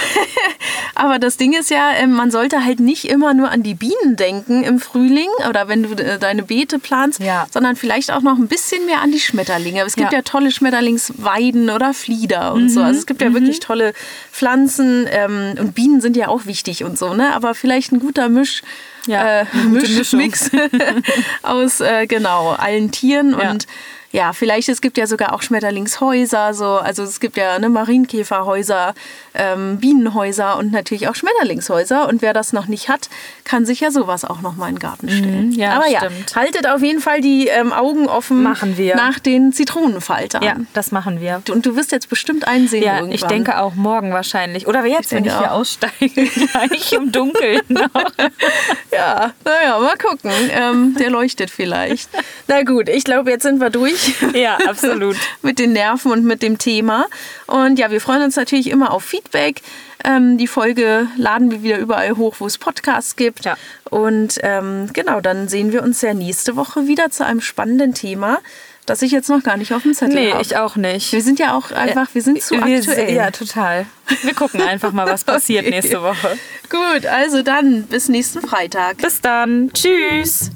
Aber 0.94 1.18
das 1.18 1.38
Ding 1.38 1.54
ist 1.54 1.70
ja, 1.70 1.92
ähm, 1.96 2.12
man 2.12 2.30
sollte 2.30 2.64
halt 2.64 2.80
nicht 2.80 3.06
immer 3.06 3.32
nur 3.32 3.50
an 3.50 3.62
die 3.62 3.74
Bienen 3.74 4.16
denken 4.16 4.62
im 4.62 4.78
Frühling 4.78 5.28
oder 5.48 5.68
wenn 5.68 5.84
du 5.84 5.92
äh, 5.94 6.18
deine 6.18 6.42
Beete 6.42 6.78
planst, 6.78 7.20
ja. 7.20 7.46
sondern 7.50 7.76
vielleicht 7.76 8.12
auch 8.12 8.20
noch 8.20 8.36
ein 8.36 8.48
bisschen 8.48 8.84
mehr 8.84 9.00
an 9.00 9.10
die 9.10 9.20
Schmetterlinge. 9.20 9.82
Es 9.86 9.96
gibt 9.96 10.12
ja, 10.12 10.18
ja 10.18 10.22
tolle 10.22 10.50
Schmetterlingsweiden 10.50 11.70
oder 11.70 11.94
Flieder 11.94 12.52
und 12.52 12.64
mhm. 12.64 12.68
so. 12.68 12.82
Also 12.82 12.98
es 12.98 13.06
gibt 13.06 13.22
ja 13.22 13.30
mhm. 13.30 13.34
wirklich 13.34 13.60
tolle 13.60 13.94
Pflanzen 14.32 15.06
ähm, 15.10 15.54
und 15.58 15.74
Bienen 15.74 16.02
sind 16.02 16.14
ja 16.14 16.28
auch 16.28 16.44
wichtig 16.44 16.84
und 16.84 16.98
so, 16.98 17.14
ne? 17.14 17.34
Aber 17.34 17.54
vielleicht 17.54 17.92
ein 17.92 18.00
guter 18.00 18.28
Misch. 18.28 18.62
Ja, 19.06 19.40
äh, 19.40 19.46
Misch, 19.70 20.12
Mix 20.12 20.50
aus 21.42 21.80
äh, 21.80 22.06
genau 22.06 22.50
allen 22.50 22.90
Tieren 22.90 23.32
und 23.32 23.66
ja, 24.10 24.32
vielleicht, 24.32 24.70
es 24.70 24.80
gibt 24.80 24.96
ja 24.96 25.06
sogar 25.06 25.34
auch 25.34 25.42
Schmetterlingshäuser, 25.42 26.54
so, 26.54 26.64
also 26.64 27.02
es 27.02 27.20
gibt 27.20 27.36
ja 27.36 27.58
ne, 27.58 27.68
Marienkäferhäuser, 27.68 28.94
ähm, 29.34 29.76
Bienenhäuser 29.78 30.56
und 30.56 30.72
natürlich 30.72 31.08
auch 31.08 31.14
Schmetterlingshäuser. 31.14 32.08
Und 32.08 32.22
wer 32.22 32.32
das 32.32 32.54
noch 32.54 32.68
nicht 32.68 32.88
hat, 32.88 33.10
kann 33.44 33.66
sich 33.66 33.80
ja 33.80 33.90
sowas 33.90 34.24
auch 34.24 34.40
noch 34.40 34.56
mal 34.56 34.68
in 34.68 34.76
den 34.76 34.80
Garten 34.80 35.10
stellen. 35.10 35.50
Mhm, 35.50 35.52
ja, 35.52 35.72
Aber 35.72 35.88
ja, 35.88 36.00
haltet 36.34 36.66
auf 36.66 36.82
jeden 36.82 37.00
Fall 37.00 37.20
die 37.20 37.48
ähm, 37.48 37.72
Augen 37.72 38.08
offen 38.08 38.42
machen 38.42 38.78
wir. 38.78 38.96
nach 38.96 39.18
den 39.18 39.52
Zitronenfaltern. 39.52 40.42
Ja, 40.42 40.56
das 40.72 40.90
machen 40.90 41.20
wir. 41.20 41.42
Und 41.50 41.66
du 41.66 41.76
wirst 41.76 41.92
jetzt 41.92 42.08
bestimmt 42.08 42.48
einen 42.48 42.66
sehen 42.66 42.84
ja, 42.84 42.94
irgendwann. 42.96 43.14
ich 43.14 43.24
denke 43.24 43.58
auch 43.58 43.74
morgen 43.74 44.12
wahrscheinlich. 44.12 44.66
Oder 44.66 44.86
jetzt, 44.86 45.12
ich 45.12 45.18
wenn 45.18 45.26
ich 45.26 45.36
hier 45.36 45.52
aussteige, 45.52 46.24
gleich 46.52 46.92
im 46.92 47.12
Dunkeln 47.12 47.60
noch. 47.68 47.90
ja, 48.90 49.32
naja, 49.44 49.78
mal 49.78 49.96
gucken. 49.98 50.30
Ähm, 50.50 50.96
der 50.98 51.10
leuchtet 51.10 51.50
vielleicht. 51.50 52.08
Na 52.46 52.62
gut, 52.62 52.88
ich 52.88 53.04
glaube, 53.04 53.30
jetzt 53.30 53.42
sind 53.42 53.60
wir 53.60 53.68
durch 53.68 53.97
durch. 54.20 54.34
Ja, 54.34 54.58
absolut. 54.66 55.16
mit 55.42 55.58
den 55.58 55.72
Nerven 55.72 56.12
und 56.12 56.24
mit 56.24 56.42
dem 56.42 56.58
Thema. 56.58 57.06
Und 57.46 57.78
ja, 57.78 57.90
wir 57.90 58.00
freuen 58.00 58.22
uns 58.22 58.36
natürlich 58.36 58.70
immer 58.70 58.92
auf 58.92 59.04
Feedback. 59.04 59.62
Ähm, 60.04 60.38
die 60.38 60.46
Folge 60.46 61.08
laden 61.16 61.50
wir 61.50 61.62
wieder 61.62 61.78
überall 61.78 62.16
hoch, 62.16 62.36
wo 62.38 62.46
es 62.46 62.58
Podcasts 62.58 63.16
gibt. 63.16 63.44
Ja. 63.44 63.56
Und 63.90 64.38
ähm, 64.42 64.90
genau, 64.92 65.20
dann 65.20 65.48
sehen 65.48 65.72
wir 65.72 65.82
uns 65.82 66.00
ja 66.02 66.14
nächste 66.14 66.56
Woche 66.56 66.86
wieder 66.86 67.10
zu 67.10 67.24
einem 67.24 67.40
spannenden 67.40 67.94
Thema 67.94 68.38
das 68.88 69.02
ich 69.02 69.12
jetzt 69.12 69.28
noch 69.28 69.42
gar 69.42 69.56
nicht 69.56 69.72
auf 69.74 69.82
dem 69.82 69.94
Zettel 69.94 70.14
nee, 70.14 70.28
habe. 70.28 70.38
Nee, 70.38 70.42
ich 70.42 70.56
auch 70.56 70.76
nicht. 70.76 71.12
Wir 71.12 71.22
sind 71.22 71.38
ja 71.38 71.56
auch 71.56 71.72
einfach, 71.72 72.08
wir 72.14 72.22
sind 72.22 72.42
zu 72.42 72.54
wir 72.54 72.78
aktuell. 72.78 73.14
Ja, 73.14 73.30
total. 73.30 73.86
Wir 74.22 74.34
gucken 74.34 74.62
einfach 74.62 74.92
mal, 74.92 75.06
was 75.06 75.24
passiert 75.24 75.66
okay. 75.66 75.74
nächste 75.74 76.02
Woche. 76.02 76.38
Gut, 76.70 77.06
also 77.06 77.42
dann 77.42 77.82
bis 77.84 78.08
nächsten 78.08 78.40
Freitag. 78.40 78.98
Bis 78.98 79.20
dann. 79.20 79.70
Tschüss. 79.72 80.50